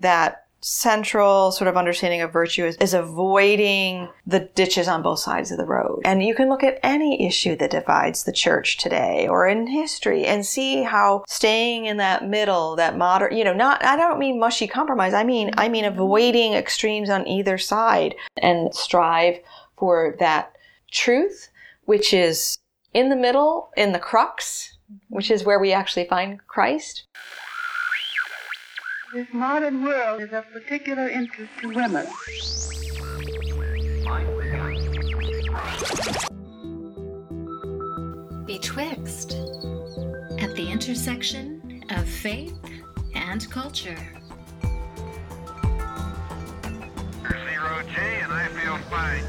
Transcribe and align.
that 0.00 0.44
central 0.62 1.50
sort 1.50 1.68
of 1.68 1.76
understanding 1.76 2.20
of 2.20 2.32
virtue 2.32 2.64
is, 2.64 2.76
is, 2.76 2.92
avoiding 2.92 4.08
the 4.26 4.40
ditches 4.54 4.88
on 4.88 5.02
both 5.02 5.18
sides 5.18 5.50
of 5.50 5.58
the 5.58 5.64
road. 5.64 6.02
And 6.04 6.22
you 6.22 6.34
can 6.34 6.48
look 6.48 6.62
at 6.62 6.78
any 6.82 7.26
issue 7.26 7.56
that 7.56 7.70
divides 7.70 8.24
the 8.24 8.32
church 8.32 8.76
today 8.76 9.26
or 9.26 9.48
in 9.48 9.66
history 9.66 10.26
and 10.26 10.44
see 10.44 10.82
how 10.82 11.24
staying 11.26 11.86
in 11.86 11.96
that 11.96 12.28
middle, 12.28 12.76
that 12.76 12.98
moderate, 12.98 13.32
you 13.32 13.44
know, 13.44 13.54
not, 13.54 13.82
I 13.84 13.96
don't 13.96 14.18
mean 14.18 14.38
mushy 14.38 14.66
compromise. 14.66 15.14
I 15.14 15.24
mean, 15.24 15.50
I 15.56 15.68
mean 15.68 15.84
avoiding 15.84 16.52
extremes 16.52 17.08
on 17.08 17.26
either 17.26 17.56
side 17.56 18.14
and 18.36 18.74
strive 18.74 19.38
for 19.78 20.14
that 20.18 20.52
truth, 20.90 21.48
which 21.84 22.12
is 22.12 22.58
in 22.92 23.08
the 23.08 23.16
middle, 23.16 23.70
in 23.76 23.92
the 23.92 23.98
crux, 23.98 24.76
which 25.08 25.30
is 25.30 25.44
where 25.44 25.58
we 25.58 25.72
actually 25.72 26.06
find 26.06 26.46
Christ. 26.46 27.06
This 29.12 29.26
modern 29.32 29.82
world 29.82 30.22
is 30.22 30.32
of 30.32 30.44
particular 30.52 31.08
interest 31.08 31.50
to 31.62 31.68
women. 31.68 32.06
Betwixt, 38.46 39.32
at 40.38 40.54
the 40.54 40.68
intersection 40.70 41.82
of 41.90 42.08
faith 42.08 42.56
and 43.16 43.50
culture. 43.50 43.98
Zero 47.26 47.82
G, 47.88 47.96
and 47.98 48.32
I 48.32 48.46
feel 48.54 48.78
fine. 48.88 49.24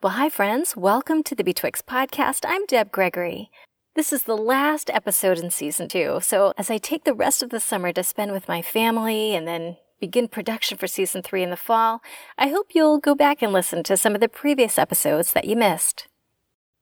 Well, 0.00 0.12
hi, 0.12 0.28
friends. 0.28 0.76
Welcome 0.76 1.24
to 1.24 1.34
the 1.34 1.42
Betwixt 1.42 1.84
podcast. 1.84 2.44
I'm 2.46 2.64
Deb 2.66 2.92
Gregory. 2.92 3.50
This 3.94 4.10
is 4.10 4.22
the 4.22 4.38
last 4.38 4.88
episode 4.88 5.38
in 5.38 5.50
season 5.50 5.86
two, 5.86 6.18
so 6.22 6.54
as 6.56 6.70
I 6.70 6.78
take 6.78 7.04
the 7.04 7.12
rest 7.12 7.42
of 7.42 7.50
the 7.50 7.60
summer 7.60 7.92
to 7.92 8.02
spend 8.02 8.32
with 8.32 8.48
my 8.48 8.62
family 8.62 9.34
and 9.34 9.46
then 9.46 9.76
begin 10.00 10.28
production 10.28 10.78
for 10.78 10.86
season 10.86 11.20
three 11.20 11.42
in 11.42 11.50
the 11.50 11.58
fall, 11.58 12.00
I 12.38 12.48
hope 12.48 12.74
you'll 12.74 12.96
go 12.96 13.14
back 13.14 13.42
and 13.42 13.52
listen 13.52 13.82
to 13.82 13.98
some 13.98 14.14
of 14.14 14.22
the 14.22 14.30
previous 14.30 14.78
episodes 14.78 15.34
that 15.34 15.44
you 15.44 15.56
missed. 15.56 16.08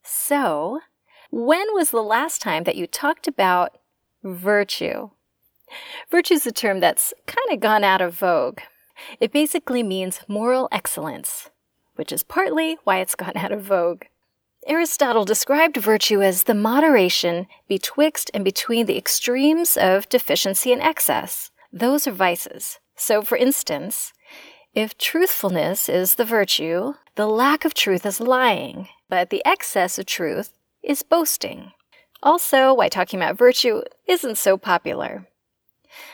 So, 0.04 0.82
when 1.32 1.74
was 1.74 1.90
the 1.90 2.00
last 2.00 2.40
time 2.40 2.62
that 2.62 2.76
you 2.76 2.86
talked 2.86 3.26
about 3.26 3.78
virtue? 4.22 5.10
Virtue 6.12 6.34
is 6.34 6.46
a 6.46 6.52
term 6.52 6.78
that's 6.78 7.12
kind 7.26 7.50
of 7.50 7.58
gone 7.58 7.82
out 7.82 8.00
of 8.00 8.14
vogue. 8.14 8.60
It 9.18 9.32
basically 9.32 9.82
means 9.82 10.20
moral 10.28 10.68
excellence, 10.70 11.50
which 11.96 12.12
is 12.12 12.22
partly 12.22 12.78
why 12.84 12.98
it's 12.98 13.16
gone 13.16 13.32
out 13.36 13.50
of 13.50 13.62
vogue. 13.62 14.04
Aristotle 14.66 15.24
described 15.24 15.78
virtue 15.78 16.20
as 16.22 16.44
the 16.44 16.54
moderation 16.54 17.46
betwixt 17.66 18.30
and 18.34 18.44
between 18.44 18.86
the 18.86 18.98
extremes 18.98 19.76
of 19.76 20.08
deficiency 20.08 20.70
and 20.72 20.82
excess. 20.82 21.50
Those 21.72 22.06
are 22.06 22.12
vices. 22.12 22.78
So, 22.94 23.22
for 23.22 23.38
instance, 23.38 24.12
if 24.74 24.98
truthfulness 24.98 25.88
is 25.88 26.16
the 26.16 26.26
virtue, 26.26 26.94
the 27.14 27.26
lack 27.26 27.64
of 27.64 27.72
truth 27.72 28.04
is 28.04 28.20
lying, 28.20 28.88
but 29.08 29.30
the 29.30 29.42
excess 29.46 29.98
of 29.98 30.06
truth 30.06 30.52
is 30.82 31.02
boasting. 31.02 31.72
Also, 32.22 32.74
why 32.74 32.90
talking 32.90 33.18
about 33.18 33.38
virtue 33.38 33.80
isn't 34.06 34.36
so 34.36 34.58
popular. 34.58 35.26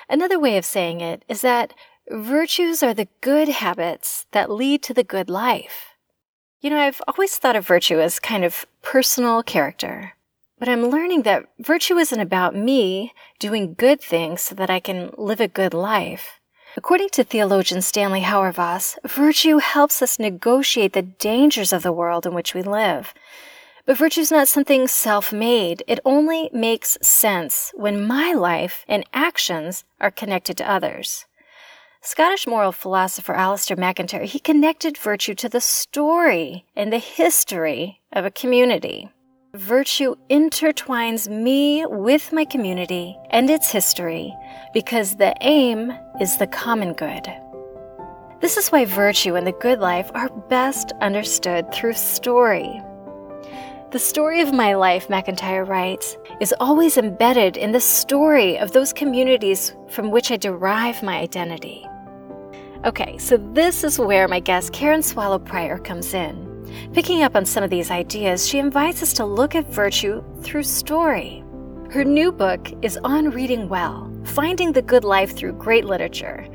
Another 0.08 0.38
way 0.38 0.56
of 0.56 0.64
saying 0.64 1.00
it 1.00 1.24
is 1.28 1.40
that 1.40 1.74
virtues 2.08 2.82
are 2.82 2.94
the 2.94 3.08
good 3.20 3.48
habits 3.48 4.26
that 4.30 4.50
lead 4.50 4.82
to 4.84 4.94
the 4.94 5.04
good 5.04 5.28
life. 5.28 5.95
You 6.66 6.70
know, 6.70 6.80
I've 6.80 7.00
always 7.06 7.36
thought 7.36 7.54
of 7.54 7.64
virtue 7.64 8.00
as 8.00 8.18
kind 8.18 8.44
of 8.44 8.66
personal 8.82 9.44
character, 9.44 10.14
but 10.58 10.68
I'm 10.68 10.86
learning 10.88 11.22
that 11.22 11.44
virtue 11.60 11.96
isn't 11.96 12.18
about 12.18 12.56
me 12.56 13.12
doing 13.38 13.74
good 13.74 14.00
things 14.00 14.40
so 14.40 14.56
that 14.56 14.68
I 14.68 14.80
can 14.80 15.12
live 15.16 15.40
a 15.40 15.46
good 15.46 15.72
life. 15.72 16.40
According 16.76 17.10
to 17.10 17.22
theologian 17.22 17.82
Stanley 17.82 18.22
Hauerwas, 18.22 18.98
virtue 19.04 19.58
helps 19.58 20.02
us 20.02 20.18
negotiate 20.18 20.92
the 20.92 21.02
dangers 21.02 21.72
of 21.72 21.84
the 21.84 21.92
world 21.92 22.26
in 22.26 22.34
which 22.34 22.52
we 22.52 22.62
live. 22.62 23.14
But 23.84 23.98
virtue 23.98 24.22
is 24.22 24.32
not 24.32 24.48
something 24.48 24.88
self 24.88 25.32
made. 25.32 25.84
It 25.86 26.00
only 26.04 26.50
makes 26.52 26.98
sense 27.00 27.70
when 27.76 28.04
my 28.04 28.32
life 28.32 28.84
and 28.88 29.04
actions 29.14 29.84
are 30.00 30.10
connected 30.10 30.56
to 30.56 30.68
others. 30.68 31.26
Scottish 32.06 32.46
moral 32.46 32.70
philosopher 32.70 33.34
Alasdair 33.34 33.76
MacIntyre, 33.76 34.22
he 34.22 34.38
connected 34.38 34.96
virtue 34.96 35.34
to 35.34 35.48
the 35.48 35.60
story 35.60 36.64
and 36.76 36.92
the 36.92 36.98
history 36.98 38.00
of 38.12 38.24
a 38.24 38.30
community. 38.30 39.08
Virtue 39.54 40.14
intertwines 40.30 41.28
me 41.28 41.84
with 41.84 42.32
my 42.32 42.44
community 42.44 43.18
and 43.30 43.50
its 43.50 43.72
history 43.72 44.32
because 44.72 45.16
the 45.16 45.34
aim 45.40 45.92
is 46.20 46.36
the 46.36 46.46
common 46.46 46.92
good. 46.92 47.26
This 48.40 48.56
is 48.56 48.68
why 48.68 48.84
virtue 48.84 49.34
and 49.34 49.44
the 49.44 49.50
good 49.50 49.80
life 49.80 50.08
are 50.14 50.28
best 50.28 50.92
understood 51.00 51.72
through 51.74 51.94
story. 51.94 52.80
The 53.90 53.98
story 53.98 54.40
of 54.42 54.52
my 54.54 54.74
life, 54.74 55.10
MacIntyre 55.10 55.64
writes, 55.64 56.16
is 56.40 56.54
always 56.60 56.98
embedded 56.98 57.56
in 57.56 57.72
the 57.72 57.80
story 57.80 58.60
of 58.60 58.70
those 58.70 58.92
communities 58.92 59.74
from 59.88 60.12
which 60.12 60.30
I 60.30 60.36
derive 60.36 61.02
my 61.02 61.18
identity. 61.18 61.84
Okay, 62.84 63.16
so 63.18 63.36
this 63.52 63.82
is 63.84 63.98
where 63.98 64.28
my 64.28 64.38
guest 64.38 64.72
Karen 64.72 65.02
Swallow 65.02 65.38
Prior 65.38 65.78
comes 65.78 66.14
in. 66.14 66.44
Picking 66.92 67.22
up 67.22 67.34
on 67.34 67.46
some 67.46 67.64
of 67.64 67.70
these 67.70 67.90
ideas, 67.90 68.46
she 68.46 68.58
invites 68.58 69.02
us 69.02 69.12
to 69.14 69.24
look 69.24 69.54
at 69.54 69.72
virtue 69.72 70.22
through 70.42 70.62
story. 70.62 71.42
Her 71.90 72.04
new 72.04 72.30
book 72.30 72.72
is 72.82 72.98
On 72.98 73.30
Reading 73.30 73.68
Well 73.68 74.12
Finding 74.24 74.72
the 74.72 74.82
Good 74.82 75.04
Life 75.04 75.36
Through 75.36 75.54
Great 75.54 75.84
Literature. 75.84 76.46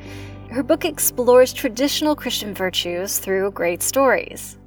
Her 0.50 0.62
book 0.62 0.86
explores 0.86 1.54
traditional 1.54 2.16
Christian 2.16 2.54
virtues 2.54 3.18
through 3.18 3.52
great 3.52 3.82
stories. 3.82 4.58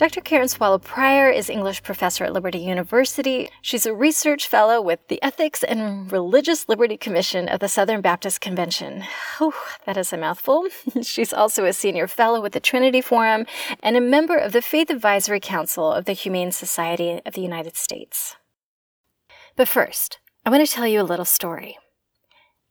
Dr. 0.00 0.22
Karen 0.22 0.48
Swallow 0.48 0.78
Prior 0.78 1.28
is 1.28 1.50
English 1.50 1.82
professor 1.82 2.24
at 2.24 2.32
Liberty 2.32 2.56
University. 2.56 3.50
She's 3.60 3.84
a 3.84 3.92
research 3.92 4.48
fellow 4.48 4.80
with 4.80 5.06
the 5.08 5.22
Ethics 5.22 5.62
and 5.62 6.10
Religious 6.10 6.70
Liberty 6.70 6.96
Commission 6.96 7.50
of 7.50 7.60
the 7.60 7.68
Southern 7.68 8.00
Baptist 8.00 8.40
Convention. 8.40 9.04
Oh, 9.42 9.52
that 9.84 9.98
is 9.98 10.10
a 10.10 10.16
mouthful. 10.16 10.68
She's 11.02 11.34
also 11.34 11.66
a 11.66 11.74
senior 11.74 12.06
fellow 12.06 12.40
with 12.40 12.54
the 12.54 12.60
Trinity 12.60 13.02
Forum 13.02 13.44
and 13.82 13.94
a 13.94 14.00
member 14.00 14.38
of 14.38 14.52
the 14.52 14.62
Faith 14.62 14.88
Advisory 14.88 15.38
Council 15.38 15.92
of 15.92 16.06
the 16.06 16.14
Humane 16.14 16.52
Society 16.52 17.20
of 17.26 17.34
the 17.34 17.42
United 17.42 17.76
States. 17.76 18.36
But 19.54 19.68
first, 19.68 20.18
I 20.46 20.50
want 20.50 20.66
to 20.66 20.72
tell 20.72 20.86
you 20.86 21.02
a 21.02 21.10
little 21.10 21.26
story. 21.26 21.76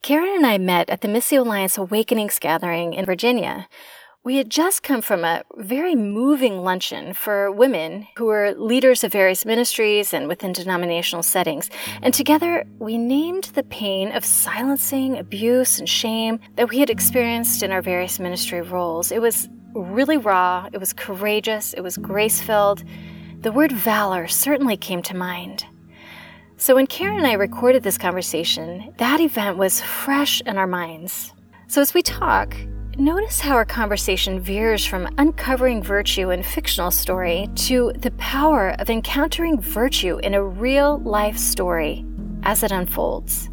Karen 0.02 0.34
and 0.34 0.48
I 0.48 0.58
met 0.58 0.90
at 0.90 1.02
the 1.02 1.08
Missio 1.08 1.46
Alliance 1.46 1.78
Awakenings 1.78 2.40
gathering 2.40 2.94
in 2.94 3.06
Virginia, 3.06 3.68
we 4.26 4.36
had 4.36 4.50
just 4.50 4.84
come 4.84 5.02
from 5.02 5.24
a 5.24 5.44
very 5.56 5.96
moving 5.96 6.62
luncheon 6.62 7.14
for 7.14 7.52
women 7.52 8.06
who 8.18 8.26
were 8.26 8.54
leaders 8.58 9.04
of 9.06 9.14
various 9.14 9.46
ministries 9.46 10.14
and 10.14 10.28
within 10.28 10.52
denominational 10.52 11.24
settings. 11.24 11.70
And 12.02 12.14
together, 12.14 12.66
we 12.80 12.98
named 12.98 13.46
the 13.56 13.64
pain 13.64 14.12
of 14.12 14.26
silencing, 14.26 15.18
abuse, 15.18 15.80
and 15.80 15.88
shame 15.88 16.40
that 16.58 16.70
we 16.70 16.80
had 16.80 16.90
experienced 16.90 17.64
in 17.64 17.72
our 17.72 17.82
various 17.82 18.20
ministry 18.20 18.62
roles. 18.62 19.10
It 19.10 19.22
was 19.22 19.48
really 19.74 20.18
raw, 20.18 20.68
it 20.74 20.80
was 20.80 20.92
courageous, 20.92 21.74
it 21.74 21.82
was 21.82 21.96
grace 21.96 22.42
filled. 22.42 22.84
The 23.40 23.54
word 23.54 23.72
valor 23.72 24.28
certainly 24.28 24.76
came 24.76 25.02
to 25.04 25.16
mind. 25.16 25.66
So 26.58 26.76
when 26.76 26.88
Karen 26.88 27.20
and 27.20 27.28
I 27.28 27.34
recorded 27.34 27.84
this 27.84 27.98
conversation, 27.98 28.94
that 28.98 29.22
event 29.22 29.58
was 29.58 29.80
fresh 29.80 30.42
in 30.42 30.58
our 30.58 30.68
minds. 30.68 31.32
So 31.68 31.80
as 31.80 31.94
we 31.94 32.02
talk, 32.02 32.54
Notice 33.00 33.40
how 33.40 33.56
our 33.56 33.64
conversation 33.64 34.42
veers 34.42 34.84
from 34.84 35.08
uncovering 35.18 35.82
virtue 35.82 36.32
in 36.32 36.44
fictional 36.44 36.92
story 36.92 37.48
to 37.56 37.94
the 37.96 38.12
power 38.18 38.76
of 38.78 38.90
encountering 38.90 39.62
virtue 39.62 40.18
in 40.18 40.34
a 40.34 40.44
real 40.44 41.00
life 41.00 41.38
story 41.38 42.06
as 42.44 42.62
it 42.62 42.74
unfolds. 42.74 43.50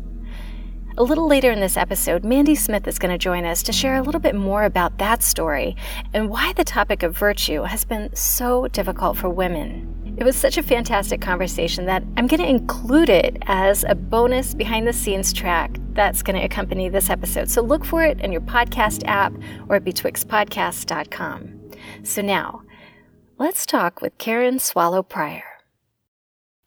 A 0.99 1.05
little 1.05 1.29
later 1.29 1.53
in 1.53 1.61
this 1.61 1.77
episode, 1.77 2.25
Mandy 2.25 2.57
Smith 2.57 2.89
is 2.89 2.99
going 2.99 3.13
to 3.13 3.19
join 3.19 3.45
us 3.45 3.63
to 3.63 3.73
share 3.73 3.95
a 3.95 4.03
little 4.03 4.21
bit 4.21 4.35
more 4.35 4.65
about 4.65 4.99
that 4.99 5.23
story 5.23 5.77
and 6.13 6.29
why 6.29 6.53
the 6.55 6.65
topic 6.65 7.05
of 7.05 7.17
virtue 7.17 7.63
has 7.63 7.85
been 7.85 8.13
so 8.17 8.67
difficult 8.67 9.17
for 9.17 9.29
women. 9.29 10.06
It 10.17 10.25
was 10.25 10.35
such 10.35 10.57
a 10.57 10.63
fantastic 10.63 11.21
conversation 11.21 11.85
that 11.87 12.03
I'm 12.17 12.27
going 12.27 12.41
to 12.41 12.49
include 12.49 13.11
it 13.11 13.37
as 13.43 13.85
a 13.87 13.95
bonus 13.95 14.55
behind 14.55 14.89
the 14.89 14.93
scenes 14.95 15.31
track 15.31 15.77
that's 15.93 16.23
going 16.23 16.37
to 16.37 16.45
accompany 16.45 16.89
this 16.89 17.11
episode. 17.11 17.51
So 17.51 17.61
look 17.61 17.85
for 17.85 18.03
it 18.03 18.21
in 18.21 18.33
your 18.33 18.41
podcast 18.41 19.03
app 19.07 19.35
or 19.69 19.77
at 19.77 19.85
betwixtpodcast.com. 19.85 21.71
So 22.03 22.23
now, 22.23 22.63
let's 23.37 23.67
talk 23.67 24.01
with 24.01 24.17
Karen 24.17 24.59
Swallow 24.59 25.03
Prior. 25.03 25.45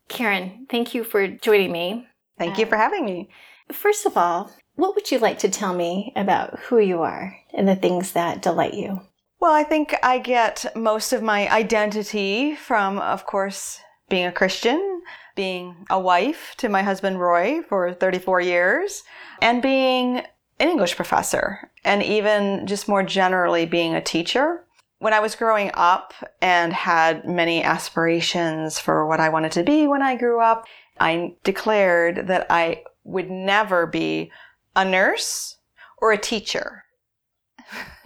Karen, 0.10 0.68
thank 0.70 0.94
you 0.94 1.04
for 1.04 1.28
joining 1.28 1.72
me. 1.72 2.08
Thank 2.38 2.60
you 2.60 2.68
for 2.68 2.76
um, 2.76 2.82
having 2.82 3.06
me. 3.06 3.30
First 3.72 4.06
of 4.06 4.16
all, 4.16 4.52
what 4.76 4.94
would 4.94 5.10
you 5.10 5.18
like 5.18 5.40
to 5.40 5.50
tell 5.50 5.74
me 5.74 6.14
about 6.16 6.60
who 6.60 6.78
you 6.78 7.02
are 7.02 7.36
and 7.54 7.68
the 7.68 7.76
things 7.76 8.12
that 8.12 8.44
delight 8.44 8.76
you? 8.76 9.02
Well, 9.40 9.54
I 9.54 9.64
think 9.64 9.96
I 10.04 10.20
get 10.20 10.66
most 10.76 11.14
of 11.14 11.24
my 11.24 11.50
identity 11.50 12.56
from, 12.56 13.00
of 13.00 13.26
course, 13.26 13.80
being 14.10 14.26
a 14.26 14.34
Christian, 14.34 15.02
being 15.34 15.86
a 15.90 15.98
wife 15.98 16.56
to 16.58 16.68
my 16.68 16.84
husband 16.84 17.22
Roy 17.22 17.62
for 17.62 17.94
34 17.94 18.42
years, 18.42 19.04
and 19.42 19.62
being 19.62 20.18
an 20.60 20.68
English 20.68 20.98
professor, 20.98 21.72
and 21.86 22.04
even 22.04 22.68
just 22.68 22.90
more 22.90 23.02
generally 23.02 23.66
being 23.66 23.96
a 23.96 24.02
teacher. 24.02 24.66
When 24.98 25.14
I 25.14 25.22
was 25.22 25.38
growing 25.38 25.72
up 25.74 26.14
and 26.42 26.74
had 26.74 27.24
many 27.24 27.64
aspirations 27.64 28.78
for 28.78 29.08
what 29.08 29.22
I 29.22 29.30
wanted 29.30 29.54
to 29.54 29.64
be 29.64 29.88
when 29.88 30.02
I 30.02 30.18
grew 30.18 30.42
up, 30.42 30.66
I 31.00 31.36
declared 31.46 32.28
that 32.28 32.46
I 32.50 32.84
would 33.06 33.30
never 33.30 33.88
be 33.88 34.34
a 34.76 34.84
nurse 34.84 35.56
or 35.98 36.12
a 36.12 36.18
teacher. 36.18 36.84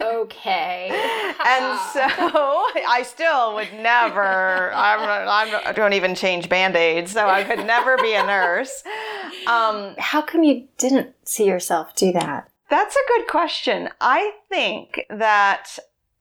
Okay. 0.00 0.88
and 1.46 1.80
so 1.92 2.00
I 2.06 3.02
still 3.06 3.54
would 3.54 3.72
never, 3.74 4.72
I'm, 4.74 5.00
I'm, 5.28 5.60
I 5.66 5.72
don't 5.72 5.92
even 5.94 6.14
change 6.14 6.48
band 6.48 6.76
aids, 6.76 7.12
so 7.12 7.28
I 7.28 7.44
could 7.44 7.66
never 7.66 7.96
be 7.98 8.14
a 8.14 8.24
nurse. 8.24 8.82
Um, 9.46 9.94
How 9.98 10.22
come 10.22 10.42
you 10.42 10.68
didn't 10.78 11.14
see 11.24 11.44
yourself 11.44 11.94
do 11.94 12.12
that? 12.12 12.48
that's 12.70 12.96
a 12.96 13.08
good 13.08 13.28
question. 13.28 13.90
I 14.00 14.32
think 14.48 15.04
that 15.10 15.78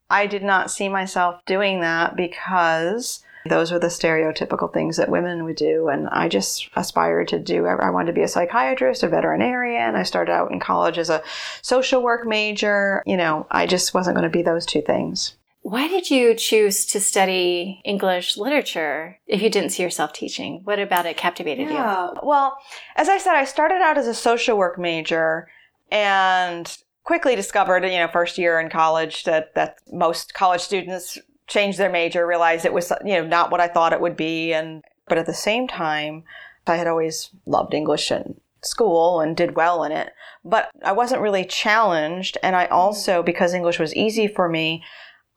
I 0.10 0.28
did 0.28 0.44
not 0.44 0.69
see 0.69 0.90
myself 0.90 1.44
doing 1.45 1.80
that 1.81 2.16
because 2.16 3.22
those 3.50 3.72
were 3.72 3.80
the 3.80 3.88
stereotypical 3.88 4.74
things 4.74 4.98
that 4.98 5.10
women 5.10 5.44
would 5.44 5.56
do. 5.56 5.90
And 5.90 6.07
I 6.10 6.30
just 6.30 6.69
aspired 6.75 7.28
to 7.30 7.40
do, 7.40 7.66
I 7.66 7.90
wanted 7.90 8.07
to 8.07 8.13
be 8.13 8.24
a 8.24 8.28
psychiatrist, 8.28 9.04
a 9.04 9.10
veterinarian. 9.10 9.95
I 9.95 10.04
started 10.04 10.31
out 10.31 10.51
in 10.51 10.60
college 10.60 10.98
as 10.98 11.10
a 11.10 11.24
social 11.62 12.01
work 12.01 12.25
major. 12.25 13.04
You 13.06 13.18
know, 13.18 13.48
I 13.51 13.66
just 13.66 13.94
wasn't 13.94 14.16
going 14.16 14.30
to 14.30 14.30
be 14.30 14.44
those 14.44 14.66
two 14.66 14.81
things. 14.81 15.36
Why 15.62 15.88
did 15.88 16.12
you 16.12 16.36
choose 16.36 16.86
to 16.88 17.00
study 17.00 17.81
English 17.86 18.36
literature 18.36 19.18
if 19.28 19.42
you 19.42 19.50
didn't 19.50 19.69
see 19.69 19.84
yourself 19.84 20.12
teaching? 20.12 20.60
What 20.66 20.78
about 20.78 21.06
it 21.06 21.16
captivated 21.16 21.69
you? 21.69 21.75
Well, 22.22 22.57
as 22.98 23.07
I 23.07 23.18
said, 23.18 23.36
I 23.36 23.45
started 23.45 23.81
out 23.81 23.98
as 23.98 24.07
a 24.07 24.13
social 24.13 24.57
work 24.57 24.78
major 24.78 25.48
and 25.90 26.78
quickly 27.06 27.38
discovered, 27.38 27.86
you 27.86 27.98
know, 27.98 28.10
first 28.10 28.38
year 28.38 28.60
in 28.60 28.69
college 28.69 29.24
that, 29.24 29.56
that 29.56 29.78
most 29.92 30.34
college 30.34 30.62
students 30.62 31.18
changed 31.48 31.78
their 31.78 31.92
major, 31.92 32.25
realized 32.25 32.66
it 32.66 32.74
was, 32.74 32.92
you 33.04 33.13
know, 33.13 33.25
not 33.25 33.51
what 33.51 33.62
I 33.62 33.68
thought 33.68 33.94
it 33.94 34.01
would 34.01 34.18
be. 34.18 34.54
And, 34.54 34.84
but 35.07 35.18
at 35.18 35.25
the 35.25 35.34
same 35.34 35.68
time, 35.68 36.24
I 36.68 36.75
had 36.75 36.88
always 36.88 37.30
loved 37.45 37.74
English 37.74 38.12
in 38.12 38.40
school 38.62 39.19
and 39.19 39.36
did 39.36 39.56
well 39.56 39.84
in 39.84 39.92
it, 39.92 40.13
but 40.45 40.69
I 40.84 40.94
wasn't 40.94 41.22
really 41.22 41.45
challenged. 41.45 42.38
And 42.42 42.56
I 42.56 42.66
also, 42.66 43.22
mm. 43.22 43.25
because 43.25 43.54
English 43.54 43.80
was 43.80 43.95
easy 43.95 44.28
for 44.28 44.48
me, 44.48 44.84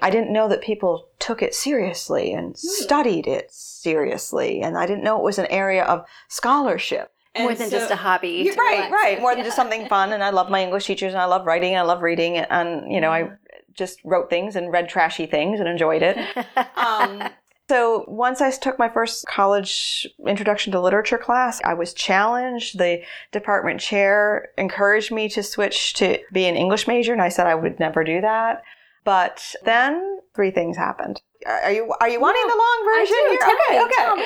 I 0.00 0.11
didn't 0.11 0.32
know 0.32 0.49
that 0.49 0.61
people 0.61 1.08
took 1.19 1.43
it 1.43 1.55
seriously 1.55 2.32
and 2.32 2.49
hmm. 2.49 2.55
studied 2.55 3.26
it 3.26 3.50
seriously. 3.50 4.61
And 4.61 4.76
I 4.76 4.85
didn't 4.85 5.05
know 5.05 5.17
it 5.17 5.25
was 5.25 5.38
an 5.38 5.47
area 5.47 5.85
of 5.85 6.05
scholarship. 6.29 7.12
More 7.38 7.50
And 7.50 7.58
than 7.58 7.70
so- 7.70 7.79
just 7.79 7.91
a 7.91 7.97
hobby. 7.97 8.50
Right, 8.56 8.73
relax 8.73 8.93
right. 8.93 9.17
with. 9.17 9.20
More 9.20 9.35
than 9.35 9.44
just 9.44 9.56
something 9.56 9.88
fun. 9.88 10.12
And 10.12 10.23
I 10.23 10.31
love 10.31 10.50
my 10.50 10.62
English 10.62 10.87
teachers 10.87 11.14
and 11.14 11.20
I 11.20 11.25
love 11.25 11.47
writing 11.47 11.73
and 11.73 11.81
I 11.81 11.82
love 11.82 12.03
reading. 12.03 12.37
And, 12.37 12.93
you 12.93 13.00
know, 13.00 13.11
I 13.11 13.23
mm. 13.23 13.38
Just 13.76 14.00
wrote 14.05 14.31
things 14.31 14.56
and 14.56 14.73
read 14.73 14.88
trashy 14.88 15.26
things 15.26 15.61
and 15.61 15.69
enjoyed 15.69 16.02
it. 16.02 16.17
um, 16.76 17.28
so 17.69 18.05
once 18.06 18.40
I 18.40 18.50
took 18.50 18.78
my 18.78 18.88
first 18.88 19.26
college 19.26 20.06
introduction 20.26 20.73
to 20.73 20.81
literature 20.81 21.19
class, 21.19 21.61
I 21.64 21.75
was 21.75 21.93
challenged. 21.93 22.78
The 22.78 23.02
department 23.32 23.81
chair 23.81 24.49
encouraged 24.56 25.11
me 25.11 25.28
to 25.31 25.43
switch 25.43 25.94
to 25.94 26.19
be 26.32 26.46
an 26.46 26.56
English 26.56 26.87
major, 26.87 27.12
and 27.12 27.23
I 27.23 27.28
said 27.28 27.46
I 27.46 27.56
would 27.56 27.81
never 27.81 28.05
do 28.05 28.20
that. 28.20 28.62
But 29.05 29.55
then 29.64 30.19
three 30.34 30.52
things 30.52 30.76
happened. 30.76 31.20
Are 31.46 31.72
you 31.72 31.93
are 32.00 32.08
you 32.08 32.20
wanting 32.20 32.46
the 32.46 32.56
long 32.56 32.84
version 32.94 33.17
do. 33.20 33.31
here? 33.31 33.38
Tell 33.38 34.12
okay, 34.12 34.20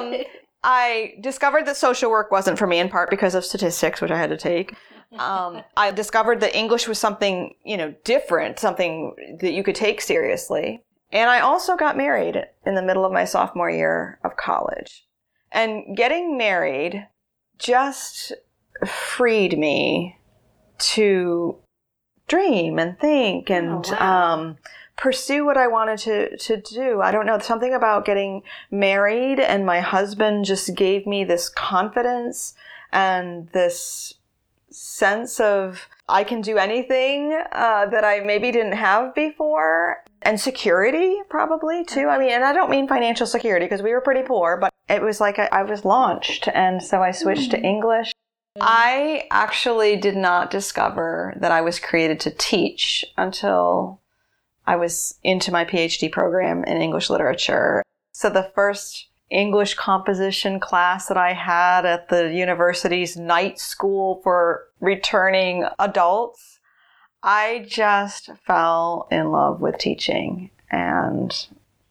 me, 0.00 0.14
okay. 0.14 0.20
Um, 0.20 0.24
I 0.64 1.14
discovered 1.20 1.66
that 1.66 1.76
social 1.76 2.10
work 2.10 2.32
wasn't 2.32 2.58
for 2.58 2.66
me 2.66 2.80
in 2.80 2.88
part 2.88 3.10
because 3.10 3.36
of 3.36 3.44
statistics, 3.44 4.00
which 4.00 4.10
I 4.10 4.18
had 4.18 4.30
to 4.30 4.36
take. 4.36 4.74
Um, 5.12 5.62
I 5.76 5.90
discovered 5.92 6.40
that 6.40 6.56
English 6.56 6.88
was 6.88 6.98
something, 6.98 7.54
you 7.64 7.76
know, 7.76 7.94
different, 8.04 8.58
something 8.58 9.14
that 9.40 9.52
you 9.52 9.62
could 9.62 9.74
take 9.74 10.00
seriously. 10.00 10.82
And 11.12 11.30
I 11.30 11.40
also 11.40 11.76
got 11.76 11.96
married 11.96 12.44
in 12.64 12.74
the 12.74 12.82
middle 12.82 13.04
of 13.04 13.12
my 13.12 13.24
sophomore 13.24 13.70
year 13.70 14.18
of 14.24 14.36
college. 14.36 15.06
And 15.52 15.96
getting 15.96 16.36
married 16.36 17.06
just 17.58 18.32
freed 18.84 19.58
me 19.58 20.18
to 20.78 21.56
dream 22.28 22.78
and 22.78 22.98
think 22.98 23.50
and 23.50 23.86
um, 23.92 24.56
pursue 24.96 25.44
what 25.44 25.56
I 25.56 25.68
wanted 25.68 25.98
to, 26.00 26.36
to 26.36 26.56
do. 26.60 27.00
I 27.00 27.12
don't 27.12 27.26
know, 27.26 27.38
something 27.38 27.72
about 27.72 28.04
getting 28.04 28.42
married 28.70 29.38
and 29.38 29.64
my 29.64 29.80
husband 29.80 30.44
just 30.44 30.74
gave 30.74 31.06
me 31.06 31.24
this 31.24 31.48
confidence 31.48 32.54
and 32.92 33.48
this 33.50 34.14
sense 34.76 35.40
of 35.40 35.88
I 36.08 36.22
can 36.22 36.42
do 36.42 36.58
anything 36.58 37.32
uh, 37.52 37.86
that 37.86 38.04
I 38.04 38.20
maybe 38.20 38.52
didn't 38.52 38.72
have 38.72 39.14
before. 39.14 40.04
And 40.22 40.40
security, 40.40 41.16
probably 41.28 41.84
too. 41.84 42.08
I 42.08 42.18
mean, 42.18 42.30
and 42.30 42.44
I 42.44 42.52
don't 42.52 42.70
mean 42.70 42.88
financial 42.88 43.26
security 43.26 43.64
because 43.64 43.82
we 43.82 43.92
were 43.92 44.00
pretty 44.00 44.22
poor, 44.22 44.56
but 44.56 44.72
it 44.88 45.02
was 45.02 45.20
like 45.20 45.38
I, 45.38 45.48
I 45.52 45.62
was 45.62 45.84
launched. 45.84 46.48
And 46.52 46.82
so 46.82 47.02
I 47.02 47.12
switched 47.12 47.52
to 47.52 47.60
English. 47.60 48.12
I 48.60 49.26
actually 49.30 49.96
did 49.96 50.16
not 50.16 50.50
discover 50.50 51.34
that 51.40 51.52
I 51.52 51.60
was 51.60 51.78
created 51.78 52.20
to 52.20 52.30
teach 52.30 53.04
until 53.16 54.00
I 54.66 54.76
was 54.76 55.18
into 55.22 55.52
my 55.52 55.64
PhD 55.64 56.10
program 56.10 56.64
in 56.64 56.82
English 56.82 57.08
literature. 57.08 57.82
So 58.12 58.30
the 58.30 58.50
first 58.54 59.08
English 59.30 59.74
composition 59.74 60.60
class 60.60 61.06
that 61.06 61.16
I 61.16 61.32
had 61.32 61.84
at 61.84 62.08
the 62.08 62.32
university's 62.32 63.16
night 63.16 63.58
school 63.58 64.20
for 64.22 64.68
returning 64.80 65.66
adults, 65.78 66.60
I 67.22 67.66
just 67.68 68.30
fell 68.46 69.08
in 69.10 69.32
love 69.32 69.60
with 69.60 69.78
teaching 69.78 70.50
and 70.70 71.34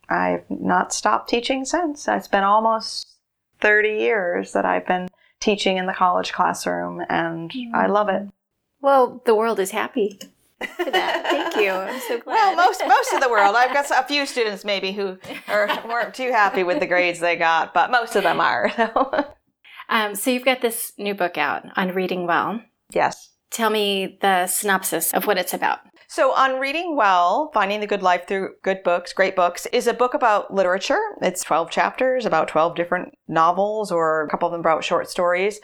I've 0.08 0.50
not 0.50 0.94
stopped 0.94 1.30
teaching 1.30 1.66
since. 1.66 2.08
It's 2.08 2.28
been 2.28 2.44
almost 2.44 3.18
30 3.60 3.90
years 3.90 4.54
that 4.54 4.66
I've 4.66 4.88
been 4.88 5.10
teaching 5.40 5.78
in 5.78 5.88
the 5.88 5.94
college 5.94 6.32
classroom 6.32 7.04
and 7.10 7.52
I 7.74 7.88
love 7.88 8.10
it. 8.10 8.30
Well, 8.82 9.22
the 9.26 9.36
world 9.36 9.60
is 9.60 9.72
happy 9.72 10.20
for 10.60 10.92
that. 10.92 11.24
Thank 11.30 11.56
you. 11.58 11.72
I'm 11.72 12.00
so 12.08 12.20
glad. 12.24 12.56
Well, 12.56 12.56
most 12.56 12.82
most 12.88 13.14
of 13.14 13.22
the 13.22 13.30
world. 13.30 13.56
I've 13.56 13.74
got 13.74 13.90
a 13.92 14.08
few 14.08 14.26
students 14.26 14.64
maybe 14.66 14.92
who 14.92 15.18
are, 15.48 15.68
weren't 15.88 16.14
too 16.14 16.32
happy 16.32 16.64
with 16.64 16.80
the 16.80 16.88
grades 16.88 17.20
they 17.20 17.36
got, 17.36 17.74
but 17.74 17.92
most 17.92 18.16
of 18.16 18.24
them 18.24 18.40
are. 18.40 18.72
um, 19.90 20.16
so 20.16 20.32
you've 20.32 20.46
got 20.46 20.62
this 20.62 20.94
new 20.98 21.14
book 21.14 21.38
out 21.38 21.64
on 21.76 21.94
reading 21.94 22.26
well. 22.28 22.62
yes. 22.92 23.32
Tell 23.52 23.70
me 23.70 24.18
the 24.22 24.48
synopsis 24.48 25.14
of 25.14 25.28
what 25.28 25.38
it's 25.38 25.54
about. 25.54 25.80
So, 26.08 26.34
on 26.34 26.60
Reading 26.60 26.96
Well, 26.98 27.52
Finding 27.54 27.80
the 27.80 27.88
Good 27.88 28.04
Life 28.04 28.28
Through 28.28 28.56
Good 28.64 28.84
Books, 28.84 29.14
Great 29.14 29.36
Books, 29.36 29.66
is 29.68 29.88
a 29.88 29.94
book 29.94 30.14
about 30.14 30.54
literature. 30.54 31.00
It's 31.22 31.44
12 31.44 31.72
chapters, 31.72 32.26
about 32.26 32.48
12 32.50 32.76
different 32.76 33.14
novels, 33.28 33.92
or 33.92 34.24
a 34.24 34.30
couple 34.30 34.48
of 34.48 34.52
them 34.52 34.60
about 34.60 34.84
short 34.84 35.10
stories. 35.10 35.60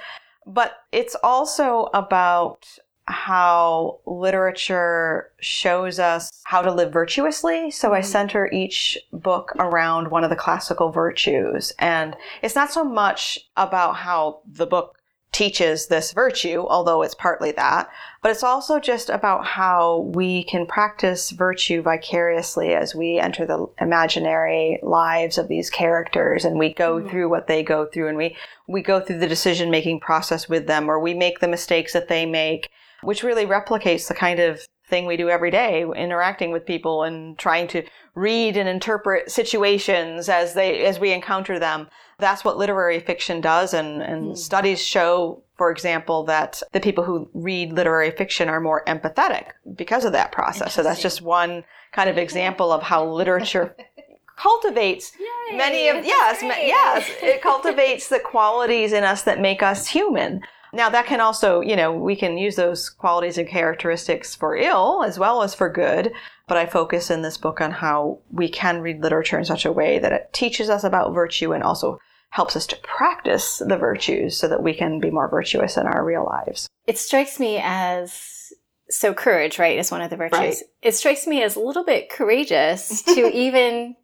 But 0.47 0.73
it's 0.91 1.15
also 1.21 1.89
about 1.93 2.65
how 3.11 3.99
literature 4.05 5.31
shows 5.39 5.99
us 5.99 6.31
how 6.43 6.61
to 6.61 6.73
live 6.73 6.91
virtuously. 6.91 7.71
So 7.71 7.93
I 7.93 7.99
mm-hmm. 7.99 8.07
center 8.07 8.49
each 8.51 8.97
book 9.11 9.53
around 9.59 10.09
one 10.09 10.23
of 10.23 10.29
the 10.29 10.35
classical 10.35 10.91
virtues. 10.91 11.73
And 11.79 12.15
it's 12.41 12.55
not 12.55 12.71
so 12.71 12.83
much 12.83 13.39
about 13.55 13.97
how 13.97 14.41
the 14.45 14.65
book 14.65 14.97
teaches 15.31 15.87
this 15.87 16.11
virtue, 16.11 16.65
although 16.67 17.01
it's 17.03 17.15
partly 17.15 17.51
that, 17.53 17.89
but 18.21 18.31
it's 18.31 18.43
also 18.43 18.79
just 18.79 19.09
about 19.09 19.45
how 19.45 19.99
we 20.13 20.43
can 20.43 20.65
practice 20.65 21.31
virtue 21.31 21.81
vicariously 21.81 22.73
as 22.73 22.93
we 22.93 23.17
enter 23.17 23.45
the 23.45 23.65
imaginary 23.79 24.77
lives 24.83 25.37
of 25.37 25.47
these 25.47 25.69
characters 25.69 26.43
and 26.43 26.59
we 26.59 26.73
go 26.73 26.97
mm-hmm. 26.97 27.09
through 27.09 27.29
what 27.29 27.47
they 27.47 27.63
go 27.63 27.85
through 27.85 28.09
and 28.09 28.17
we, 28.17 28.35
we 28.67 28.81
go 28.81 28.99
through 28.99 29.19
the 29.19 29.27
decision 29.27 29.71
making 29.71 30.01
process 30.01 30.49
with 30.49 30.67
them 30.67 30.89
or 30.89 30.99
we 30.99 31.13
make 31.13 31.39
the 31.39 31.47
mistakes 31.47 31.93
that 31.93 32.09
they 32.09 32.25
make, 32.25 32.69
which 33.03 33.23
really 33.23 33.45
replicates 33.45 34.07
the 34.07 34.13
kind 34.13 34.39
of 34.39 34.61
thing 34.91 35.05
we 35.05 35.17
do 35.17 35.29
every 35.29 35.49
day 35.49 35.85
interacting 35.95 36.51
with 36.51 36.65
people 36.65 37.03
and 37.03 37.39
trying 37.39 37.67
to 37.67 37.81
read 38.13 38.57
and 38.57 38.67
interpret 38.67 39.31
situations 39.31 40.27
as 40.29 40.53
they 40.53 40.85
as 40.85 40.99
we 40.99 41.11
encounter 41.11 41.57
them. 41.57 41.87
That's 42.19 42.43
what 42.43 42.57
literary 42.57 42.99
fiction 42.99 43.41
does 43.41 43.73
and, 43.73 44.01
and 44.01 44.37
studies 44.37 44.83
show 44.83 45.41
for 45.57 45.71
example 45.71 46.23
that 46.25 46.61
the 46.73 46.79
people 46.79 47.03
who 47.03 47.29
read 47.33 47.71
literary 47.71 48.11
fiction 48.11 48.49
are 48.49 48.59
more 48.59 48.83
empathetic 48.85 49.51
because 49.75 50.05
of 50.05 50.11
that 50.11 50.31
process. 50.31 50.73
So 50.73 50.83
that's 50.83 51.01
just 51.01 51.21
one 51.21 51.63
kind 51.93 52.09
of 52.09 52.17
example 52.17 52.71
of 52.71 52.83
how 52.83 53.07
literature 53.07 53.75
cultivates 54.37 55.11
many 55.53 55.87
of 55.87 56.03
yes 56.03 56.41
ma- 56.41 56.55
yes 56.57 57.07
it 57.21 57.41
cultivates 57.49 58.07
the 58.07 58.19
qualities 58.19 58.91
in 58.91 59.03
us 59.03 59.21
that 59.21 59.39
make 59.39 59.61
us 59.61 59.87
human 59.87 60.41
Now 60.73 60.89
that 60.89 61.05
can 61.05 61.19
also, 61.19 61.61
you 61.61 61.75
know, 61.75 61.93
we 61.93 62.15
can 62.15 62.37
use 62.37 62.55
those 62.55 62.89
qualities 62.89 63.37
and 63.37 63.47
characteristics 63.47 64.35
for 64.35 64.55
ill 64.55 65.03
as 65.03 65.19
well 65.19 65.43
as 65.43 65.53
for 65.53 65.69
good. 65.69 66.13
But 66.47 66.57
I 66.57 66.65
focus 66.65 67.09
in 67.09 67.21
this 67.21 67.37
book 67.37 67.61
on 67.61 67.71
how 67.71 68.19
we 68.31 68.49
can 68.49 68.81
read 68.81 69.01
literature 69.01 69.37
in 69.37 69.45
such 69.45 69.65
a 69.65 69.71
way 69.71 69.99
that 69.99 70.11
it 70.11 70.33
teaches 70.33 70.69
us 70.69 70.83
about 70.83 71.13
virtue 71.13 71.53
and 71.53 71.63
also 71.63 71.99
helps 72.31 72.55
us 72.55 72.65
to 72.67 72.77
practice 72.77 73.61
the 73.65 73.77
virtues 73.77 74.37
so 74.37 74.47
that 74.47 74.63
we 74.63 74.73
can 74.73 74.99
be 74.99 75.11
more 75.11 75.29
virtuous 75.29 75.77
in 75.77 75.85
our 75.85 76.03
real 76.03 76.25
lives. 76.25 76.67
It 76.87 76.97
strikes 76.97 77.39
me 77.39 77.59
as 77.61 78.53
so 78.89 79.13
courage, 79.13 79.59
right, 79.59 79.77
is 79.77 79.91
one 79.91 80.01
of 80.01 80.09
the 80.09 80.17
virtues. 80.17 80.39
Right. 80.39 80.57
It 80.81 80.95
strikes 80.95 81.27
me 81.27 81.43
as 81.43 81.55
a 81.55 81.61
little 81.61 81.85
bit 81.85 82.09
courageous 82.09 83.01
to 83.03 83.31
even, 83.33 83.95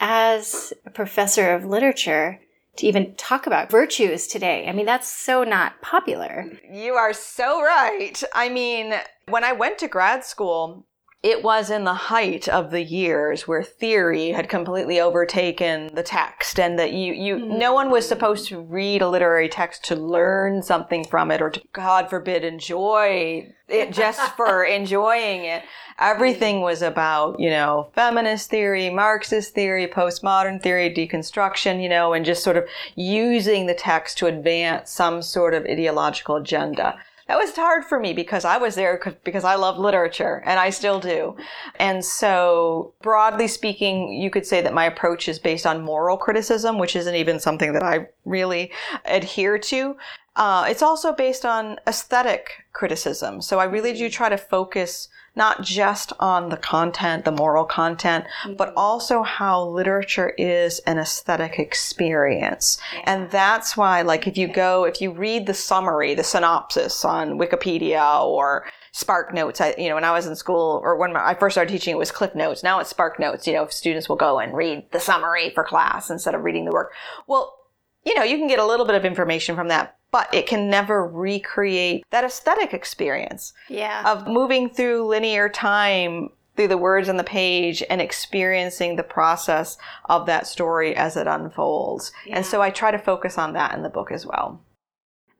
as 0.00 0.72
a 0.86 0.90
professor 0.90 1.54
of 1.54 1.64
literature, 1.64 2.40
to 2.76 2.86
even 2.86 3.14
talk 3.16 3.46
about 3.46 3.70
virtues 3.70 4.26
today. 4.26 4.66
I 4.68 4.72
mean, 4.72 4.86
that's 4.86 5.08
so 5.08 5.44
not 5.44 5.80
popular. 5.82 6.46
You 6.70 6.94
are 6.94 7.12
so 7.12 7.62
right. 7.62 8.22
I 8.34 8.48
mean, 8.48 8.94
when 9.28 9.44
I 9.44 9.52
went 9.52 9.78
to 9.78 9.88
grad 9.88 10.24
school, 10.24 10.86
it 11.22 11.44
was 11.44 11.70
in 11.70 11.84
the 11.84 11.94
height 11.94 12.48
of 12.48 12.70
the 12.70 12.82
years 12.82 13.46
where 13.46 13.62
theory 13.62 14.30
had 14.30 14.48
completely 14.48 15.00
overtaken 15.00 15.94
the 15.94 16.02
text 16.02 16.58
and 16.58 16.78
that 16.78 16.92
you, 16.92 17.12
you 17.12 17.36
mm-hmm. 17.36 17.58
no 17.58 17.72
one 17.72 17.90
was 17.90 18.08
supposed 18.08 18.48
to 18.48 18.60
read 18.60 19.02
a 19.02 19.08
literary 19.08 19.48
text 19.48 19.84
to 19.84 19.94
learn 19.94 20.62
something 20.62 21.04
from 21.04 21.30
it 21.30 21.40
or 21.40 21.50
to 21.50 21.62
god 21.72 22.10
forbid 22.10 22.44
enjoy 22.44 23.48
it 23.68 23.92
just 23.92 24.20
for 24.36 24.64
enjoying 24.64 25.44
it. 25.44 25.62
Everything 25.98 26.56
mm-hmm. 26.56 26.64
was 26.64 26.82
about 26.82 27.38
you 27.38 27.50
know 27.50 27.90
feminist 27.94 28.50
theory 28.50 28.90
marxist 28.90 29.54
theory 29.54 29.86
postmodern 29.86 30.60
theory 30.62 30.92
deconstruction 30.92 31.82
you 31.82 31.88
know 31.88 32.12
and 32.12 32.24
just 32.24 32.42
sort 32.42 32.56
of 32.56 32.64
using 32.96 33.66
the 33.66 33.74
text 33.74 34.18
to 34.18 34.26
advance 34.26 34.90
some 34.90 35.22
sort 35.22 35.54
of 35.54 35.64
ideological 35.64 36.36
agenda 36.36 36.98
that 37.32 37.38
was 37.38 37.56
hard 37.56 37.82
for 37.82 37.98
me 37.98 38.12
because 38.12 38.44
I 38.44 38.58
was 38.58 38.74
there 38.74 39.00
because 39.24 39.42
I 39.42 39.54
love 39.54 39.78
literature 39.78 40.42
and 40.44 40.60
I 40.60 40.68
still 40.68 41.00
do. 41.00 41.34
And 41.76 42.04
so, 42.04 42.92
broadly 43.00 43.48
speaking, 43.48 44.12
you 44.12 44.28
could 44.28 44.44
say 44.44 44.60
that 44.60 44.74
my 44.74 44.84
approach 44.84 45.30
is 45.30 45.38
based 45.38 45.64
on 45.64 45.80
moral 45.80 46.18
criticism, 46.18 46.78
which 46.78 46.94
isn't 46.94 47.14
even 47.14 47.40
something 47.40 47.72
that 47.72 47.82
I 47.82 48.08
really 48.26 48.70
adhere 49.06 49.56
to. 49.56 49.96
Uh, 50.36 50.66
it's 50.68 50.82
also 50.82 51.14
based 51.14 51.46
on 51.46 51.78
aesthetic 51.86 52.50
criticism. 52.74 53.40
So 53.40 53.58
I 53.58 53.64
really 53.64 53.94
do 53.94 54.10
try 54.10 54.28
to 54.28 54.36
focus 54.36 55.08
not 55.34 55.62
just 55.62 56.12
on 56.20 56.50
the 56.50 56.56
content, 56.56 57.24
the 57.24 57.32
moral 57.32 57.64
content, 57.64 58.24
mm-hmm. 58.44 58.54
but 58.54 58.72
also 58.76 59.22
how 59.22 59.64
literature 59.64 60.30
is 60.36 60.78
an 60.80 60.98
aesthetic 60.98 61.58
experience. 61.58 62.78
And 63.04 63.30
that's 63.30 63.76
why, 63.76 64.02
like, 64.02 64.26
if 64.26 64.36
you 64.36 64.46
go, 64.48 64.84
if 64.84 65.00
you 65.00 65.10
read 65.10 65.46
the 65.46 65.54
summary, 65.54 66.14
the 66.14 66.24
synopsis 66.24 67.04
on 67.04 67.38
Wikipedia 67.38 68.22
or 68.22 68.66
Spark 68.92 69.32
Notes, 69.32 69.60
I, 69.60 69.74
you 69.78 69.88
know, 69.88 69.94
when 69.94 70.04
I 70.04 70.12
was 70.12 70.26
in 70.26 70.36
school 70.36 70.80
or 70.84 70.96
when 70.96 71.16
I 71.16 71.34
first 71.34 71.54
started 71.54 71.72
teaching, 71.72 71.94
it 71.94 71.98
was 71.98 72.10
Cliff 72.10 72.34
Notes. 72.34 72.62
Now 72.62 72.78
it's 72.80 72.90
Spark 72.90 73.18
Notes. 73.18 73.46
You 73.46 73.54
know, 73.54 73.66
students 73.68 74.08
will 74.08 74.16
go 74.16 74.38
and 74.38 74.54
read 74.54 74.90
the 74.92 75.00
summary 75.00 75.50
for 75.50 75.64
class 75.64 76.10
instead 76.10 76.34
of 76.34 76.44
reading 76.44 76.66
the 76.66 76.72
work. 76.72 76.92
Well, 77.26 77.56
you 78.04 78.14
know, 78.14 78.22
you 78.22 78.36
can 78.36 78.48
get 78.48 78.58
a 78.58 78.66
little 78.66 78.84
bit 78.84 78.96
of 78.96 79.04
information 79.04 79.54
from 79.54 79.68
that, 79.68 79.96
but 80.12 80.32
it 80.32 80.46
can 80.46 80.70
never 80.70 81.06
recreate 81.06 82.04
that 82.10 82.22
aesthetic 82.24 82.72
experience 82.72 83.52
Yeah. 83.68 84.02
of 84.06 84.28
moving 84.28 84.68
through 84.70 85.06
linear 85.08 85.48
time 85.48 86.28
through 86.54 86.68
the 86.68 86.76
words 86.78 87.08
on 87.08 87.16
the 87.16 87.24
page 87.24 87.82
and 87.88 88.00
experiencing 88.02 88.96
the 88.96 89.02
process 89.02 89.78
of 90.10 90.26
that 90.26 90.46
story 90.46 90.94
as 90.94 91.16
it 91.16 91.26
unfolds. 91.26 92.12
And 92.30 92.44
so 92.44 92.60
I 92.60 92.68
try 92.70 92.90
to 92.90 92.98
focus 92.98 93.38
on 93.38 93.54
that 93.54 93.74
in 93.74 93.82
the 93.82 93.88
book 93.88 94.12
as 94.12 94.26
well. 94.26 94.60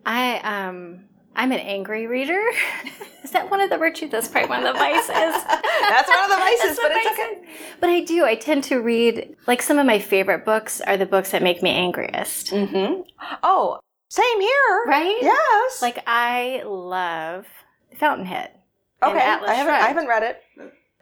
I 0.06 0.38
um 0.38 1.04
I'm 1.36 1.52
an 1.52 1.60
angry 1.60 2.06
reader. 2.06 2.42
Is 3.24 3.30
that 3.30 3.50
one 3.50 3.60
of 3.60 3.70
the 3.70 3.78
virtues? 3.78 4.10
That's 4.10 4.28
probably 4.28 4.50
one 4.50 4.66
of 4.66 4.72
the 4.74 4.78
vices. 4.78 5.08
That's 5.88 6.08
one 6.08 6.24
of 6.24 6.30
the 6.30 6.36
vices, 6.48 6.78
but 6.82 6.92
it's 6.92 7.06
okay. 7.18 7.42
But 7.80 7.90
I 7.90 8.00
do. 8.04 8.24
I 8.24 8.34
tend 8.34 8.64
to 8.64 8.80
read 8.80 9.36
like 9.46 9.62
some 9.62 9.78
of 9.78 9.86
my 9.86 9.98
favorite 9.98 10.44
books 10.44 10.80
are 10.82 10.96
the 10.96 11.06
books 11.06 11.30
that 11.30 11.42
make 11.42 11.62
me 11.62 11.70
angriest. 11.70 12.48
Mm-hmm. 12.48 13.02
Oh, 13.42 13.80
same 14.12 14.40
here. 14.40 14.85
Right? 14.87 15.19
Yes. 15.23 15.81
Like 15.81 16.02
I 16.07 16.62
love 16.66 17.47
Fountainhead. 17.99 18.50
okay, 19.02 19.19
I 19.19 19.54
haven't, 19.54 19.75
I 19.75 19.87
haven't 19.88 20.07
read 20.07 20.23
it. 20.23 20.42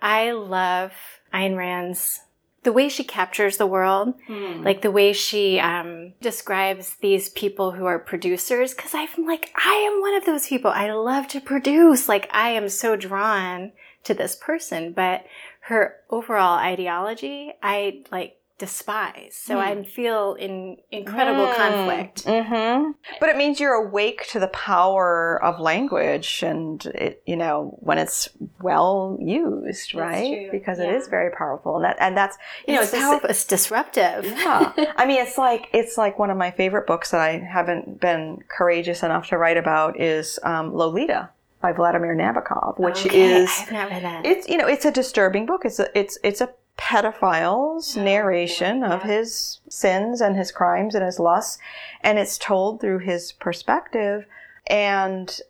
I 0.00 0.31
love 0.33 0.93
Ayn 1.35 1.57
Rand's 1.57 2.21
the 2.62 2.73
way 2.73 2.88
she 2.90 3.05
captures 3.05 3.57
the 3.57 3.67
world, 3.67 4.14
Hmm. 4.26 4.62
like 4.62 4.83
the 4.83 4.90
way 4.90 5.12
she 5.14 5.59
um, 5.59 6.12
describes 6.21 6.97
these 7.00 7.31
people 7.31 7.73
who 7.73 7.87
are 7.87 7.99
producers. 7.99 8.75
Because 8.75 8.95
I'm 8.95 9.09
like, 9.26 9.50
I 9.57 9.73
am 9.90 10.00
one 10.02 10.14
of 10.14 10.26
those 10.26 10.47
people. 10.47 10.71
I 10.71 10.93
love 10.93 11.26
to 11.29 11.40
produce. 11.40 12.07
Like 12.09 12.29
I 12.33 12.50
am 12.50 12.69
so 12.69 12.97
drawn 12.97 13.73
to 14.05 14.14
this 14.14 14.37
person, 14.37 14.93
but 14.93 15.25
her 15.62 15.97
overall 16.11 16.59
ideology, 16.59 17.52
I 17.62 18.02
like 18.12 18.37
despise. 18.61 19.35
So 19.35 19.59
I 19.59 19.83
feel 19.83 20.35
in 20.35 20.76
incredible 20.93 21.49
conflict. 21.52 22.25
Mm-hmm. 22.26 22.93
But 23.19 23.29
it 23.31 23.37
means 23.37 23.59
you're 23.59 23.75
awake 23.75 24.29
to 24.29 24.38
the 24.38 24.49
power 24.49 25.43
of 25.43 25.59
language, 25.59 26.43
and 26.45 26.85
it, 26.87 27.23
you 27.26 27.37
know 27.37 27.76
when 27.81 27.99
it's 27.99 28.29
well 28.62 29.17
used, 29.21 29.95
right? 29.95 30.49
true. 30.49 30.49
Because 30.52 30.79
it 30.79 30.85
Yeah. 30.88 30.97
is 30.99 31.09
very 31.09 31.31
powerful, 31.33 31.76
and 31.76 31.85
that 31.87 31.97
and 31.99 32.17
that's 32.17 32.37
you 32.69 32.75
know 32.75 32.83
it's 32.83 32.93
powerful. 32.95 33.29
It's 33.31 33.45
disruptive. 33.45 34.25
yeah. 34.26 34.73
I 34.97 35.07
mean, 35.07 35.21
it's 35.21 35.37
like 35.38 35.69
it's 35.73 35.97
like 35.99 36.19
one 36.19 36.31
of 36.31 36.37
my 36.37 36.50
favorite 36.52 36.87
books 36.87 37.11
that 37.11 37.21
I 37.21 37.38
haven't 37.38 38.00
been 38.00 38.45
courageous 38.49 39.02
enough 39.02 39.26
to 39.29 39.38
write 39.38 39.57
about 39.57 39.99
is 39.99 40.38
um, 40.45 40.75
Lolita 40.75 41.31
by 41.62 41.73
Vladimir 41.73 42.14
Nabokov, 42.17 42.79
which 42.79 43.05
Okay, 43.07 43.43
is 43.43 43.49
I 43.49 43.52
have 43.52 43.73
not 43.73 43.90
read 43.90 44.02
that. 44.05 44.26
it's 44.26 44.49
you 44.49 44.57
know 44.59 44.67
it's 44.67 44.85
a 44.85 44.90
disturbing 44.93 45.47
book. 45.47 45.62
It's 45.64 45.79
a 45.79 45.88
it's 45.99 46.19
it's 46.23 46.40
a 46.40 46.50
pedophile's 46.80 47.94
oh, 47.94 48.02
narration 48.02 48.82
of 48.82 49.02
his 49.02 49.60
sins 49.68 50.22
and 50.22 50.34
his 50.34 50.50
crimes 50.50 50.94
and 50.94 51.04
his 51.04 51.20
lusts, 51.20 51.58
and 52.00 52.18
it's 52.18 52.38
told 52.38 52.80
through 52.80 53.00
his 53.00 53.32
perspective, 53.32 54.25
and 54.66 55.40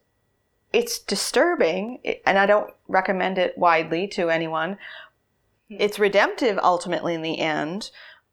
it's 0.73 0.99
disturbing. 0.99 2.01
And 2.27 2.37
I 2.37 2.47
don't 2.47 2.75
recommend 2.89 3.39
it 3.39 3.57
widely 3.57 4.09
to 4.09 4.29
anyone. 4.29 4.77
Hmm. 5.69 5.77
It's 5.79 6.01
redemptive 6.01 6.59
ultimately 6.61 7.15
in 7.15 7.23
the 7.23 7.39
end, 7.39 7.93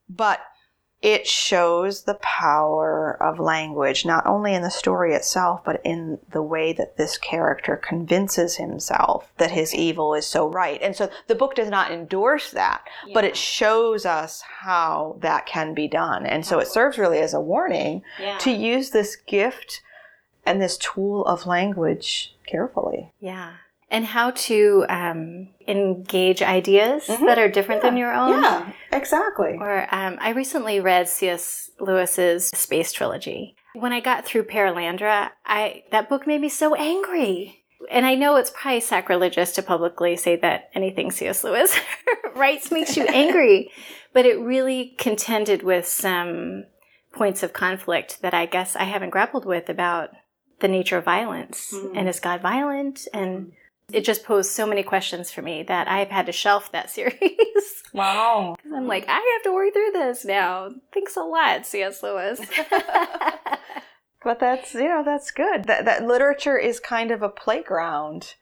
but 0.10 0.42
it 1.08 1.26
shows 1.26 2.02
the 2.02 2.16
power 2.16 3.18
of 3.24 3.40
language, 3.40 4.06
not 4.06 4.28
only 4.28 4.54
in 4.54 4.62
the 4.62 4.70
story 4.70 5.14
itself, 5.14 5.62
but 5.64 5.80
in 5.86 6.20
the 6.34 6.42
way 6.42 6.74
that 6.74 6.98
this 6.98 7.18
character 7.18 7.78
convinces 7.78 8.58
himself 8.58 9.32
that 9.38 9.50
his 9.50 9.74
evil 9.74 10.14
is 10.14 10.26
so 10.26 10.50
right. 10.50 10.82
And 10.82 10.94
so 10.94 11.10
the 11.28 11.34
book 11.34 11.56
does 11.56 11.70
not 11.70 11.94
endorse 11.94 12.52
that, 12.52 12.84
but 13.14 13.24
it 13.24 13.38
shows 13.38 14.06
us 14.06 14.42
how 14.42 15.16
that 15.22 15.46
can 15.46 15.74
be 15.74 15.88
done. 15.88 16.26
And 16.26 16.46
so 16.46 16.60
it 16.60 16.68
serves 16.68 16.98
really 16.98 17.20
as 17.20 17.34
a 17.34 17.40
warning 17.40 18.02
to 18.40 18.52
use 18.52 18.90
this 18.90 19.16
gift 19.16 19.82
and 20.46 20.62
this 20.62 20.76
tool 20.76 21.24
of 21.26 21.46
language 21.46 22.36
carefully. 22.46 23.14
Yeah. 23.22 23.54
And 23.89 24.06
how 24.06 24.32
to 24.32 24.86
um, 24.89 25.48
engage 25.65 26.41
ideas 26.41 27.08
that 27.08 27.39
are 27.39 27.48
different 27.48 27.82
than 27.82 27.96
your 27.96 28.13
own. 28.13 28.34
Mm-hmm. 28.34 28.44
Yeah, 28.44 28.74
exactly. 28.91 29.56
Or 29.58 29.88
um, 29.94 30.17
I 30.20 30.32
recently 30.32 30.82
read 30.82 31.08
C.S. 31.08 31.72
Lewis's 31.79 32.48
Space 32.48 32.91
Trilogy. 32.91 33.56
When 33.75 33.94
I 33.94 34.01
got 34.01 34.25
through 34.25 34.44
Perelandra, 34.44 35.29
I 35.46 35.84
that 35.91 36.10
book 36.10 36.27
made 36.27 36.41
me 36.41 36.50
so 36.50 36.75
angry. 36.75 37.63
And 37.89 38.06
I 38.06 38.15
know 38.15 38.36
it's 38.36 38.50
probably 38.50 38.82
sacrilegious 38.82 39.53
to 39.53 39.62
publicly 39.62 40.17
say 40.17 40.36
that 40.38 40.70
anything 40.74 41.12
C.S. 41.12 41.44
Lewis 41.44 41.79
writes 42.36 42.72
makes 42.72 42.98
you 42.98 43.06
angry, 43.08 43.72
but 44.13 44.25
it 44.25 44.39
really 44.39 44.96
contended 44.98 45.63
with 45.63 45.88
some 45.88 46.65
points 47.13 47.44
of 47.44 47.53
conflict 47.53 48.22
that 48.22 48.34
I 48.34 48.46
guess 48.46 48.75
I 48.75 48.84
haven't 48.84 49.12
grappled 49.12 49.46
with 49.46 49.70
about 49.70 50.10
the 50.60 50.67
nature 50.67 50.98
of 50.98 51.06
violence. 51.06 51.74
And 51.96 52.10
is 52.10 52.20
God 52.20 52.41
violent? 52.41 53.08
And 53.13 53.51
it 53.94 54.03
just 54.03 54.25
posed 54.25 54.51
so 54.51 54.65
many 54.67 54.84
questions 54.84 55.32
for 55.32 55.41
me 55.41 55.63
that 55.63 55.88
I've 55.88 56.10
had 56.10 56.25
to 56.25 56.32
shelf 56.32 56.72
that 56.72 56.89
series. 56.98 57.84
Wow. 57.94 58.56
I'm 58.74 58.88
like, 58.88 59.06
I 59.08 59.13
have 59.13 59.44
to 59.44 59.53
work 59.53 59.74
through 59.74 59.91
this 59.94 60.25
now. 60.25 60.72
Thanks 60.94 61.15
a 61.15 61.22
lot, 61.22 61.65
C.S. 61.65 62.03
Lewis. 62.03 62.39
But 64.24 64.39
that's 64.39 64.74
you 64.74 64.89
know 64.89 65.03
that's 65.06 65.32
good. 65.32 65.65
That 65.65 65.86
that 65.86 66.06
literature 66.06 66.58
is 66.58 66.79
kind 66.82 67.12
of 67.12 67.22
a 67.22 67.29
playground, 67.29 68.34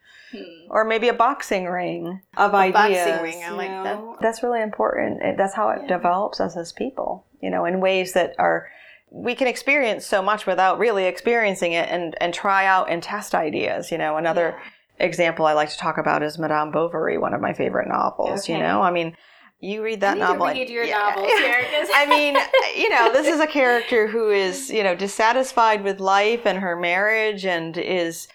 or 0.68 0.84
maybe 0.84 1.06
a 1.08 1.12
boxing 1.14 1.66
ring 1.66 2.22
of 2.36 2.50
Hmm. 2.50 2.72
boxing 2.72 2.96
ideas. 2.96 3.22
ring, 3.22 3.44
I 3.44 3.50
like 3.50 3.70
know? 3.70 4.16
That's 4.20 4.42
really 4.42 4.62
important. 4.62 5.20
That's 5.36 5.54
how 5.54 5.68
it 5.68 5.86
develops 5.86 6.40
us 6.40 6.56
as 6.56 6.72
people. 6.72 7.26
You 7.40 7.50
know, 7.50 7.66
in 7.66 7.80
ways 7.80 8.14
that 8.14 8.34
are 8.38 8.68
we 9.10 9.36
can 9.36 9.46
experience 9.46 10.04
so 10.04 10.22
much 10.22 10.44
without 10.46 10.78
really 10.80 11.04
experiencing 11.04 11.72
it, 11.72 11.88
and 11.88 12.16
and 12.20 12.34
try 12.34 12.66
out 12.66 12.90
and 12.90 13.00
test 13.00 13.34
ideas. 13.34 13.92
You 13.92 13.98
know, 13.98 14.16
another 14.16 14.56
example 14.98 15.46
I 15.46 15.52
like 15.52 15.70
to 15.70 15.76
talk 15.76 15.98
about 15.98 16.22
is 16.22 16.38
Madame 16.38 16.70
Bovary, 16.70 17.18
one 17.18 17.34
of 17.34 17.40
my 17.40 17.52
favorite 17.52 17.88
novels. 17.88 18.48
You 18.48 18.58
know, 18.58 18.82
I 18.82 18.90
mean. 18.90 19.16
You 19.58 19.82
read 19.82 20.02
that 20.02 20.18
novel. 20.18 20.48
read 20.48 20.68
your 20.68 20.84
yeah. 20.84 20.98
novels 20.98 21.30
I 21.94 22.04
mean, 22.06 22.36
you 22.76 22.90
know, 22.90 23.10
this 23.10 23.26
is 23.26 23.40
a 23.40 23.46
character 23.46 24.06
who 24.06 24.30
is, 24.30 24.68
you 24.68 24.82
know, 24.82 24.94
dissatisfied 24.94 25.82
with 25.82 25.98
life 25.98 26.44
and 26.44 26.58
her 26.58 26.76
marriage 26.76 27.46
and 27.46 27.78
is 27.78 28.28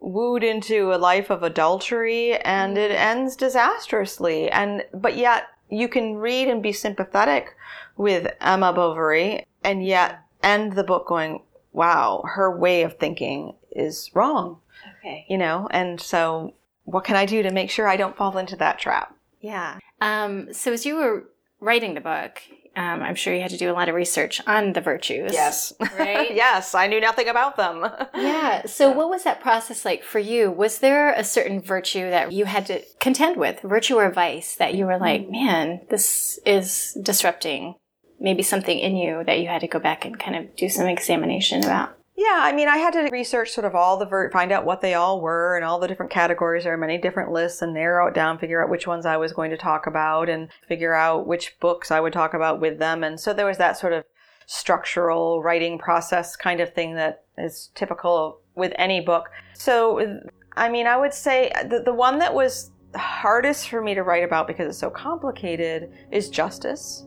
wooed 0.00 0.42
into 0.42 0.92
a 0.92 0.96
life 0.96 1.30
of 1.30 1.42
adultery 1.42 2.36
and 2.38 2.78
it 2.78 2.90
mm-hmm. 2.90 3.18
ends 3.18 3.36
disastrously. 3.36 4.50
And, 4.50 4.84
but 4.94 5.16
yet 5.16 5.44
you 5.68 5.88
can 5.88 6.16
read 6.16 6.48
and 6.48 6.62
be 6.62 6.72
sympathetic 6.72 7.54
with 7.96 8.26
Emma 8.40 8.72
Bovary 8.72 9.46
and 9.62 9.84
yet 9.84 10.20
end 10.42 10.72
the 10.72 10.84
book 10.84 11.06
going, 11.06 11.42
wow, 11.72 12.22
her 12.26 12.54
way 12.56 12.82
of 12.82 12.98
thinking 12.98 13.54
is 13.70 14.10
wrong, 14.14 14.60
Okay. 15.04 15.26
you 15.28 15.36
know? 15.38 15.68
And 15.70 16.00
so 16.00 16.54
what 16.84 17.04
can 17.04 17.16
I 17.16 17.26
do 17.26 17.42
to 17.42 17.50
make 17.50 17.70
sure 17.70 17.88
I 17.88 17.96
don't 17.96 18.16
fall 18.16 18.36
into 18.38 18.56
that 18.56 18.78
trap? 18.78 19.14
Yeah. 19.40 19.78
Um, 20.00 20.52
so 20.52 20.72
as 20.72 20.86
you 20.86 20.96
were 20.96 21.24
writing 21.60 21.94
the 21.94 22.00
book, 22.00 22.40
um, 22.74 23.02
I'm 23.02 23.14
sure 23.16 23.34
you 23.34 23.42
had 23.42 23.50
to 23.50 23.58
do 23.58 23.70
a 23.70 23.74
lot 23.74 23.88
of 23.88 23.94
research 23.94 24.40
on 24.46 24.72
the 24.72 24.80
virtues. 24.80 25.32
Yes. 25.32 25.72
Right? 25.98 26.34
yes, 26.34 26.74
I 26.74 26.86
knew 26.86 27.00
nothing 27.00 27.28
about 27.28 27.56
them. 27.56 27.86
Yeah. 28.14 28.66
So, 28.66 28.90
what 28.90 29.10
was 29.10 29.24
that 29.24 29.40
process 29.40 29.84
like 29.84 30.04
for 30.04 30.18
you? 30.18 30.50
Was 30.50 30.78
there 30.78 31.12
a 31.12 31.24
certain 31.24 31.60
virtue 31.60 32.08
that 32.10 32.32
you 32.32 32.44
had 32.44 32.66
to 32.66 32.82
contend 33.00 33.36
with, 33.36 33.60
virtue 33.60 33.96
or 33.96 34.10
vice, 34.10 34.54
that 34.56 34.74
you 34.74 34.86
were 34.86 34.98
like, 34.98 35.28
man, 35.28 35.80
this 35.90 36.38
is 36.46 36.96
disrupting 37.02 37.74
maybe 38.20 38.42
something 38.42 38.78
in 38.78 38.96
you 38.96 39.24
that 39.24 39.40
you 39.40 39.48
had 39.48 39.60
to 39.62 39.66
go 39.66 39.78
back 39.80 40.04
and 40.04 40.18
kind 40.18 40.36
of 40.36 40.54
do 40.56 40.68
some 40.68 40.86
examination 40.86 41.64
about? 41.64 41.96
Yeah, 42.22 42.38
I 42.40 42.52
mean, 42.52 42.68
I 42.68 42.76
had 42.76 42.92
to 42.92 43.08
research 43.10 43.50
sort 43.50 43.64
of 43.64 43.74
all 43.74 43.96
the 43.96 44.06
ver- 44.06 44.30
find 44.30 44.52
out 44.52 44.64
what 44.64 44.80
they 44.80 44.94
all 44.94 45.20
were 45.20 45.56
and 45.56 45.64
all 45.64 45.80
the 45.80 45.88
different 45.88 46.12
categories. 46.12 46.64
There 46.64 46.72
are 46.72 46.76
many 46.78 46.98
different 46.98 47.32
lists, 47.32 47.62
and 47.62 47.74
narrow 47.74 48.06
it 48.06 48.14
down, 48.14 48.38
figure 48.38 48.62
out 48.62 48.70
which 48.70 48.86
ones 48.86 49.06
I 49.06 49.16
was 49.16 49.32
going 49.32 49.50
to 49.50 49.56
talk 49.56 49.86
about, 49.86 50.28
and 50.28 50.48
figure 50.68 50.94
out 50.94 51.26
which 51.26 51.58
books 51.58 51.90
I 51.90 52.00
would 52.00 52.12
talk 52.12 52.34
about 52.34 52.60
with 52.60 52.78
them. 52.78 53.02
And 53.02 53.18
so 53.18 53.32
there 53.32 53.46
was 53.46 53.58
that 53.58 53.76
sort 53.78 53.92
of 53.92 54.04
structural 54.46 55.42
writing 55.42 55.78
process 55.78 56.36
kind 56.36 56.60
of 56.60 56.72
thing 56.74 56.94
that 56.94 57.24
is 57.38 57.70
typical 57.74 58.40
with 58.54 58.72
any 58.76 59.00
book. 59.00 59.28
So, 59.54 60.20
I 60.56 60.68
mean, 60.68 60.86
I 60.86 60.96
would 60.96 61.14
say 61.14 61.50
the, 61.68 61.80
the 61.84 61.94
one 61.94 62.18
that 62.18 62.34
was 62.34 62.70
hardest 62.94 63.68
for 63.68 63.80
me 63.80 63.94
to 63.94 64.02
write 64.02 64.22
about 64.24 64.46
because 64.46 64.68
it's 64.68 64.78
so 64.78 64.90
complicated 64.90 65.90
is 66.10 66.28
justice 66.28 67.06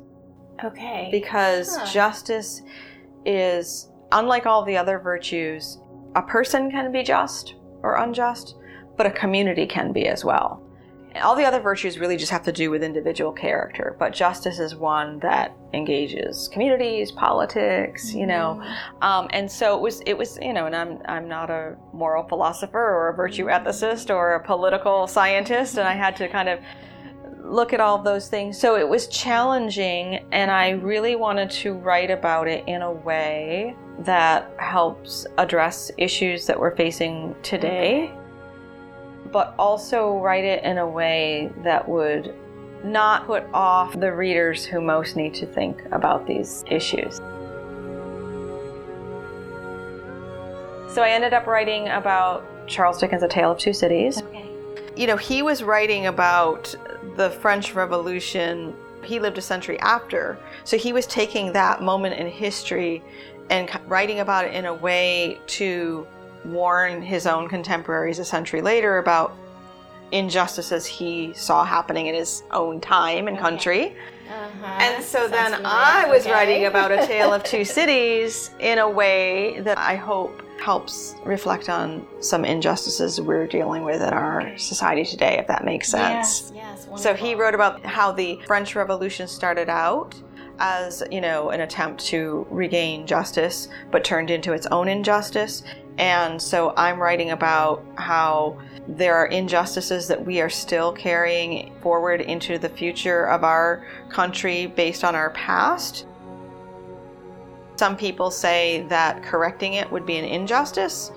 Okay. 0.63 1.10
because 1.12 1.75
Huh. 1.77 1.86
justice 1.93 2.62
is 3.25 3.89
unlike 4.12 4.45
all 4.45 4.63
the 4.63 4.77
other 4.77 5.00
virtues 5.00 5.79
a 6.15 6.21
person 6.21 6.71
can 6.71 6.91
be 6.91 7.03
just 7.03 7.55
or 7.81 7.95
unjust 7.95 8.55
but 8.97 9.05
a 9.05 9.12
community 9.12 9.65
can 9.67 9.91
be 9.91 10.07
as 10.07 10.24
well. 10.24 10.62
All 11.21 11.35
the 11.35 11.43
other 11.43 11.59
virtues 11.59 11.97
really 11.97 12.15
just 12.17 12.31
have 12.31 12.43
to 12.43 12.51
do 12.51 12.69
with 12.69 12.83
individual 12.83 13.31
character 13.31 13.95
but 14.00 14.13
justice 14.13 14.59
is 14.59 14.75
one 14.75 15.19
that 15.19 15.55
engages 15.74 16.50
communities 16.50 17.12
politics 17.12 18.13
you 18.13 18.25
know. 18.25 18.62
Um, 19.01 19.27
and 19.31 19.50
so 19.51 19.75
it 19.75 19.81
was 19.81 20.01
it 20.01 20.17
was 20.17 20.38
you 20.41 20.53
know 20.53 20.65
and 20.65 20.75
i'm 20.75 21.00
i'm 21.05 21.27
not 21.27 21.50
a 21.50 21.75
moral 21.93 22.27
philosopher 22.27 22.79
or 22.79 23.09
a 23.09 23.13
virtue 23.13 23.45
ethicist 23.45 24.13
or 24.13 24.35
a 24.35 24.43
political 24.43 25.07
scientist 25.07 25.77
and 25.77 25.88
i 25.88 25.93
had 25.93 26.15
to 26.17 26.27
kind 26.27 26.50
of 26.50 26.59
look 27.46 27.74
at 27.74 27.80
all 27.80 27.98
those 27.98 28.28
things. 28.28 28.60
So 28.60 28.75
it 28.78 28.88
was 28.88 29.08
challenging, 29.08 30.25
and 30.32 30.52
I 30.52 30.72
really 30.72 31.16
wanted 31.16 31.50
to 31.52 31.74
write 31.74 32.12
about 32.12 32.48
it 32.48 32.64
in 32.68 32.82
a 32.82 32.92
way 32.92 33.75
that 34.00 34.52
helps 34.58 35.25
address 35.38 35.92
issues 35.98 36.46
that 36.48 36.60
we're 36.60 36.75
facing 36.75 37.36
today, 37.44 38.12
mm-hmm. 38.12 39.30
but 39.32 39.56
also 39.58 40.18
write 40.18 40.44
it 40.44 40.64
in 40.64 40.80
a 40.80 40.88
way 40.88 41.52
that 41.64 41.88
would 41.88 42.36
not 42.84 43.25
put 43.25 43.44
off 43.54 44.00
the 44.00 44.14
readers 44.14 44.66
who 44.66 44.82
most 44.82 45.16
need 45.16 45.34
to 45.34 45.46
think 45.46 45.82
about 45.92 46.28
these 46.28 46.64
issues. 46.68 47.18
So 50.94 51.02
I 51.02 51.10
ended 51.10 51.34
up 51.34 51.46
writing 51.46 51.90
about 51.90 52.46
Charles 52.68 53.00
Dickens' 53.00 53.24
A 53.24 53.28
Tale 53.28 53.52
of 53.52 53.58
Two 53.58 53.74
Cities 53.74 54.22
okay. 54.22 54.50
you 54.96 55.08
know, 55.08 55.18
he 55.18 55.42
was 55.42 55.62
writing 55.62 56.06
about 56.06 56.74
the 57.15 57.29
French 57.29 57.74
Revolution. 57.74 58.75
He 59.03 59.19
lived 59.19 59.38
a 59.38 59.41
century 59.41 59.79
after. 59.79 60.38
So 60.63 60.77
he 60.77 60.93
was 60.93 61.05
taking 61.07 61.53
that 61.53 61.81
moment 61.81 62.15
in 62.19 62.27
history 62.27 63.03
and 63.50 63.69
writing 63.88 64.19
about 64.19 64.45
it 64.45 64.53
in 64.53 64.65
a 64.65 64.74
way 64.74 65.39
to 65.48 66.07
warn 66.45 67.01
his 67.01 67.25
own 67.27 67.48
contemporaries 67.48 68.19
a 68.19 68.25
century 68.25 68.62
later 68.62 68.98
about 68.98 69.36
injustices 70.12 70.86
he 70.86 71.34
saw 71.34 71.65
happening 71.65 72.07
in 72.07 72.15
his 72.15 72.44
own 72.51 72.79
time 72.79 73.27
and 73.27 73.37
country. 73.37 73.96
Uh-huh. 74.29 74.66
And 74.79 75.03
so 75.03 75.20
Sounds 75.20 75.31
then 75.31 75.51
familiar. 75.53 75.68
I 75.68 76.05
was 76.09 76.24
Okay. 76.24 76.31
writing 76.31 76.66
about 76.66 76.92
a 76.92 77.05
tale 77.05 77.33
of 77.33 77.44
two 77.44 77.64
cities 77.79 78.51
in 78.59 78.79
a 78.79 78.90
way 78.90 79.59
that 79.61 79.77
I 79.77 79.96
hope 79.96 80.42
helps 80.59 81.16
reflect 81.25 81.70
on 81.70 82.07
some 82.22 82.46
injustices 82.46 83.20
we're 83.22 83.46
dealing 83.48 83.83
with 83.83 84.01
in 84.01 84.09
our 84.14 84.57
society 84.57 85.03
today, 85.05 85.38
if 85.38 85.48
that 85.48 85.64
makes 85.66 85.90
sense. 85.90 86.51
Yes, 86.55 86.85
yes. 86.90 87.01
So 87.03 87.14
he 87.14 87.35
wrote 87.35 87.53
about 87.53 87.85
how 87.85 88.11
the 88.11 88.40
French 88.48 88.75
Revolution 88.75 89.27
started 89.27 89.70
out 89.70 90.16
as, 90.59 91.03
you 91.11 91.20
know, 91.20 91.50
an 91.50 91.59
attempt 91.61 92.05
to 92.07 92.48
regain 92.50 93.05
justice, 93.05 93.68
but 93.92 94.03
turned 94.05 94.31
into 94.31 94.53
its 94.53 94.66
own 94.68 94.88
injustice. 94.88 95.64
And 95.98 96.42
so 96.42 96.74
I'm 96.75 97.00
writing 97.00 97.31
about 97.31 97.86
how 97.96 98.60
there 98.88 99.16
are 99.16 99.27
injustices 99.27 100.08
that 100.08 100.25
we 100.25 100.42
are 100.42 100.50
still 100.50 100.92
carrying 100.92 101.74
forward 101.81 102.22
into 102.22 102.58
the 102.58 102.70
future 102.70 103.25
of 103.25 103.44
our 103.44 103.86
country 104.10 104.68
based 104.68 105.03
on 105.03 105.16
our 105.16 105.29
past. 105.31 106.05
Some 107.77 107.98
people 107.98 108.29
say 108.31 108.86
that 108.90 109.24
correcting 109.24 109.74
it 109.74 109.92
would 109.92 110.05
be 110.05 110.18
an 110.18 110.25
injustice, 110.25 111.12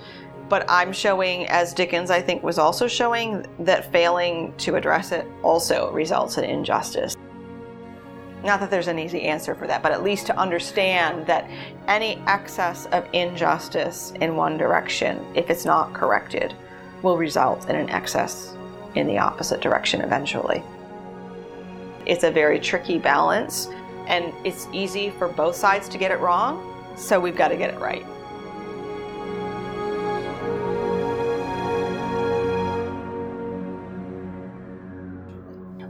but 0.49 0.64
I'm 0.69 0.93
showing, 0.93 1.47
as 1.49 1.75
Dickens 1.75 2.11
I 2.11 2.23
think 2.23 2.43
was 2.43 2.59
also 2.59 2.88
showing, 2.88 3.47
that 3.61 3.93
failing 3.93 4.55
to 4.59 4.77
address 4.77 5.12
it 5.12 5.27
also 5.43 5.93
results 5.93 6.38
in 6.38 6.45
injustice. 6.45 7.14
Not 8.44 8.61
that 8.61 8.70
there's 8.70 8.88
an 8.88 8.98
easy 8.98 9.22
answer 9.22 9.55
for 9.55 9.66
that, 9.66 9.83
but 9.83 9.92
at 9.92 10.03
least 10.03 10.27
to 10.29 10.38
understand 10.38 11.27
that 11.27 11.51
any 11.88 12.16
excess 12.27 12.87
of 12.92 13.07
injustice 13.12 14.12
in 14.20 14.37
one 14.37 14.57
direction, 14.57 15.24
if 15.35 15.51
it's 15.51 15.64
not 15.64 15.92
corrected, 15.92 16.55
will 17.03 17.18
result 17.18 17.68
in 17.68 17.77
an 17.77 17.90
excess 17.90 18.55
in 18.94 19.07
the 19.07 19.18
opposite 19.18 19.61
direction 19.61 20.01
eventually. 20.01 20.62
It's 22.07 22.24
a 22.24 22.31
very 22.31 22.59
tricky 22.59 22.98
balance, 22.98 23.68
and 24.07 24.33
it's 24.44 24.66
easy 24.72 25.11
for 25.11 25.29
both 25.29 25.57
sides 25.57 25.88
to 25.90 25.98
get 25.98 26.11
it 26.11 26.20
wrong, 26.20 26.94
so 26.96 27.20
we've 27.20 27.37
got 27.37 27.48
to 27.48 27.57
get 27.57 27.74
it 27.74 27.79
right. 27.81 28.05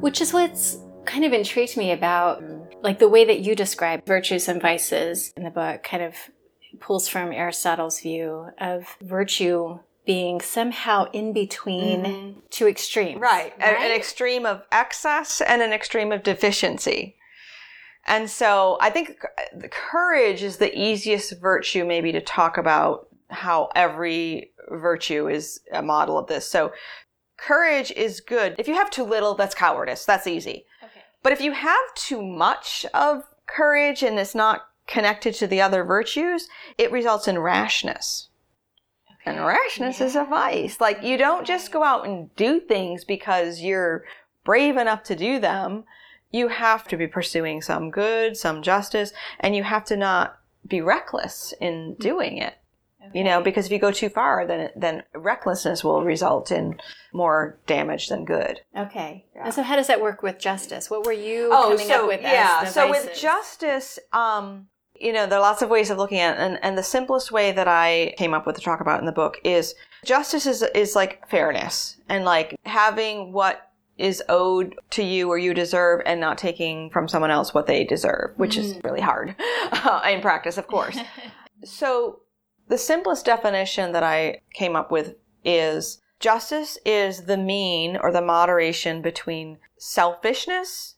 Which 0.00 0.20
is 0.20 0.32
what's 0.32 0.78
kind 1.08 1.24
of 1.24 1.32
intrigued 1.32 1.76
me 1.76 1.90
about 1.90 2.44
like 2.82 2.98
the 2.98 3.08
way 3.08 3.24
that 3.24 3.40
you 3.40 3.54
describe 3.54 4.04
virtues 4.06 4.46
and 4.46 4.60
vices 4.60 5.32
in 5.36 5.42
the 5.42 5.50
book 5.50 5.82
kind 5.82 6.02
of 6.02 6.14
pulls 6.80 7.08
from 7.08 7.32
Aristotle's 7.32 8.00
view 8.00 8.50
of 8.58 8.96
virtue 9.00 9.78
being 10.04 10.40
somehow 10.40 11.10
in 11.12 11.32
between 11.32 12.02
mm-hmm. 12.02 12.40
two 12.50 12.68
extremes. 12.68 13.20
Right. 13.20 13.52
A- 13.58 13.64
An 13.64 13.90
extreme 13.90 14.44
of 14.46 14.62
excess 14.70 15.40
and 15.40 15.62
an 15.62 15.72
extreme 15.72 16.12
of 16.12 16.22
deficiency. 16.22 17.16
And 18.06 18.28
so 18.30 18.78
I 18.80 18.90
think 18.90 19.18
the 19.54 19.68
courage 19.68 20.42
is 20.42 20.58
the 20.58 20.78
easiest 20.78 21.40
virtue 21.40 21.84
maybe 21.84 22.12
to 22.12 22.20
talk 22.20 22.56
about 22.58 23.08
how 23.28 23.70
every 23.74 24.52
virtue 24.70 25.28
is 25.28 25.60
a 25.72 25.82
model 25.82 26.18
of 26.18 26.26
this. 26.26 26.48
So 26.48 26.72
courage 27.38 27.90
is 27.92 28.20
good. 28.20 28.54
If 28.58 28.68
you 28.68 28.74
have 28.74 28.90
too 28.90 29.04
little, 29.04 29.34
that's 29.34 29.54
cowardice. 29.54 30.04
That's 30.04 30.26
easy. 30.26 30.64
But 31.22 31.32
if 31.32 31.40
you 31.40 31.52
have 31.52 31.94
too 31.94 32.22
much 32.22 32.86
of 32.94 33.24
courage 33.46 34.02
and 34.02 34.18
it's 34.18 34.34
not 34.34 34.68
connected 34.86 35.34
to 35.34 35.46
the 35.46 35.60
other 35.60 35.84
virtues, 35.84 36.48
it 36.76 36.92
results 36.92 37.28
in 37.28 37.38
rashness. 37.38 38.28
And 39.26 39.44
rashness 39.44 40.00
is 40.00 40.16
a 40.16 40.24
vice. 40.24 40.80
Like 40.80 41.02
you 41.02 41.18
don't 41.18 41.46
just 41.46 41.70
go 41.70 41.82
out 41.82 42.06
and 42.06 42.34
do 42.36 42.60
things 42.60 43.04
because 43.04 43.60
you're 43.60 44.04
brave 44.44 44.76
enough 44.76 45.02
to 45.04 45.16
do 45.16 45.38
them. 45.38 45.84
You 46.30 46.48
have 46.48 46.88
to 46.88 46.96
be 46.96 47.06
pursuing 47.06 47.60
some 47.60 47.90
good, 47.90 48.36
some 48.36 48.62
justice, 48.62 49.12
and 49.40 49.54
you 49.54 49.64
have 49.64 49.84
to 49.86 49.96
not 49.96 50.38
be 50.66 50.80
reckless 50.80 51.52
in 51.60 51.94
doing 51.94 52.38
it. 52.38 52.54
You 53.14 53.24
know, 53.24 53.42
because 53.42 53.66
if 53.66 53.72
you 53.72 53.78
go 53.78 53.92
too 53.92 54.08
far, 54.08 54.46
then 54.46 54.70
then 54.76 55.02
recklessness 55.14 55.82
will 55.84 56.04
result 56.04 56.50
in 56.50 56.78
more 57.12 57.58
damage 57.66 58.08
than 58.08 58.24
good. 58.24 58.60
Okay. 58.76 59.24
And 59.34 59.52
so 59.52 59.62
how 59.62 59.76
does 59.76 59.86
that 59.86 60.00
work 60.00 60.22
with 60.22 60.38
justice? 60.38 60.90
What 60.90 61.06
were 61.06 61.12
you 61.12 61.50
oh, 61.52 61.70
coming 61.70 61.86
so 61.86 62.02
up 62.02 62.08
with 62.08 62.22
yeah. 62.22 62.64
so 62.64 62.88
with 62.90 63.16
justice, 63.18 63.98
um, 64.12 64.68
you 64.94 65.12
know, 65.12 65.26
there 65.26 65.38
are 65.38 65.42
lots 65.42 65.62
of 65.62 65.70
ways 65.70 65.90
of 65.90 65.98
looking 65.98 66.18
at 66.18 66.36
it, 66.36 66.40
and, 66.40 66.58
and 66.62 66.76
the 66.76 66.82
simplest 66.82 67.30
way 67.30 67.52
that 67.52 67.68
I 67.68 68.14
came 68.16 68.34
up 68.34 68.46
with 68.46 68.56
to 68.56 68.62
talk 68.62 68.80
about 68.80 69.00
in 69.00 69.06
the 69.06 69.12
book 69.12 69.38
is 69.44 69.74
justice 70.04 70.46
is 70.46 70.62
is 70.74 70.94
like 70.94 71.28
fairness 71.28 71.96
and 72.08 72.24
like 72.24 72.56
having 72.64 73.32
what 73.32 73.68
is 73.98 74.22
owed 74.28 74.76
to 74.90 75.02
you 75.02 75.28
or 75.28 75.36
you 75.36 75.52
deserve 75.52 76.00
and 76.06 76.20
not 76.20 76.38
taking 76.38 76.88
from 76.90 77.08
someone 77.08 77.30
else 77.30 77.52
what 77.52 77.66
they 77.66 77.84
deserve, 77.84 78.32
which 78.36 78.56
is 78.56 78.78
really 78.84 79.00
hard 79.00 79.34
in 80.08 80.20
practice, 80.20 80.56
of 80.56 80.68
course. 80.68 80.96
so 81.64 82.20
the 82.68 82.78
simplest 82.78 83.24
definition 83.24 83.92
that 83.92 84.02
I 84.02 84.42
came 84.54 84.76
up 84.76 84.90
with 84.90 85.14
is 85.44 86.00
justice 86.20 86.78
is 86.84 87.24
the 87.24 87.36
mean 87.36 87.96
or 87.96 88.12
the 88.12 88.22
moderation 88.22 89.02
between 89.02 89.58
selfishness 89.78 90.96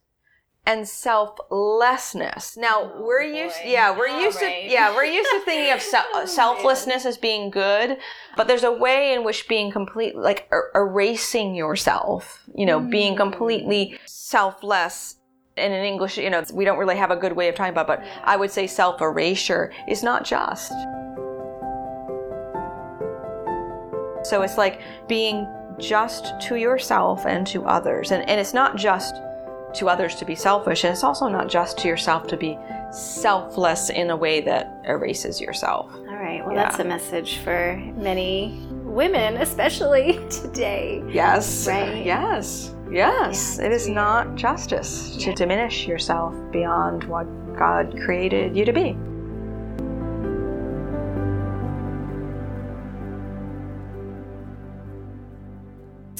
and 0.66 0.86
selflessness. 0.86 2.56
Now 2.56 2.92
Oh, 2.94 3.02
we're 3.02 3.22
used, 3.22 3.56
yeah, 3.64 3.96
we're 3.96 4.08
All 4.08 4.20
used 4.22 4.40
right. 4.42 4.66
to, 4.66 4.72
yeah, 4.72 4.94
we're 4.94 5.04
used 5.04 5.30
to 5.30 5.40
thinking 5.40 5.72
of 5.72 5.80
se- 5.80 6.02
selflessness 6.26 7.06
as 7.06 7.16
being 7.16 7.50
good, 7.50 7.96
but 8.36 8.46
there's 8.46 8.64
a 8.64 8.72
way 8.72 9.14
in 9.14 9.24
which 9.24 9.48
being 9.48 9.70
complete, 9.72 10.16
like 10.16 10.48
er- 10.52 10.70
erasing 10.74 11.54
yourself, 11.54 12.42
you 12.54 12.66
know, 12.66 12.80
being 12.80 13.16
completely 13.16 13.98
selfless. 14.06 15.16
And 15.56 15.72
in 15.72 15.84
English, 15.84 16.16
you 16.18 16.30
know, 16.30 16.44
we 16.52 16.64
don't 16.64 16.78
really 16.78 16.96
have 16.96 17.10
a 17.10 17.16
good 17.16 17.32
way 17.34 17.48
of 17.48 17.54
talking 17.54 17.72
about, 17.72 17.90
it, 17.90 18.00
but 18.00 18.06
I 18.24 18.36
would 18.36 18.50
say 18.50 18.66
self 18.66 19.00
erasure 19.00 19.72
is 19.88 20.02
not 20.02 20.24
just. 20.24 20.72
So 24.22 24.42
it's 24.42 24.58
like 24.58 24.80
being 25.08 25.46
just 25.78 26.38
to 26.42 26.56
yourself 26.56 27.26
and 27.26 27.46
to 27.48 27.64
others. 27.64 28.10
And, 28.10 28.28
and 28.28 28.38
it's 28.40 28.52
not 28.54 28.76
just 28.76 29.14
to 29.74 29.88
others 29.88 30.16
to 30.16 30.24
be 30.24 30.34
selfish, 30.34 30.82
and 30.84 30.92
it's 30.92 31.04
also 31.04 31.28
not 31.28 31.48
just 31.48 31.78
to 31.78 31.88
yourself 31.88 32.26
to 32.26 32.36
be 32.36 32.58
selfless 32.92 33.88
in 33.90 34.10
a 34.10 34.16
way 34.16 34.40
that 34.40 34.82
erases 34.84 35.40
yourself. 35.40 35.92
All 35.94 36.16
right. 36.16 36.44
Well, 36.44 36.54
Yeah. 36.54 36.64
that's 36.64 36.78
a 36.80 36.84
message 36.84 37.38
for 37.38 37.76
many 37.96 38.60
women, 38.70 39.36
especially 39.36 40.18
today. 40.30 41.02
Yes. 41.08 41.68
Right. 41.68 42.04
Yes. 42.04 42.74
Yes. 42.90 43.58
Yeah, 43.60 43.68
it's 43.68 43.84
is 43.84 43.88
not 43.88 44.34
justice 44.34 45.16
to 45.18 45.30
Yeah. 45.30 45.36
diminish 45.36 45.86
yourself 45.86 46.34
beyond 46.50 47.04
what 47.04 47.26
God 47.56 47.94
created 48.04 48.56
you 48.56 48.64
to 48.64 48.72
be. 48.72 48.96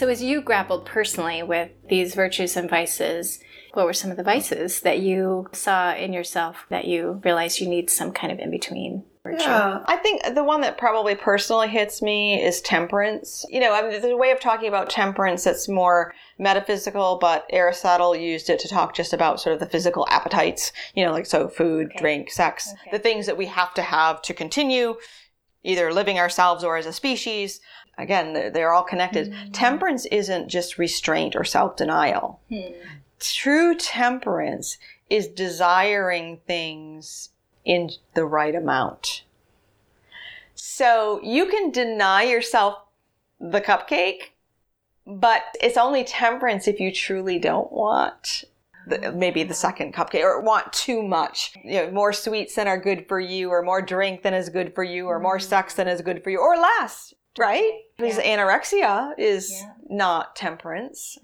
So, 0.00 0.08
as 0.08 0.22
you 0.22 0.40
grappled 0.40 0.86
personally 0.86 1.42
with 1.42 1.72
these 1.90 2.14
virtues 2.14 2.56
and 2.56 2.70
vices, 2.70 3.38
what 3.74 3.84
were 3.84 3.92
some 3.92 4.10
of 4.10 4.16
the 4.16 4.22
vices 4.22 4.80
that 4.80 5.00
you 5.00 5.48
saw 5.52 5.94
in 5.94 6.14
yourself 6.14 6.64
that 6.70 6.86
you 6.86 7.20
realized 7.22 7.60
you 7.60 7.68
need 7.68 7.90
some 7.90 8.10
kind 8.10 8.32
of 8.32 8.38
in 8.38 8.50
between 8.50 9.04
virtue? 9.22 9.44
I 9.44 9.98
think 10.02 10.22
the 10.34 10.42
one 10.42 10.62
that 10.62 10.78
probably 10.78 11.16
personally 11.16 11.68
hits 11.68 12.00
me 12.00 12.42
is 12.42 12.62
temperance. 12.62 13.44
You 13.50 13.60
know, 13.60 13.74
I 13.74 13.82
mean, 13.82 13.90
there's 13.90 14.04
a 14.06 14.16
way 14.16 14.30
of 14.30 14.40
talking 14.40 14.68
about 14.68 14.88
temperance 14.88 15.44
that's 15.44 15.68
more 15.68 16.14
metaphysical, 16.38 17.18
but 17.20 17.44
Aristotle 17.50 18.16
used 18.16 18.48
it 18.48 18.58
to 18.60 18.68
talk 18.68 18.94
just 18.94 19.12
about 19.12 19.38
sort 19.38 19.52
of 19.52 19.60
the 19.60 19.68
physical 19.68 20.06
appetites, 20.08 20.72
you 20.94 21.04
know, 21.04 21.12
like 21.12 21.26
so 21.26 21.46
food, 21.46 21.92
drink, 21.98 22.30
sex, 22.30 22.72
Okay. 22.72 22.90
the 22.92 22.98
things 22.98 23.26
that 23.26 23.36
we 23.36 23.44
have 23.44 23.74
to 23.74 23.82
have 23.82 24.22
to 24.22 24.32
continue 24.32 24.94
either 25.62 25.92
living 25.92 26.18
ourselves 26.18 26.64
or 26.64 26.76
as 26.76 26.86
a 26.86 26.92
species. 26.92 27.60
Again, 28.00 28.52
they're, 28.52 28.72
all 28.72 28.82
connected. 28.82 29.30
Mm-hmm. 29.30 29.52
Temperance 29.52 30.06
isn't 30.06 30.48
just 30.48 30.78
restraint 30.78 31.36
or 31.36 31.44
self 31.44 31.76
denial. 31.76 32.40
Hmm. 32.48 32.72
True 33.18 33.76
temperance 33.76 34.78
is 35.08 35.26
desiring 35.28 36.40
things 36.46 37.30
in 37.64 37.90
the 38.14 38.24
right 38.24 38.54
amount. 38.54 39.24
So 40.54 41.20
you 41.22 41.46
can 41.46 41.70
deny 41.70 42.22
yourself 42.22 42.78
the 43.40 43.60
cupcake, 43.60 44.30
but 45.06 45.42
it's 45.60 45.76
only 45.76 46.04
temperance 46.04 46.68
if 46.68 46.80
you 46.80 46.92
truly 46.92 47.38
don't 47.38 47.72
want 47.72 48.44
the, 48.86 49.12
maybe 49.12 49.42
the 49.42 49.54
second 49.54 49.94
cupcake 49.94 50.22
or 50.22 50.40
want 50.40 50.72
too 50.72 51.02
much. 51.02 51.54
You 51.64 51.86
know, 51.86 51.90
more 51.90 52.12
sweets 52.12 52.54
than 52.54 52.68
are 52.68 52.78
good 52.78 53.06
for 53.08 53.20
you, 53.20 53.50
or 53.50 53.62
more 53.62 53.82
drink 53.82 54.22
than 54.22 54.34
is 54.34 54.48
good 54.48 54.74
for 54.74 54.84
you, 54.84 55.06
or 55.06 55.18
more 55.18 55.38
mm-hmm. 55.38 55.48
sex 55.48 55.74
than 55.74 55.88
is 55.88 56.02
good 56.02 56.22
for 56.22 56.30
you, 56.30 56.38
or 56.38 56.56
less, 56.56 57.14
right? 57.38 57.80
Because 57.96 58.18
anorexia 58.18 59.14
is 59.18 59.50
Yeah. 59.50 59.96
not 59.96 60.36
temperance. 60.36 61.18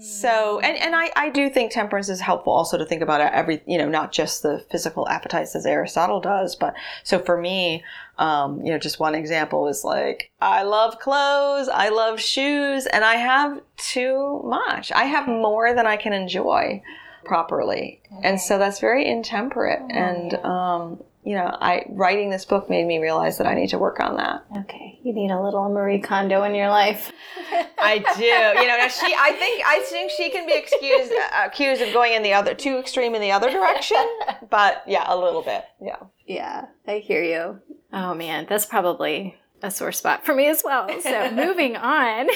So, 0.00 0.60
and, 0.60 0.76
and 0.78 0.96
I, 0.96 1.10
I 1.14 1.30
do 1.30 1.50
think 1.50 1.70
temperance 1.70 2.08
is 2.08 2.20
helpful 2.20 2.52
also 2.52 2.78
to 2.78 2.84
think 2.86 3.02
about 3.02 3.20
every, 3.20 3.62
you 3.66 3.78
know, 3.78 3.88
not 3.88 4.12
just 4.12 4.42
the 4.42 4.64
physical 4.70 5.06
appetites 5.08 5.54
as 5.54 5.66
Aristotle 5.66 6.20
does, 6.20 6.56
but 6.56 6.74
so 7.04 7.18
for 7.18 7.38
me, 7.40 7.84
um, 8.18 8.64
you 8.64 8.72
know, 8.72 8.78
just 8.78 8.98
one 8.98 9.14
example 9.14 9.68
is 9.68 9.84
like, 9.84 10.32
I 10.40 10.62
love 10.62 10.98
clothes, 10.98 11.68
I 11.68 11.90
love 11.90 12.18
shoes, 12.20 12.86
and 12.86 13.04
I 13.04 13.16
have 13.16 13.60
too 13.76 14.40
much. 14.44 14.90
I 14.92 15.04
have 15.04 15.28
more 15.28 15.74
than 15.74 15.86
I 15.86 15.96
can 15.96 16.12
enjoy 16.12 16.82
properly. 17.24 18.00
And 18.22 18.40
so 18.40 18.58
that's 18.58 18.80
very 18.80 19.06
intemperate. 19.06 19.82
And, 19.90 20.34
um, 20.44 21.02
you 21.22 21.34
know, 21.36 21.54
I, 21.60 21.84
writing 21.90 22.30
this 22.30 22.44
book 22.44 22.70
made 22.70 22.86
me 22.86 22.98
realize 22.98 23.38
that 23.38 23.46
I 23.46 23.54
need 23.54 23.68
to 23.70 23.78
work 23.78 24.00
on 24.00 24.16
that. 24.16 24.44
Okay, 24.60 24.98
you 25.02 25.12
need 25.12 25.30
a 25.30 25.40
little 25.40 25.68
Marie 25.68 26.00
Kondo 26.00 26.42
in 26.44 26.54
your 26.54 26.70
life. 26.70 27.12
I 27.78 27.98
do. 28.16 28.24
You 28.24 28.66
know, 28.66 28.76
now 28.76 28.88
she. 28.88 29.14
I 29.18 29.32
think. 29.32 29.62
I 29.66 29.80
think 29.80 30.10
she 30.10 30.30
can 30.30 30.46
be 30.46 30.56
excused 30.56 31.12
uh, 31.12 31.46
accused 31.46 31.82
of 31.82 31.92
going 31.92 32.14
in 32.14 32.22
the 32.22 32.32
other 32.32 32.54
too 32.54 32.78
extreme 32.78 33.14
in 33.14 33.20
the 33.20 33.32
other 33.32 33.50
direction. 33.50 34.04
But 34.48 34.82
yeah, 34.86 35.04
a 35.06 35.16
little 35.16 35.42
bit. 35.42 35.64
Yeah. 35.80 35.96
Yeah, 36.26 36.66
I 36.86 36.98
hear 36.98 37.22
you. 37.22 37.60
Oh 37.92 38.14
man, 38.14 38.46
that's 38.48 38.66
probably 38.66 39.36
a 39.62 39.70
sore 39.70 39.92
spot 39.92 40.24
for 40.24 40.34
me 40.34 40.46
as 40.46 40.62
well. 40.64 40.88
So 41.00 41.30
moving 41.32 41.76
on, 41.76 42.28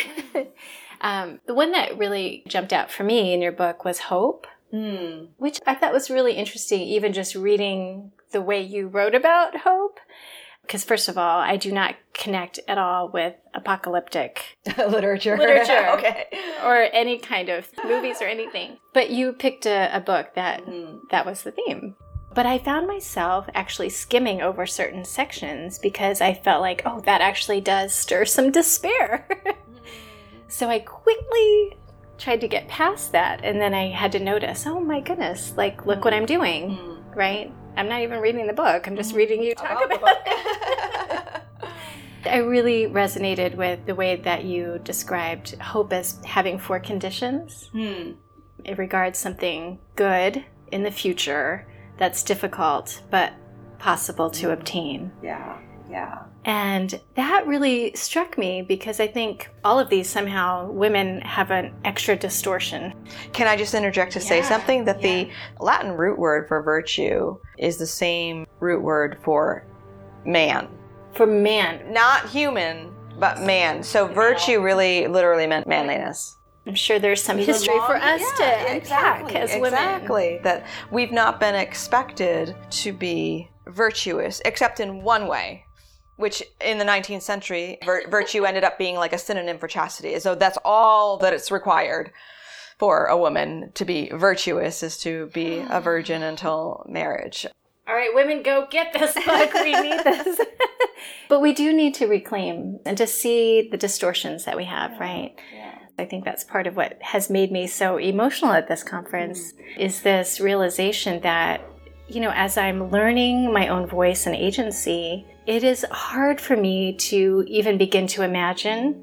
um, 1.00 1.40
the 1.46 1.54
one 1.54 1.72
that 1.72 1.96
really 1.96 2.44
jumped 2.46 2.72
out 2.72 2.90
for 2.90 3.04
me 3.04 3.32
in 3.32 3.40
your 3.40 3.52
book 3.52 3.84
was 3.84 3.98
hope, 4.00 4.46
which 4.70 5.60
I 5.66 5.74
thought 5.74 5.92
was 5.92 6.10
really 6.10 6.34
interesting. 6.34 6.80
Even 6.80 7.12
just 7.12 7.34
reading 7.34 8.10
the 8.34 8.42
way 8.42 8.60
you 8.60 8.88
wrote 8.88 9.14
about 9.14 9.60
hope, 9.60 10.00
because 10.62 10.84
first 10.84 11.08
of 11.08 11.16
all, 11.16 11.38
I 11.38 11.56
do 11.56 11.70
not 11.72 11.94
connect 12.12 12.58
at 12.66 12.76
all 12.76 13.08
with 13.08 13.34
apocalyptic 13.54 14.58
Literature. 14.76 15.38
Literature. 15.38 15.88
okay. 15.94 16.26
or 16.64 16.88
any 16.92 17.18
kind 17.18 17.48
of 17.48 17.70
movies 17.84 18.20
or 18.20 18.26
anything. 18.26 18.78
But 18.92 19.10
you 19.10 19.32
picked 19.32 19.66
a, 19.66 19.96
a 19.96 20.00
book 20.00 20.34
that 20.34 20.66
mm-hmm. 20.66 20.98
that 21.10 21.24
was 21.24 21.42
the 21.42 21.52
theme. 21.52 21.94
But 22.34 22.46
I 22.46 22.58
found 22.58 22.88
myself 22.88 23.46
actually 23.54 23.90
skimming 23.90 24.42
over 24.42 24.66
certain 24.66 25.04
sections 25.04 25.78
because 25.78 26.20
I 26.20 26.34
felt 26.34 26.60
like, 26.60 26.82
oh, 26.84 26.98
that 27.02 27.20
actually 27.20 27.60
does 27.60 27.94
stir 27.94 28.24
some 28.24 28.50
despair. 28.50 29.28
Mm-hmm. 29.64 30.48
so 30.48 30.68
I 30.68 30.78
quickly 30.78 31.76
tried 32.18 32.40
to 32.40 32.48
get 32.48 32.68
past 32.68 33.12
that. 33.12 33.40
And 33.42 33.60
then 33.60 33.74
I 33.74 33.88
had 33.88 34.12
to 34.12 34.20
notice, 34.20 34.66
oh 34.66 34.80
my 34.80 35.00
goodness, 35.00 35.54
like, 35.56 35.86
look 35.86 36.04
what 36.04 36.14
I'm 36.14 36.26
doing, 36.26 36.70
mm-hmm. 36.70 37.18
right? 37.18 37.52
I'm 37.76 37.88
not 37.88 38.00
even 38.02 38.20
reading 38.20 38.46
the 38.46 38.52
book, 38.52 38.86
I'm 38.86 38.96
just 38.96 39.14
reading 39.14 39.42
you 39.42 39.54
talk 39.54 39.84
about, 39.84 40.18
it. 40.26 41.42
I 42.26 42.38
really 42.38 42.86
resonated 42.86 43.54
with 43.54 43.84
the 43.86 43.94
way 43.94 44.16
that 44.16 44.44
you 44.44 44.80
described 44.82 45.54
hope 45.60 45.92
as 45.92 46.18
having 46.24 46.58
four 46.58 46.80
conditions. 46.80 47.70
It 48.64 48.78
regards 48.78 49.18
something 49.18 49.78
good 49.94 50.44
in 50.72 50.82
the 50.84 50.90
future 50.90 51.66
that's 51.98 52.22
difficult 52.22 53.02
but 53.10 53.34
possible 53.78 54.30
to 54.30 54.52
obtain. 54.52 55.12
yeah. 55.22 55.58
Yeah. 55.90 56.22
And 56.44 57.00
that 57.14 57.46
really 57.46 57.94
struck 57.94 58.36
me 58.36 58.60
because 58.60 59.00
I 59.00 59.06
think 59.06 59.50
all 59.64 59.80
of 59.80 59.88
these 59.88 60.08
somehow 60.08 60.70
women 60.70 61.22
have 61.22 61.50
an 61.50 61.74
extra 61.84 62.16
distortion. 62.16 62.92
Can 63.32 63.46
I 63.46 63.56
just 63.56 63.72
interject 63.72 64.12
to 64.12 64.20
say 64.20 64.42
something? 64.42 64.84
That 64.84 65.00
the 65.00 65.30
Latin 65.58 65.92
root 65.92 66.18
word 66.18 66.46
for 66.46 66.62
virtue 66.62 67.38
is 67.58 67.78
the 67.78 67.86
same 67.86 68.46
root 68.60 68.82
word 68.82 69.18
for 69.22 69.64
man. 70.26 70.68
For 71.12 71.26
man, 71.26 71.92
Not 71.92 72.28
human, 72.28 72.92
but 73.18 73.40
man. 73.40 73.82
So 73.82 74.06
virtue 74.06 74.60
really 74.60 75.06
literally 75.06 75.46
meant 75.46 75.66
manliness. 75.66 76.36
I'm 76.66 76.74
sure 76.74 76.98
there's 76.98 77.22
some 77.22 77.38
history 77.38 77.78
for 77.86 77.96
us 77.96 78.20
to 78.38 78.72
unpack 78.72 79.34
as 79.34 79.50
women. 79.52 79.66
Exactly. 79.74 80.40
That 80.42 80.66
we've 80.90 81.12
not 81.12 81.38
been 81.38 81.54
expected 81.54 82.56
to 82.70 82.92
be 82.92 83.50
virtuous, 83.66 84.40
except 84.44 84.80
in 84.80 85.02
one 85.02 85.26
way, 85.26 85.63
which 86.16 86.42
in 86.60 86.78
the 86.78 86.84
19th 86.84 87.22
century, 87.22 87.78
vir- 87.84 88.08
virtue 88.08 88.44
ended 88.44 88.64
up 88.64 88.78
being 88.78 88.96
like 88.96 89.12
a 89.12 89.18
synonym 89.18 89.58
for 89.58 89.68
chastity. 89.68 90.18
So 90.20 90.34
that's 90.34 90.58
all 90.64 91.18
that 91.18 91.32
it's 91.32 91.50
required 91.50 92.12
for 92.78 93.06
a 93.06 93.16
woman 93.16 93.70
to 93.74 93.84
be 93.84 94.08
virtuous 94.10 94.82
is 94.82 94.98
to 94.98 95.26
be 95.26 95.64
a 95.70 95.80
virgin 95.80 96.22
until 96.22 96.84
marriage. 96.88 97.46
All 97.86 97.94
right, 97.94 98.10
women, 98.14 98.42
go 98.42 98.66
get 98.70 98.92
this 98.92 99.14
book. 99.14 99.54
We 99.54 99.80
need 99.80 100.00
this. 100.04 100.40
but 101.28 101.40
we 101.40 101.52
do 101.52 101.72
need 101.72 101.94
to 101.94 102.06
reclaim 102.06 102.80
and 102.86 102.96
to 102.96 103.06
see 103.06 103.68
the 103.70 103.76
distortions 103.76 104.44
that 104.44 104.56
we 104.56 104.64
have, 104.64 104.98
right? 104.98 105.34
yeah. 105.54 105.78
I 105.98 106.04
think 106.04 106.24
that's 106.24 106.42
part 106.42 106.66
of 106.66 106.76
what 106.76 106.98
has 107.02 107.30
made 107.30 107.52
me 107.52 107.66
so 107.66 107.98
emotional 107.98 108.52
at 108.52 108.68
this 108.68 108.82
conference 108.82 109.52
mm-hmm. 109.52 109.80
is 109.80 110.02
this 110.02 110.40
realization 110.40 111.20
that, 111.20 111.60
you 112.08 112.20
know, 112.20 112.32
as 112.34 112.58
I'm 112.58 112.90
learning 112.90 113.52
my 113.52 113.68
own 113.68 113.86
voice 113.86 114.26
and 114.26 114.34
agency, 114.34 115.24
it 115.46 115.64
is 115.64 115.84
hard 115.90 116.40
for 116.40 116.56
me 116.56 116.94
to 116.94 117.44
even 117.46 117.78
begin 117.78 118.06
to 118.08 118.22
imagine 118.22 118.94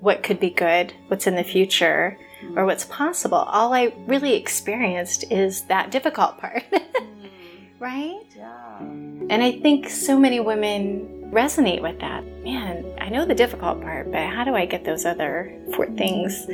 what 0.00 0.22
could 0.22 0.38
be 0.38 0.50
good, 0.50 0.92
what's 1.08 1.26
in 1.26 1.34
the 1.34 1.44
future, 1.44 2.18
or 2.54 2.64
what's 2.66 2.84
possible. 2.84 3.38
All 3.38 3.72
I 3.74 3.92
really 4.06 4.34
experienced 4.34 5.24
is 5.30 5.62
that 5.62 5.90
difficult 5.90 6.38
part. 6.38 6.64
Mm. 7.78 7.80
right? 7.80 8.26
Yeah. 8.36 8.78
And 8.80 9.42
I 9.42 9.52
think 9.52 9.88
so 9.88 10.18
many 10.18 10.40
women 10.40 11.17
resonate 11.30 11.82
with 11.82 11.98
that. 12.00 12.24
Man, 12.42 12.84
I 12.98 13.08
know 13.08 13.24
the 13.24 13.34
difficult 13.34 13.80
part, 13.82 14.10
but 14.10 14.26
how 14.26 14.44
do 14.44 14.54
I 14.54 14.66
get 14.66 14.84
those 14.84 15.04
other 15.04 15.54
four 15.74 15.86
things? 15.86 16.46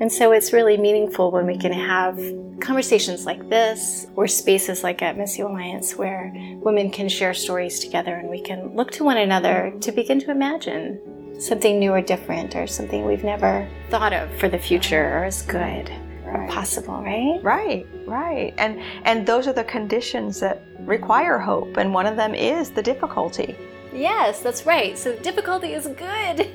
And 0.00 0.12
so 0.12 0.32
it's 0.32 0.52
really 0.52 0.76
meaningful 0.76 1.30
when 1.30 1.46
we 1.46 1.56
can 1.56 1.72
have 1.72 2.18
conversations 2.60 3.26
like 3.26 3.48
this 3.48 4.06
or 4.16 4.26
spaces 4.26 4.82
like 4.82 5.02
at 5.02 5.16
Missio 5.16 5.48
Alliance 5.50 5.96
where 5.96 6.32
women 6.62 6.90
can 6.90 7.08
share 7.08 7.34
stories 7.34 7.80
together 7.80 8.14
and 8.14 8.28
we 8.28 8.40
can 8.40 8.74
look 8.74 8.90
to 8.92 9.04
one 9.04 9.16
another 9.16 9.72
to 9.80 9.92
begin 9.92 10.20
to 10.20 10.30
imagine 10.30 11.00
something 11.40 11.78
new 11.78 11.90
or 11.90 12.00
different 12.00 12.54
or 12.54 12.66
something 12.66 13.04
we've 13.04 13.24
never 13.24 13.68
thought 13.90 14.12
of 14.12 14.32
for 14.38 14.48
the 14.48 14.58
future 14.58 15.18
or 15.18 15.24
as 15.24 15.42
good 15.42 15.90
or 16.26 16.46
possible, 16.48 17.02
right? 17.02 17.40
Right, 17.42 17.86
right. 18.06 18.54
And 18.56 18.80
and 19.04 19.26
those 19.26 19.46
are 19.46 19.52
the 19.52 19.64
conditions 19.64 20.40
that 20.40 20.62
require 20.80 21.38
hope 21.38 21.76
and 21.76 21.92
one 21.92 22.06
of 22.06 22.16
them 22.16 22.34
is 22.34 22.70
the 22.70 22.82
difficulty. 22.82 23.56
Yes, 23.94 24.42
that's 24.42 24.66
right. 24.66 24.98
So 24.98 25.16
difficulty 25.16 25.72
is 25.72 25.86
good. 25.86 26.48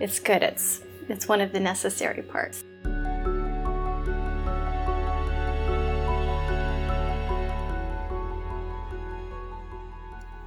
it's 0.00 0.18
good. 0.18 0.42
It's 0.42 0.82
it's 1.08 1.28
one 1.28 1.40
of 1.40 1.52
the 1.52 1.60
necessary 1.60 2.22
parts. 2.22 2.64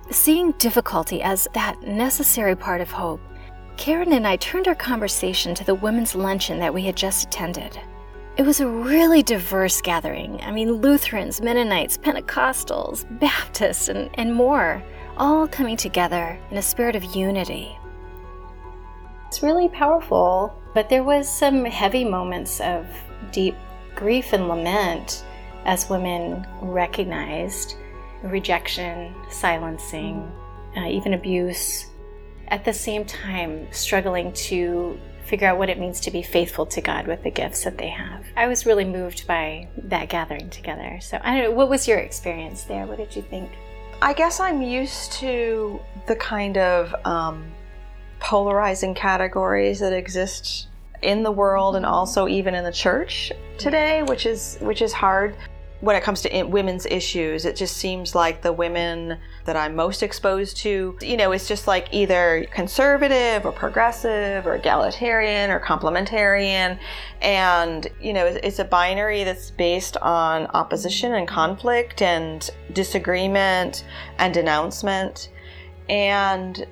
Seeing 0.10 0.52
difficulty 0.54 1.21
as 1.21 1.47
that 1.54 1.82
necessary 1.84 2.56
part 2.56 2.82
of 2.82 2.91
hope, 2.91 3.21
Karen 3.78 4.12
and 4.12 4.28
I 4.28 4.36
turned 4.38 4.67
our 4.67 4.76
conversation 4.76 5.56
to 5.56 5.63
the 5.63 5.76
women's 5.76 6.15
luncheon 6.15 6.60
that 6.60 6.73
we 6.73 6.82
had 6.82 6.97
just 6.97 7.28
attended. 7.28 7.80
It 8.36 8.45
was 8.45 8.60
a 8.60 8.67
really 8.67 9.23
diverse 9.23 9.80
gathering. 9.80 10.41
I 10.41 10.52
mean, 10.52 10.71
Lutherans, 10.73 11.41
Mennonites, 11.41 11.97
Pentecostals, 11.97 13.06
Baptists, 13.19 13.88
and, 13.88 14.10
and 14.15 14.34
more, 14.34 14.84
all 15.17 15.47
coming 15.47 15.77
together 15.77 16.39
in 16.51 16.58
a 16.58 16.62
spirit 16.62 16.95
of 16.95 17.03
unity. 17.15 17.77
It's 19.27 19.43
really 19.43 19.67
powerful, 19.67 20.62
but 20.73 20.89
there 20.89 21.03
was 21.03 21.27
some 21.27 21.65
heavy 21.65 22.06
moments 22.06 22.62
of 22.62 22.88
deep 23.32 23.56
grief 23.95 24.32
and 24.34 24.47
lament 24.47 25.25
as 25.65 25.89
women 25.89 26.45
recognized 26.62 27.75
rejection, 28.23 29.13
silencing, 29.30 30.32
uh, 30.77 30.88
even 30.88 31.13
abuse. 31.13 31.88
At 32.47 32.63
the 32.63 32.73
same 32.73 33.03
time, 33.03 33.67
struggling 33.71 34.32
to 34.34 34.97
figure 35.25 35.47
out 35.47 35.58
what 35.58 35.69
it 35.69 35.77
means 35.77 35.99
to 35.99 36.12
be 36.12 36.21
faithful 36.21 36.65
to 36.67 36.80
God 36.80 37.06
with 37.06 37.21
the 37.23 37.30
gifts 37.32 37.65
that 37.65 37.77
they 37.77 37.89
have. 37.89 38.23
I 38.38 38.47
was 38.47 38.65
really 38.65 38.86
moved 38.86 39.27
by 39.27 39.67
that 39.77 40.08
gathering 40.08 40.49
together. 40.49 40.99
So, 41.01 41.19
I 41.21 41.36
don't 41.36 41.43
know, 41.43 41.51
what 41.51 41.69
was 41.69 41.86
your 41.86 41.97
experience 41.97 42.63
there? 42.63 42.86
What 42.86 42.97
did 42.97 43.13
you 43.13 43.23
think? 43.23 43.51
I 44.02 44.14
guess 44.14 44.40
I'm 44.40 44.62
used 44.62 45.14
to 45.14 45.80
the 46.06 46.16
kind 46.16 46.58
of 46.58 46.94
um, 47.04 47.52
polarizing 48.20 48.94
categories 48.94 49.80
that 49.80 49.92
exist 49.92 50.68
in 51.02 51.24
the 51.24 51.32
world 51.32 51.76
and 51.76 51.86
also 51.86 52.28
even 52.28 52.54
in 52.54 52.64
the 52.64 52.72
church 52.72 53.32
today, 53.58 54.04
which 54.04 54.28
is 54.28 54.58
which 54.62 54.84
is 54.84 54.94
hard 54.94 55.36
when 55.80 55.96
it 55.96 56.02
comes 56.02 56.22
to 56.24 56.44
women's 56.44 56.88
issues, 56.88 57.46
it 57.46 57.56
just 57.56 57.78
seems 57.78 58.16
like 58.16 58.42
the 58.42 58.52
women 58.52 59.20
that 59.46 59.56
I'm 59.56 59.76
most 59.76 60.02
exposed 60.02 60.58
to, 60.58 60.98
you 61.02 61.18
know, 61.18 61.32
it's 61.32 61.48
just 61.48 61.68
like 61.68 61.88
either 61.92 62.48
conservative 62.52 63.46
or 63.46 63.52
progressive 63.52 64.48
or 64.48 64.56
egalitarian 64.56 65.52
or 65.52 65.60
complementarian. 65.60 66.80
And, 67.22 67.88
you 68.02 68.12
know, 68.12 68.26
it's 68.26 68.58
a 68.58 68.66
binary 68.66 69.24
that's 69.24 69.52
based 69.52 69.98
on 69.98 70.48
opposition 70.48 71.13
and 71.13 71.28
conflict 71.28 72.02
and 72.02 72.50
disagreement 72.74 73.86
and 74.18 74.34
denouncement. 74.34 75.30
And 75.90 76.66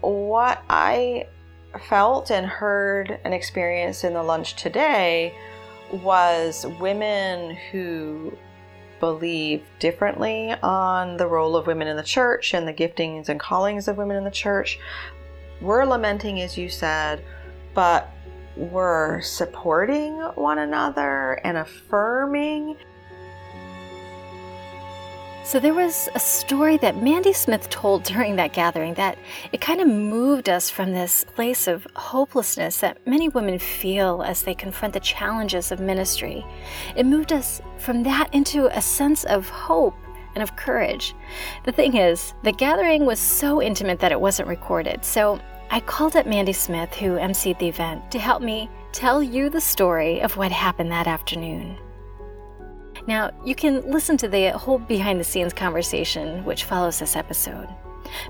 what 0.00 0.62
I 0.70 1.28
felt 1.88 2.30
and 2.30 2.46
heard 2.46 3.20
and 3.22 3.34
experienced 3.34 4.02
in 4.02 4.14
the 4.14 4.22
lunch 4.22 4.56
today 4.56 5.34
was 5.92 6.66
women 6.80 7.56
who 7.70 8.36
believe 9.00 9.62
differently 9.78 10.52
on 10.62 11.16
the 11.16 11.26
role 11.26 11.56
of 11.56 11.66
women 11.66 11.88
in 11.88 11.96
the 11.96 12.02
church 12.02 12.54
and 12.54 12.66
the 12.66 12.72
giftings 12.72 13.28
and 13.28 13.38
callings 13.38 13.88
of 13.88 13.96
women 13.96 14.16
in 14.16 14.24
the 14.24 14.30
church. 14.30 14.78
We're 15.60 15.84
lamenting, 15.84 16.40
as 16.40 16.56
you 16.56 16.68
said, 16.68 17.24
but 17.74 18.10
we're 18.56 19.20
supporting 19.20 20.14
one 20.34 20.58
another 20.58 21.34
and 21.44 21.58
affirming 21.58 22.76
so 25.46 25.60
there 25.60 25.74
was 25.74 26.08
a 26.16 26.18
story 26.18 26.76
that 26.78 27.00
Mandy 27.00 27.32
Smith 27.32 27.70
told 27.70 28.02
during 28.02 28.34
that 28.34 28.52
gathering 28.52 28.94
that 28.94 29.16
it 29.52 29.60
kind 29.60 29.80
of 29.80 29.86
moved 29.86 30.48
us 30.48 30.68
from 30.68 30.92
this 30.92 31.22
place 31.22 31.68
of 31.68 31.86
hopelessness 31.94 32.80
that 32.80 33.06
many 33.06 33.28
women 33.28 33.60
feel 33.60 34.24
as 34.24 34.42
they 34.42 34.56
confront 34.56 34.92
the 34.92 34.98
challenges 34.98 35.70
of 35.70 35.78
ministry. 35.78 36.44
It 36.96 37.06
moved 37.06 37.32
us 37.32 37.62
from 37.78 38.02
that 38.02 38.28
into 38.34 38.66
a 38.76 38.82
sense 38.82 39.22
of 39.22 39.48
hope 39.48 39.94
and 40.34 40.42
of 40.42 40.56
courage. 40.56 41.14
The 41.64 41.70
thing 41.70 41.96
is, 41.96 42.34
the 42.42 42.50
gathering 42.50 43.06
was 43.06 43.20
so 43.20 43.62
intimate 43.62 44.00
that 44.00 44.10
it 44.10 44.20
wasn't 44.20 44.48
recorded. 44.48 45.04
So 45.04 45.40
I 45.70 45.78
called 45.78 46.16
up 46.16 46.26
Mandy 46.26 46.54
Smith, 46.54 46.92
who 46.92 47.18
emceed 47.18 47.60
the 47.60 47.68
event, 47.68 48.10
to 48.10 48.18
help 48.18 48.42
me 48.42 48.68
tell 48.90 49.22
you 49.22 49.48
the 49.48 49.60
story 49.60 50.22
of 50.22 50.36
what 50.36 50.50
happened 50.50 50.90
that 50.90 51.06
afternoon. 51.06 51.78
Now, 53.06 53.30
you 53.44 53.54
can 53.54 53.88
listen 53.90 54.16
to 54.18 54.28
the 54.28 54.50
whole 54.50 54.78
behind 54.78 55.20
the 55.20 55.24
scenes 55.24 55.52
conversation 55.52 56.44
which 56.44 56.64
follows 56.64 56.98
this 56.98 57.14
episode. 57.14 57.68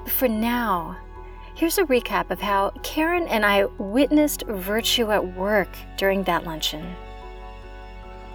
But 0.04 0.12
for 0.12 0.28
now, 0.28 0.96
here's 1.54 1.78
a 1.78 1.84
recap 1.84 2.30
of 2.30 2.40
how 2.40 2.70
Karen 2.82 3.26
and 3.28 3.44
I 3.44 3.64
witnessed 3.78 4.44
virtue 4.46 5.10
at 5.12 5.34
work 5.34 5.70
during 5.96 6.24
that 6.24 6.44
luncheon. 6.44 6.94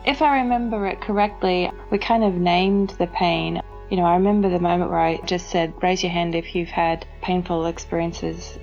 If 0.03 0.23
I 0.23 0.39
remember 0.41 0.87
it 0.87 0.99
correctly, 0.99 1.71
we 1.91 1.99
kind 1.99 2.23
of 2.23 2.33
named 2.33 2.95
the 2.97 3.07
pain. 3.07 3.61
You 3.91 3.97
know, 3.97 4.05
I 4.05 4.15
remember 4.15 4.49
the 4.49 4.59
moment 4.59 4.89
where 4.89 4.99
I 4.99 5.21
just 5.25 5.51
said, 5.51 5.73
raise 5.83 6.01
your 6.01 6.11
hand 6.11 6.33
if 6.33 6.55
you've 6.55 6.69
had 6.69 7.05
painful 7.21 7.67
experiences 7.67 8.57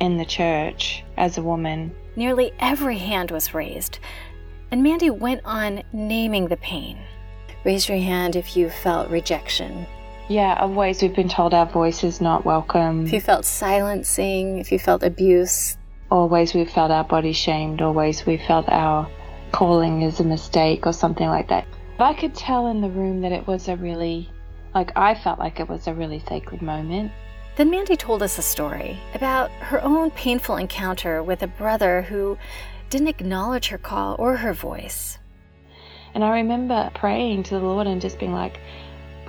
in 0.00 0.16
the 0.16 0.24
church 0.24 1.04
as 1.16 1.38
a 1.38 1.42
woman. 1.42 1.94
Nearly 2.16 2.52
every 2.58 2.98
hand 2.98 3.30
was 3.30 3.54
raised, 3.54 4.00
and 4.72 4.82
Mandy 4.82 5.10
went 5.10 5.42
on 5.44 5.84
naming 5.92 6.48
the 6.48 6.56
pain. 6.56 6.98
Raise 7.64 7.88
your 7.88 7.98
hand 7.98 8.36
if 8.36 8.56
you 8.56 8.70
felt 8.70 9.10
rejection. 9.10 9.86
Yeah, 10.28 10.56
always 10.60 11.02
we've 11.02 11.14
been 11.14 11.28
told 11.28 11.52
our 11.52 11.66
voice 11.66 12.02
is 12.04 12.20
not 12.20 12.44
welcome. 12.44 13.04
If 13.04 13.12
you 13.12 13.20
felt 13.20 13.44
silencing, 13.44 14.58
if 14.58 14.72
you 14.72 14.78
felt 14.78 15.02
abuse. 15.02 15.76
Always 16.10 16.54
we've 16.54 16.70
felt 16.70 16.90
our 16.90 17.04
body 17.04 17.32
shamed, 17.32 17.82
always 17.82 18.24
ways 18.24 18.40
we 18.40 18.46
felt 18.46 18.68
our 18.68 19.10
calling 19.52 20.02
is 20.02 20.20
a 20.20 20.24
mistake, 20.24 20.86
or 20.86 20.92
something 20.92 21.28
like 21.28 21.48
that. 21.48 21.66
But 21.98 22.04
I 22.04 22.14
could 22.14 22.34
tell 22.34 22.68
in 22.68 22.80
the 22.80 22.88
room 22.88 23.20
that 23.20 23.32
it 23.32 23.46
was 23.46 23.68
a 23.68 23.76
really, 23.76 24.30
like, 24.74 24.92
I 24.96 25.14
felt 25.14 25.38
like 25.38 25.60
it 25.60 25.68
was 25.68 25.86
a 25.86 25.92
really 25.94 26.22
sacred 26.28 26.62
moment. 26.62 27.12
Then 27.56 27.70
Mandy 27.70 27.96
told 27.96 28.22
us 28.22 28.38
a 28.38 28.42
story 28.42 28.98
about 29.14 29.50
her 29.50 29.82
own 29.82 30.12
painful 30.12 30.56
encounter 30.56 31.22
with 31.22 31.42
a 31.42 31.46
brother 31.46 32.02
who 32.02 32.38
didn't 32.88 33.08
acknowledge 33.08 33.68
her 33.68 33.78
call 33.78 34.16
or 34.18 34.36
her 34.36 34.54
voice. 34.54 35.18
And 36.14 36.24
I 36.24 36.40
remember 36.40 36.90
praying 36.94 37.44
to 37.44 37.54
the 37.54 37.60
Lord 37.60 37.86
and 37.86 38.00
just 38.00 38.18
being 38.18 38.32
like, 38.32 38.60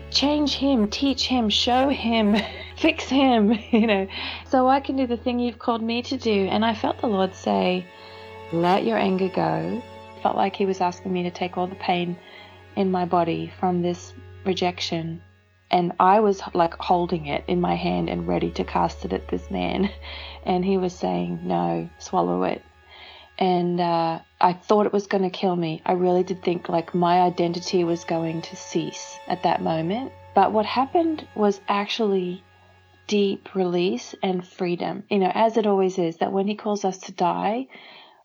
change 0.10 0.56
him, 0.56 0.90
teach 0.90 1.26
him, 1.26 1.50
show 1.50 1.90
him, 1.90 2.36
fix 2.78 3.06
him, 3.06 3.58
you 3.72 3.88
know, 3.88 4.08
so 4.48 4.68
I 4.68 4.80
can 4.80 4.96
do 4.96 5.08
the 5.08 5.18
thing 5.18 5.40
you've 5.40 5.60
called 5.60 5.82
me 5.82 6.02
to 6.04 6.18
do. 6.18 6.48
And 6.48 6.64
I 6.66 6.76
felt 6.76 7.00
the 7.00 7.08
Lord 7.08 7.34
say, 7.34 7.86
let 8.52 8.84
your 8.84 8.98
anger 8.98 9.30
go. 9.30 9.82
Felt 10.22 10.36
like 10.36 10.56
he 10.56 10.66
was 10.66 10.82
asking 10.82 11.14
me 11.14 11.24
to 11.24 11.32
take 11.32 11.58
all 11.58 11.68
the 11.68 11.76
pain 11.76 12.18
in 12.76 12.92
my 12.92 13.06
body 13.06 13.52
from 13.60 13.82
this 13.82 14.14
rejection. 14.46 15.22
And 15.72 15.94
I 16.00 16.20
was 16.20 16.42
like 16.54 16.76
holding 16.76 17.28
it 17.28 17.46
in 17.48 17.62
my 17.62 17.76
hand 17.76 18.10
and 18.10 18.28
ready 18.28 18.52
to 18.52 18.64
cast 18.64 19.06
it 19.06 19.14
at 19.14 19.28
this 19.30 19.50
man. 19.50 19.90
And 20.44 20.66
he 20.66 20.76
was 20.76 20.96
saying, 20.96 21.42
no, 21.44 21.88
swallow 22.00 22.42
it 22.42 22.64
and 23.42 23.82
uh, 23.82 24.20
I 24.40 24.54
thought 24.54 24.86
it 24.86 24.94
was 24.94 25.08
going 25.08 25.24
to 25.24 25.32
kill 25.32 25.56
me. 25.56 25.82
I 25.84 25.94
really 25.94 26.22
did 26.22 26.44
think 26.44 26.70
like 26.70 26.94
my 26.94 27.22
identity 27.22 27.84
was 27.84 28.04
going 28.04 28.44
to 28.44 28.56
cease 28.56 29.20
at 29.28 29.42
that 29.42 29.64
moment. 29.64 30.12
But 30.36 30.52
what 30.52 30.68
happened 30.68 31.28
was 31.34 31.60
actually 31.68 32.44
deep 33.08 33.56
release 33.56 34.14
and 34.22 34.48
freedom. 34.48 35.06
You 35.10 35.18
know, 35.18 35.32
as 35.34 35.58
it 35.58 35.66
always 35.66 35.98
is, 35.98 36.18
that 36.18 36.32
when 36.32 36.48
He 36.48 36.54
calls 36.54 36.86
us 36.86 37.00
to 37.00 37.12
die, 37.12 37.68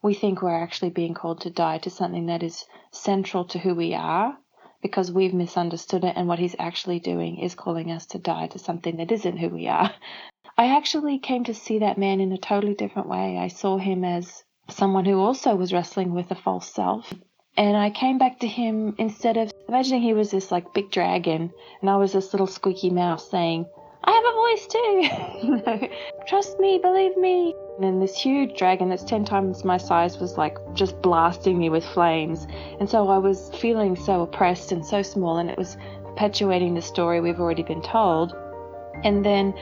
we 0.03 0.13
think 0.13 0.43
we're 0.43 0.63
actually 0.63 0.91
being 0.91 1.15
called 1.15 1.41
to 1.41 1.51
die 1.51 1.79
to 1.79 1.91
something 1.91 2.27
that 2.27 2.43
is 2.43 2.67
central 2.91 3.47
to 3.47 3.59
who 3.59 3.75
we 3.75 3.95
are 3.95 4.37
because 4.83 5.11
we've 5.11 5.33
misunderstood 5.33 6.05
it. 6.05 6.13
And 6.15 6.29
what 6.29 6.39
He's 6.39 6.57
actually 6.59 7.01
doing 7.01 7.39
is 7.39 7.55
calling 7.55 7.91
us 7.91 8.05
to 8.09 8.19
die 8.19 8.49
to 8.49 8.59
something 8.59 8.99
that 8.99 9.11
isn't 9.11 9.39
who 9.39 9.49
we 9.49 9.67
are. 9.67 9.95
I 10.59 10.77
actually 10.77 11.19
came 11.21 11.45
to 11.45 11.55
see 11.55 11.79
that 11.79 11.97
man 11.97 12.21
in 12.21 12.33
a 12.33 12.39
totally 12.39 12.75
different 12.75 13.09
way. 13.09 13.39
I 13.39 13.49
saw 13.49 13.79
him 13.79 14.05
as 14.05 14.43
someone 14.69 15.05
who 15.05 15.19
also 15.19 15.55
was 15.55 15.73
wrestling 15.73 16.15
with 16.15 16.31
a 16.31 16.35
false 16.35 16.69
self. 16.69 17.13
And 17.57 17.77
I 17.77 17.91
came 17.91 18.19
back 18.19 18.41
to 18.41 18.47
him 18.47 18.95
instead 18.99 19.37
of 19.37 19.51
imagining 19.69 20.03
he 20.03 20.13
was 20.13 20.31
this 20.31 20.51
like 20.51 20.75
big 20.75 20.91
dragon 20.91 21.53
and 21.81 21.91
I 21.91 21.97
was 21.97 22.13
this 22.13 22.33
little 22.33 22.47
squeaky 22.47 22.91
mouse 22.91 23.31
saying, 23.31 23.67
I 24.05 24.13
have 24.13 24.25
a 24.25 24.33
voice 24.33 24.67
too. 24.67 25.47
you 25.47 25.63
know, 25.67 25.89
trust 26.29 26.61
me, 26.61 26.79
believe 26.79 27.17
me. 27.17 27.55
And 27.77 27.85
then 27.85 28.01
this 28.01 28.17
huge 28.17 28.57
dragon 28.57 28.89
that's 28.89 29.05
10 29.05 29.25
times 29.25 29.65
my 29.65 29.77
size 29.77 30.19
was 30.19 30.39
like 30.39 30.57
just 30.75 31.01
blasting 31.03 31.59
me 31.59 31.71
with 31.71 31.85
flames. 31.85 32.47
And 32.79 32.89
so 32.89 33.09
I 33.09 33.19
was 33.19 33.51
feeling 33.59 33.97
so 33.97 34.23
oppressed 34.23 34.73
and 34.73 34.85
so 34.85 35.03
small, 35.03 35.39
and 35.39 35.51
it 35.51 35.59
was 35.59 35.77
perpetuating 36.05 36.75
the 36.75 36.83
story 36.83 37.21
we've 37.21 37.41
already 37.41 37.65
been 37.65 37.83
told. 37.83 38.35
And 39.05 39.25
then 39.25 39.53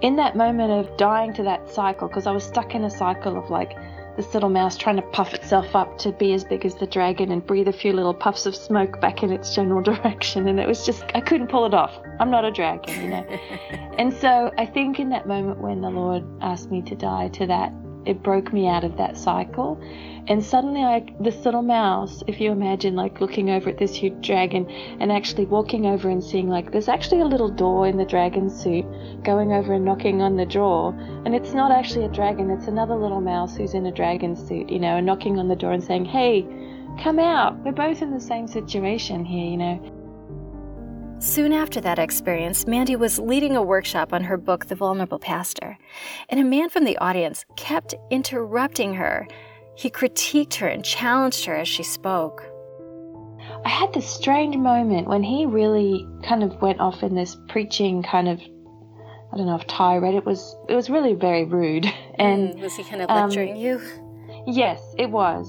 in 0.00 0.16
that 0.16 0.36
moment 0.36 0.72
of 0.72 0.96
dying 0.96 1.34
to 1.34 1.42
that 1.44 1.70
cycle, 1.70 2.08
because 2.08 2.26
I 2.26 2.32
was 2.32 2.44
stuck 2.44 2.74
in 2.74 2.84
a 2.84 2.90
cycle 2.90 3.36
of 3.36 3.50
like 3.50 3.76
this 4.16 4.34
little 4.34 4.48
mouse 4.48 4.76
trying 4.76 4.96
to 4.96 5.02
puff 5.02 5.32
itself 5.32 5.74
up 5.74 5.98
to 5.98 6.12
be 6.12 6.32
as 6.32 6.44
big 6.44 6.64
as 6.64 6.74
the 6.74 6.86
dragon 6.86 7.30
and 7.32 7.46
breathe 7.46 7.68
a 7.68 7.72
few 7.72 7.92
little 7.92 8.12
puffs 8.12 8.46
of 8.46 8.54
smoke 8.54 9.00
back 9.00 9.22
in 9.22 9.32
its 9.32 9.54
general 9.54 9.82
direction. 9.92 10.48
And 10.48 10.60
it 10.60 10.68
was 10.68 10.84
just, 10.84 11.04
I 11.14 11.20
couldn't 11.20 11.48
pull 11.48 11.64
it 11.64 11.74
off. 11.74 11.92
I'm 12.20 12.30
not 12.30 12.44
a 12.44 12.50
dragon, 12.50 13.02
you 13.02 13.08
know. 13.08 13.26
and 13.98 14.12
so 14.12 14.50
I 14.58 14.66
think 14.66 15.00
in 15.00 15.08
that 15.10 15.26
moment 15.26 15.60
when 15.60 15.80
the 15.80 15.90
Lord 15.90 16.24
asked 16.40 16.70
me 16.70 16.82
to 16.82 16.94
die 16.94 17.28
to 17.28 17.46
that, 17.46 17.72
it 18.06 18.22
broke 18.22 18.52
me 18.52 18.68
out 18.68 18.84
of 18.84 18.96
that 18.96 19.16
cycle. 19.16 19.80
And 20.28 20.44
suddenly, 20.44 20.82
I, 20.82 21.04
this 21.18 21.44
little 21.44 21.62
mouse, 21.62 22.22
if 22.28 22.40
you 22.40 22.52
imagine 22.52 22.94
like 22.94 23.20
looking 23.20 23.50
over 23.50 23.70
at 23.70 23.78
this 23.78 23.94
huge 23.94 24.24
dragon 24.24 24.70
and 24.70 25.10
actually 25.10 25.46
walking 25.46 25.86
over 25.86 26.08
and 26.08 26.22
seeing 26.22 26.48
like 26.48 26.70
there's 26.70 26.88
actually 26.88 27.22
a 27.22 27.26
little 27.26 27.48
door 27.48 27.88
in 27.88 27.96
the 27.96 28.04
dragon 28.04 28.48
suit, 28.48 28.84
going 29.24 29.52
over 29.52 29.74
and 29.74 29.84
knocking 29.84 30.22
on 30.22 30.36
the 30.36 30.46
door. 30.46 30.94
And 31.24 31.34
it's 31.34 31.54
not 31.54 31.72
actually 31.72 32.04
a 32.04 32.08
dragon, 32.08 32.50
it's 32.50 32.68
another 32.68 32.94
little 32.94 33.20
mouse 33.20 33.56
who's 33.56 33.74
in 33.74 33.86
a 33.86 33.92
dragon 33.92 34.36
suit, 34.36 34.70
you 34.70 34.78
know, 34.78 34.96
and 34.96 35.06
knocking 35.06 35.40
on 35.40 35.48
the 35.48 35.56
door 35.56 35.72
and 35.72 35.82
saying, 35.82 36.04
hey, 36.04 36.46
come 37.02 37.18
out. 37.18 37.58
We're 37.64 37.72
both 37.72 38.00
in 38.00 38.12
the 38.12 38.20
same 38.20 38.46
situation 38.46 39.24
here, 39.24 39.50
you 39.50 39.56
know. 39.56 40.01
Soon 41.22 41.52
after 41.52 41.80
that 41.80 42.00
experience, 42.00 42.66
Mandy 42.66 42.96
was 42.96 43.20
leading 43.20 43.54
a 43.54 43.62
workshop 43.62 44.12
on 44.12 44.24
her 44.24 44.36
book, 44.36 44.66
The 44.66 44.74
Vulnerable 44.74 45.20
Pastor, 45.20 45.78
and 46.28 46.40
a 46.40 46.44
man 46.44 46.68
from 46.68 46.84
the 46.84 46.98
audience 46.98 47.44
kept 47.54 47.94
interrupting 48.10 48.94
her. 48.94 49.28
He 49.76 49.88
critiqued 49.88 50.54
her 50.54 50.66
and 50.66 50.84
challenged 50.84 51.44
her 51.44 51.54
as 51.54 51.68
she 51.68 51.84
spoke. 51.84 52.44
I 53.64 53.68
had 53.68 53.94
this 53.94 54.04
strange 54.04 54.56
moment 54.56 55.06
when 55.06 55.22
he 55.22 55.46
really 55.46 56.04
kind 56.24 56.42
of 56.42 56.60
went 56.60 56.80
off 56.80 57.04
in 57.04 57.14
this 57.14 57.36
preaching 57.48 58.02
kind 58.02 58.28
of 58.28 58.40
I 59.32 59.36
don't 59.36 59.46
know 59.46 59.54
if 59.54 59.66
tirade. 59.68 60.16
It 60.16 60.26
was 60.26 60.56
it 60.68 60.74
was 60.74 60.90
really 60.90 61.14
very 61.14 61.44
rude. 61.44 61.86
And 62.18 62.54
mm, 62.54 62.60
was 62.60 62.76
he 62.76 62.82
kind 62.82 63.00
of 63.00 63.08
lecturing 63.08 63.52
um, 63.52 63.56
you? 63.58 63.80
Yes, 64.48 64.82
it 64.98 65.08
was. 65.08 65.46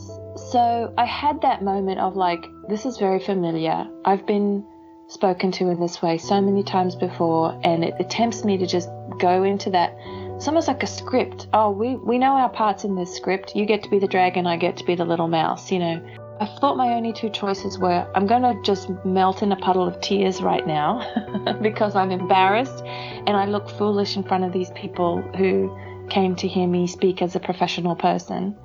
So 0.52 0.94
I 1.00 1.06
had 1.06 1.42
that 1.42 1.64
moment 1.64 2.00
of 2.00 2.16
like, 2.16 2.46
this 2.70 2.86
is 2.86 3.00
very 3.00 3.20
familiar. 3.20 3.88
I've 4.06 4.26
been 4.28 4.64
spoken 5.08 5.52
to 5.54 5.70
in 5.70 5.80
this 5.80 6.02
way 6.02 6.18
so 6.18 6.42
many 6.42 6.64
times 6.64 6.96
before, 6.96 7.60
and 7.64 7.84
it, 7.84 7.94
it 8.00 8.10
tempts 8.10 8.44
me 8.44 8.58
to 8.58 8.66
just 8.66 8.90
go 9.20 9.44
into 9.44 9.70
that. 9.72 9.96
It's 10.36 10.48
almost 10.48 10.68
like 10.68 10.84
a 10.84 10.88
script. 10.88 11.48
Oh, 11.54 11.72
we, 11.72 11.96
we 11.96 12.18
know 12.18 12.34
our 12.34 12.50
parts 12.50 12.84
in 12.84 12.96
this 12.96 13.16
script. 13.16 13.56
You 13.56 13.66
get 13.66 13.84
to 13.84 13.90
be 13.90 14.00
the 14.00 14.08
dragon, 14.08 14.48
I 14.48 14.58
get 14.58 14.78
to 14.78 14.84
be 14.84 14.96
the 14.96 15.06
little 15.06 15.28
mouse, 15.28 15.72
you 15.72 15.80
know. 15.80 16.02
I 16.40 16.46
thought 16.60 16.78
my 16.78 16.94
only 16.94 17.14
two 17.14 17.30
choices 17.30 17.78
were 17.78 18.08
I'm 18.16 18.26
going 18.26 18.42
to 18.42 18.60
just 18.64 18.90
melt 19.06 19.44
in 19.44 19.52
a 19.52 19.56
puddle 19.56 19.88
of 19.88 20.02
tears 20.02 20.42
right 20.42 20.66
now 20.66 21.58
because 21.62 21.96
I'm 21.96 22.12
embarrassed 22.12 22.84
and 22.84 23.30
I 23.30 23.46
look 23.46 23.70
foolish 23.70 24.18
in 24.18 24.24
front 24.24 24.44
of 24.44 24.52
these 24.52 24.72
people 24.72 25.22
who 25.38 25.78
came 26.10 26.36
to 26.38 26.48
hear 26.48 26.68
me 26.68 26.88
speak 26.88 27.22
as 27.22 27.36
a 27.36 27.40
professional 27.40 27.96
person, 27.96 28.58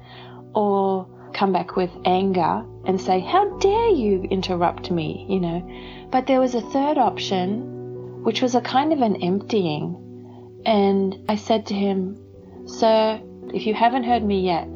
or 0.55 1.07
come 1.33 1.53
back 1.53 1.77
with 1.77 1.91
anger 2.05 2.64
and 2.85 3.01
say, 3.01 3.21
How 3.21 3.59
dare 3.59 3.91
you 3.91 4.23
interrupt 4.31 4.91
me, 4.91 5.27
you 5.29 5.41
know. 5.41 6.09
But 6.11 6.27
there 6.27 6.41
was 6.41 6.55
a 6.55 6.61
third 6.61 6.99
option, 6.99 8.23
which 8.25 8.43
was 8.43 8.55
a 8.55 8.61
kind 8.61 8.93
of 8.93 9.01
an 9.01 9.17
emptying. 9.23 10.62
And 10.67 11.17
I 11.29 11.37
said 11.37 11.67
to 11.67 11.75
him, 11.75 12.19
Sir, 12.67 13.21
if 13.55 13.67
you 13.67 13.75
haven't 13.75 14.05
heard 14.05 14.23
me 14.25 14.41
yet, 14.41 14.69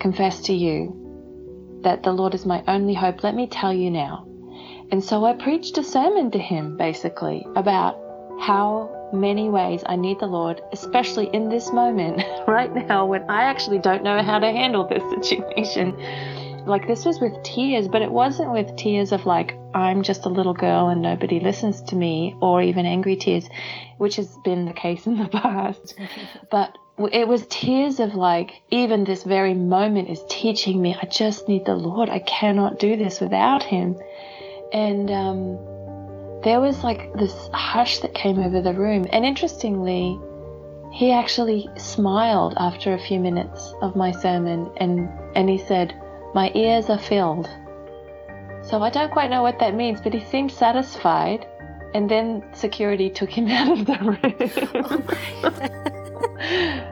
confess 0.00 0.40
to 0.42 0.52
you 0.52 1.80
that 1.82 2.02
the 2.02 2.12
Lord 2.12 2.34
is 2.34 2.44
my 2.44 2.62
only 2.66 2.94
hope. 2.94 3.22
Let 3.22 3.34
me 3.34 3.46
tell 3.46 3.72
you 3.72 3.90
now. 3.90 4.26
And 4.90 5.02
so 5.04 5.24
I 5.24 5.34
preached 5.34 5.78
a 5.78 5.84
sermon 5.84 6.30
to 6.32 6.38
him, 6.38 6.76
basically, 6.76 7.46
about 7.54 7.98
how 8.40 8.97
many 9.12 9.48
ways 9.48 9.82
I 9.86 9.96
need 9.96 10.20
the 10.20 10.26
Lord, 10.26 10.60
especially 10.72 11.28
in 11.32 11.48
this 11.48 11.72
moment, 11.72 12.22
right 12.48 12.72
now, 12.72 13.06
when 13.06 13.28
I 13.30 13.44
actually 13.44 13.78
don't 13.78 14.02
know 14.02 14.22
how 14.22 14.38
to 14.38 14.46
handle 14.46 14.86
this 14.86 15.02
situation 15.28 15.96
like 16.68 16.86
this 16.86 17.04
was 17.04 17.18
with 17.18 17.42
tears, 17.42 17.88
but 17.88 18.02
it 18.02 18.12
wasn't 18.12 18.52
with 18.52 18.76
tears 18.76 19.12
of 19.12 19.26
like, 19.26 19.56
I'm 19.74 20.02
just 20.02 20.26
a 20.26 20.28
little 20.28 20.54
girl 20.54 20.88
and 20.88 21.02
nobody 21.02 21.40
listens 21.40 21.80
to 21.82 21.96
me, 21.96 22.36
or 22.40 22.62
even 22.62 22.86
angry 22.86 23.16
tears, 23.16 23.48
which 23.96 24.16
has 24.16 24.28
been 24.44 24.66
the 24.66 24.72
case 24.72 25.06
in 25.06 25.18
the 25.18 25.28
past. 25.28 25.94
but 26.50 26.76
it 27.12 27.26
was 27.26 27.46
tears 27.46 28.00
of 28.00 28.14
like, 28.14 28.62
even 28.70 29.04
this 29.04 29.24
very 29.24 29.54
moment 29.54 30.10
is 30.10 30.22
teaching 30.28 30.80
me, 30.80 30.96
I 31.00 31.06
just 31.06 31.48
need 31.48 31.64
the 31.64 31.74
Lord. 31.74 32.10
I 32.10 32.18
cannot 32.18 32.78
do 32.78 32.96
this 32.96 33.20
without 33.20 33.62
Him. 33.62 33.96
And 34.72 35.10
um, 35.10 35.58
there 36.42 36.60
was 36.60 36.84
like 36.84 37.12
this 37.14 37.34
hush 37.52 37.98
that 38.00 38.14
came 38.14 38.38
over 38.38 38.60
the 38.60 38.72
room. 38.72 39.06
And 39.12 39.24
interestingly, 39.24 40.18
he 40.92 41.12
actually 41.12 41.68
smiled 41.76 42.54
after 42.56 42.94
a 42.94 42.98
few 42.98 43.20
minutes 43.20 43.74
of 43.82 43.96
my 43.96 44.12
sermon 44.12 44.70
and, 44.78 45.08
and 45.34 45.48
he 45.48 45.58
said, 45.58 45.94
my 46.34 46.50
ears 46.54 46.88
are 46.88 46.98
filled. 46.98 47.48
So 48.62 48.82
I 48.82 48.90
don't 48.90 49.10
quite 49.10 49.30
know 49.30 49.42
what 49.42 49.58
that 49.60 49.74
means, 49.74 50.00
but 50.00 50.12
he 50.12 50.24
seemed 50.24 50.52
satisfied. 50.52 51.46
And 51.94 52.10
then 52.10 52.44
security 52.52 53.08
took 53.10 53.30
him 53.30 53.48
out 53.50 53.78
of 53.78 53.86
the 53.86 53.98
room. 53.98 55.04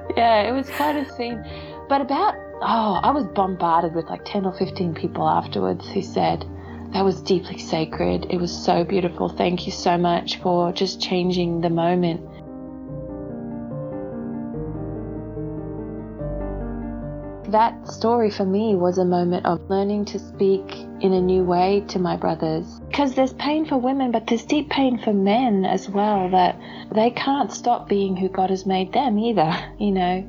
yeah, 0.16 0.42
it 0.42 0.52
was 0.52 0.68
quite 0.70 0.96
a 0.96 1.08
scene. 1.14 1.44
But 1.88 2.00
about, 2.00 2.34
oh, 2.62 3.00
I 3.02 3.10
was 3.10 3.26
bombarded 3.26 3.94
with 3.94 4.06
like 4.06 4.24
10 4.24 4.46
or 4.46 4.52
15 4.52 4.94
people 4.94 5.28
afterwards 5.28 5.86
who 5.88 6.02
said, 6.02 6.44
that 6.92 7.04
was 7.04 7.20
deeply 7.22 7.58
sacred. 7.58 8.26
It 8.30 8.38
was 8.38 8.52
so 8.52 8.84
beautiful. 8.84 9.28
Thank 9.28 9.66
you 9.66 9.72
so 9.72 9.96
much 9.98 10.40
for 10.40 10.72
just 10.72 11.00
changing 11.00 11.60
the 11.60 11.70
moment. 11.70 12.20
that 17.56 17.88
story 17.88 18.30
for 18.30 18.44
me 18.44 18.74
was 18.74 18.98
a 18.98 19.04
moment 19.04 19.46
of 19.46 19.70
learning 19.70 20.04
to 20.04 20.18
speak 20.18 20.86
in 21.00 21.12
a 21.12 21.20
new 21.20 21.42
way 21.42 21.82
to 21.88 21.98
my 21.98 22.14
brothers. 22.14 22.80
Because 22.88 23.14
there's 23.14 23.32
pain 23.34 23.64
for 23.64 23.78
women, 23.78 24.10
but 24.10 24.26
there's 24.26 24.44
deep 24.44 24.68
pain 24.68 24.98
for 24.98 25.12
men 25.12 25.64
as 25.64 25.88
well 25.88 26.28
that 26.30 26.60
they 26.92 27.10
can't 27.10 27.52
stop 27.52 27.88
being 27.88 28.16
who 28.16 28.28
God 28.28 28.50
has 28.50 28.66
made 28.66 28.92
them 28.92 29.18
either, 29.18 29.56
you 29.78 29.90
know. 29.90 30.28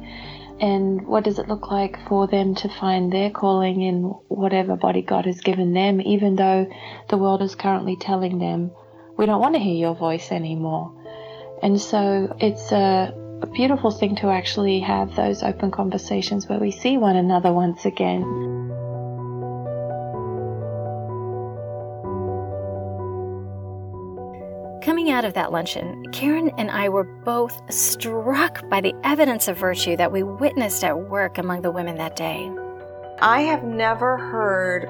And 0.59 1.05
what 1.05 1.23
does 1.23 1.39
it 1.39 1.47
look 1.47 1.69
like 1.69 1.99
for 2.07 2.27
them 2.27 2.55
to 2.55 2.69
find 2.69 3.11
their 3.11 3.29
calling 3.29 3.81
in 3.81 4.03
whatever 4.27 4.75
body 4.75 5.01
God 5.01 5.25
has 5.25 5.41
given 5.41 5.73
them, 5.73 6.01
even 6.01 6.35
though 6.35 6.67
the 7.09 7.17
world 7.17 7.41
is 7.41 7.55
currently 7.55 7.95
telling 7.95 8.39
them, 8.39 8.71
we 9.17 9.25
don't 9.25 9.41
want 9.41 9.55
to 9.55 9.59
hear 9.59 9.75
your 9.75 9.95
voice 9.95 10.31
anymore. 10.31 10.93
And 11.61 11.79
so 11.79 12.35
it's 12.39 12.71
a 12.71 13.13
a 13.41 13.47
beautiful 13.47 13.91
thing 13.91 14.15
to 14.15 14.29
actually 14.29 14.79
have 14.79 15.15
those 15.15 15.43
open 15.43 15.69
conversations 15.69 16.47
where 16.47 16.59
we 16.59 16.71
see 16.71 16.97
one 16.97 17.15
another 17.15 17.53
once 17.53 17.85
again. 17.85 18.23
Coming 24.87 25.11
out 25.11 25.25
of 25.25 25.33
that 25.33 25.51
luncheon, 25.51 26.05
Karen 26.13 26.49
and 26.57 26.71
I 26.71 26.87
were 26.87 27.03
both 27.03 27.61
struck 27.69 28.69
by 28.69 28.79
the 28.79 28.95
evidence 29.03 29.49
of 29.49 29.57
virtue 29.57 29.97
that 29.97 30.09
we 30.09 30.23
witnessed 30.23 30.81
at 30.85 30.97
work 30.97 31.39
among 31.39 31.61
the 31.61 31.71
women 31.71 31.97
that 31.97 32.15
day. 32.15 32.49
I 33.19 33.41
have 33.41 33.65
never 33.65 34.17
heard 34.17 34.85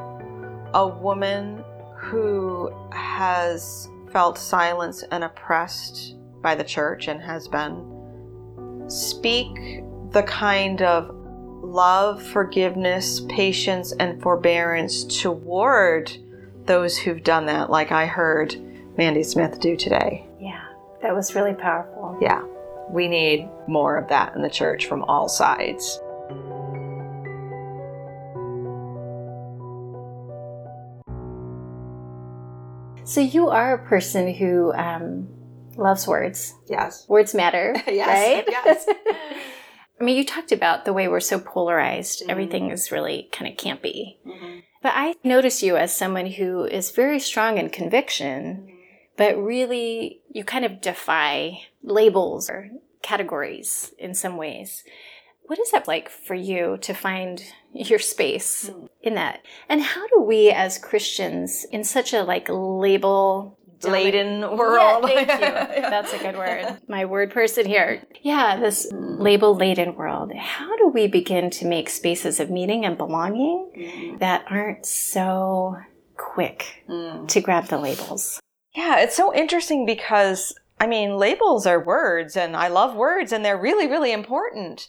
a 0.76 0.88
woman 0.88 1.64
who 1.96 2.72
has 2.92 3.90
felt 4.12 4.38
silenced 4.38 5.06
and 5.10 5.24
oppressed 5.24 6.16
by 6.44 6.54
the 6.54 6.64
church 6.64 7.08
and 7.08 7.20
has 7.20 7.48
been 7.48 8.86
speak 8.88 9.82
the 10.12 10.24
kind 10.28 10.84
of 10.84 11.10
love, 11.64 12.22
forgiveness, 12.22 13.22
patience, 13.30 13.94
and 13.94 14.22
forbearance 14.22 15.06
toward 15.06 16.16
those 16.66 17.00
who've 17.00 17.24
done 17.24 17.48
that, 17.48 17.72
like 17.72 17.92
I 17.92 18.06
heard 18.06 18.67
Mandy 18.98 19.22
Smith 19.22 19.60
do 19.60 19.76
today. 19.76 20.26
Yeah, 20.40 20.64
that 21.04 21.16
was 21.16 21.36
really 21.36 21.54
powerful. 21.54 22.18
Yeah, 22.20 22.44
we 22.90 23.08
need 23.08 23.48
more 23.68 23.96
of 23.96 24.10
that 24.10 24.36
in 24.36 24.42
the 24.42 24.50
church 24.50 24.88
from 24.88 25.04
all 25.04 25.30
sides. 25.30 26.00
So, 33.04 33.22
you 33.22 33.48
are 33.50 33.76
a 33.76 33.88
person 33.88 34.34
who 34.34 34.74
um, 34.74 35.30
loves 35.78 36.08
words. 36.08 36.56
Yes. 36.68 37.06
Words 37.08 37.34
matter. 37.34 37.74
yes. 37.88 38.08
Right? 38.08 38.46
yes. 38.50 38.86
I 40.00 40.04
mean, 40.04 40.18
you 40.18 40.26
talked 40.26 40.52
about 40.52 40.86
the 40.86 40.92
way 40.92 41.08
we're 41.08 41.22
so 41.22 41.40
polarized. 41.40 42.22
Mm-hmm. 42.22 42.32
Everything 42.32 42.72
is 42.72 42.92
really 42.92 43.30
kind 43.32 43.50
of 43.50 43.58
campy. 43.58 44.18
Mm-hmm. 44.28 44.60
But 44.84 44.94
I 44.96 45.16
notice 45.24 45.64
you 45.64 45.78
as 45.78 45.96
someone 45.96 46.26
who 46.26 46.66
is 46.66 46.92
very 46.92 47.20
strong 47.20 47.58
in 47.58 47.70
conviction, 47.70 48.68
mm-hmm. 48.68 48.77
But 49.18 49.38
really 49.38 50.22
you 50.32 50.44
kind 50.44 50.64
of 50.64 50.80
defy 50.80 51.60
labels 51.84 52.50
or 52.50 52.70
categories 53.02 53.94
in 53.98 54.14
some 54.14 54.38
ways. 54.38 54.84
What 55.44 55.60
is 55.60 55.72
that 55.72 55.88
like 55.88 56.10
for 56.10 56.36
you 56.36 56.78
to 56.82 56.94
find 56.94 57.42
your 57.74 58.00
space 58.00 58.68
hmm. 58.68 58.86
in 59.02 59.16
that? 59.16 59.42
And 59.70 59.82
how 59.82 60.08
do 60.08 60.22
we 60.22 60.52
as 60.52 60.78
Christians 60.78 61.66
in 61.72 61.84
such 61.84 62.14
a 62.14 62.24
like 62.24 62.48
label 62.50 63.58
Laden 63.84 64.58
world. 64.58 65.10
Yeah, 65.10 65.26
thank 65.26 65.76
you. 65.76 65.82
That's 65.82 66.14
a 66.14 66.18
good 66.18 66.36
word. 66.36 66.78
My 66.88 67.06
word 67.06 67.32
person 67.32 67.66
here. 67.66 68.04
Yeah, 68.22 68.60
this 68.60 68.90
hmm. 68.90 69.22
label 69.22 69.56
laden 69.56 69.96
world. 69.96 70.34
How 70.34 70.76
do 70.78 70.88
we 70.88 71.08
begin 71.08 71.50
to 71.52 71.66
make 71.66 71.90
spaces 71.90 72.40
of 72.40 72.50
meaning 72.50 72.86
and 72.86 72.98
belonging 72.98 73.70
hmm. 73.76 74.18
that 74.18 74.46
aren't 74.50 74.86
so 74.86 75.78
quick 76.16 76.84
to 76.88 77.42
grab 77.42 77.68
the 77.68 77.78
labels? 77.78 78.40
Yeah, 78.78 79.00
it's 79.00 79.16
so 79.16 79.34
interesting 79.34 79.88
because 79.88 80.54
I 80.80 80.86
mean, 80.86 81.18
labels 81.18 81.66
are 81.66 81.84
words 81.84 82.38
and 82.38 82.56
I 82.56 82.68
love 82.68 82.96
words 82.96 83.32
and 83.32 83.44
they're 83.44 83.58
really, 83.58 83.88
really 83.88 84.12
important. 84.12 84.88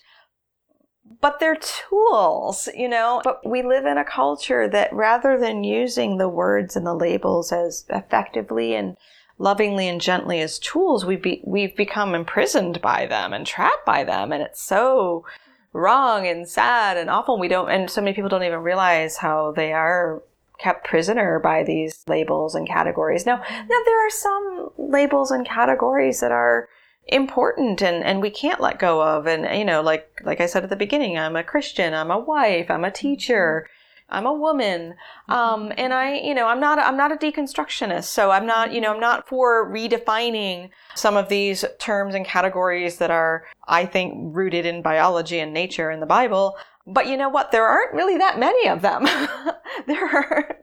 But 1.23 1.41
they're 1.41 1.57
tools, 1.57 2.69
you 2.75 2.87
know. 2.87 3.23
But 3.25 3.49
we 3.49 3.63
live 3.63 3.87
in 3.87 3.97
a 3.97 4.05
culture 4.05 4.69
that 4.69 4.93
rather 4.93 5.39
than 5.39 5.65
using 5.65 6.19
the 6.19 6.29
words 6.29 6.77
and 6.77 6.87
the 6.87 6.93
labels 6.93 7.51
as 7.51 7.87
effectively 7.89 8.75
and 8.75 8.95
lovingly 9.39 9.89
and 9.89 10.03
gently 10.03 10.43
as 10.43 10.59
tools, 10.59 11.07
we 11.07 11.17
be, 11.17 11.43
we've 11.47 11.75
become 11.75 12.15
imprisoned 12.15 12.83
by 12.83 13.07
them 13.07 13.33
and 13.33 13.47
trapped 13.47 13.87
by 13.87 14.05
them. 14.05 14.33
And 14.33 14.43
it's 14.43 14.61
so 14.61 15.25
wrong 15.73 16.27
and 16.27 16.47
sad 16.47 16.99
and 16.99 17.09
awful. 17.09 17.39
We 17.39 17.49
don't, 17.49 17.71
and 17.71 17.89
so 17.89 18.03
many 18.03 18.15
people 18.15 18.29
don't 18.29 18.45
even 18.45 18.61
realize 18.61 19.17
how 19.17 19.53
they 19.53 19.73
are 19.73 20.23
kept 20.59 20.85
prisoner 20.85 21.39
by 21.39 21.63
these 21.63 22.05
labels 22.09 22.55
and 22.55 22.67
categories. 22.67 23.25
Now, 23.25 23.37
now 23.37 23.81
there 23.85 24.07
are 24.07 24.11
some 24.11 24.71
labels 24.77 25.31
and 25.31 25.47
categories 25.47 26.21
that 26.21 26.33
are 26.33 26.69
important 27.07 27.81
and, 27.81 28.05
and 28.05 28.21
we 28.21 28.31
can't 28.31 28.61
let 28.61 28.79
go 28.79 29.03
of. 29.03 29.27
And, 29.27 29.59
you 29.59 29.65
know, 29.65 29.81
like, 29.81 30.21
like 30.25 30.41
I 30.41 30.47
said 30.47 30.65
at 30.65 30.71
the 30.71 30.77
beginning, 30.77 31.19
I'm 31.19 31.37
a 31.37 31.45
Christian, 31.45 31.95
I'm 31.95 32.11
a 32.11 32.19
wife, 32.19 32.71
I'm 32.71 32.85
a 32.85 32.91
teacher. 32.91 33.67
I'm 34.11 34.27
a 34.27 34.33
woman. 34.33 34.95
Um, 35.29 35.73
and 35.77 35.93
I, 35.93 36.15
you 36.15 36.35
know, 36.35 36.47
I'm 36.47 36.61
not, 36.61 36.79
I'm 36.79 36.97
not 36.97 37.13
a 37.13 37.17
deconstructionist. 37.17 38.05
So 38.05 38.31
I'm 38.31 38.47
not, 38.47 38.73
you 38.73 38.81
know, 38.81 38.93
I'm 38.95 39.01
not 39.01 39.29
for 39.29 39.71
redefining 39.71 40.71
some 40.95 41.17
of 41.17 41.29
these 41.29 41.65
terms 41.79 42.15
and 42.15 42.25
categories 42.25 42.97
that 42.99 43.11
are, 43.11 43.45
I 43.67 43.85
think, 43.85 44.15
rooted 44.35 44.65
in 44.65 44.83
biology 44.83 45.39
and 45.39 45.53
nature 45.53 45.91
and 45.91 46.01
the 46.01 46.07
Bible. 46.07 46.57
But 46.87 47.07
you 47.07 47.19
know 47.19 47.29
what? 47.29 47.53
There 47.53 47.67
aren't 47.67 47.93
really 47.93 48.17
that 48.17 48.39
many 48.39 48.67
of 48.67 48.81
them. 48.81 49.05
there 49.87 50.07
are, 50.07 50.57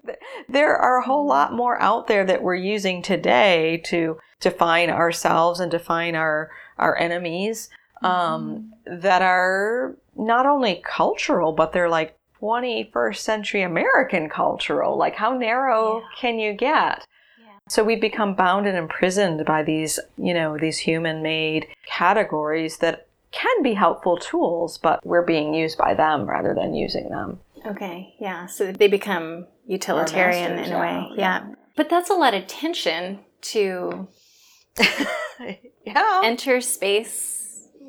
there 0.50 0.76
are 0.76 1.00
a 1.00 1.06
whole 1.06 1.28
lot 1.28 1.54
more 1.54 1.80
out 1.80 2.08
there 2.08 2.26
that 2.26 2.42
we're 2.42 2.56
using 2.56 3.04
today 3.04 3.82
to 3.86 4.18
define 4.40 4.90
ourselves 4.90 5.60
and 5.60 5.70
define 5.70 6.16
our, 6.16 6.50
our 6.80 6.98
enemies, 6.98 7.70
um, 8.02 8.74
that 8.86 9.22
are 9.22 9.96
not 10.16 10.48
only 10.48 10.82
cultural, 10.84 11.52
but 11.52 11.74
they're 11.74 11.90
like 11.90 12.18
21st 12.42 13.18
century 13.18 13.62
American 13.62 14.30
cultural. 14.30 14.98
Like, 14.98 15.16
how 15.16 15.38
narrow 15.38 16.04
can 16.20 16.40
you 16.40 16.54
get? 16.54 17.06
So 17.68 17.84
we've 17.84 18.02
become 18.02 18.36
bound 18.36 18.68
and 18.68 18.78
imprisoned 18.78 19.44
by 19.46 19.64
these, 19.64 20.00
you 20.18 20.34
know, 20.36 20.56
these 20.58 20.78
human 20.78 21.24
made 21.24 21.66
categories 21.88 22.78
that 22.78 23.08
can 23.32 23.64
be 23.64 23.74
helpful 23.74 24.18
tools, 24.18 24.78
but 24.78 25.04
we're 25.06 25.26
being 25.26 25.54
used 25.54 25.78
by 25.78 25.94
them 25.96 26.26
rather 26.30 26.54
than 26.54 26.76
using 26.76 27.10
them. 27.10 27.40
Okay, 27.66 28.14
yeah. 28.20 28.46
So 28.46 28.72
they 28.72 28.88
become 28.88 29.48
utilitarian 29.66 30.56
masters, 30.58 30.68
in 30.70 30.76
a 30.76 30.80
way. 30.80 31.08
yeah. 31.18 31.46
Yeah. 31.48 31.56
But 31.76 31.90
that's 31.90 32.10
a 32.12 32.14
lot 32.14 32.34
of 32.36 32.46
tension 32.48 33.20
to 33.42 34.08
Yeah. 35.86 36.22
enter 36.24 36.62
space 36.62 37.45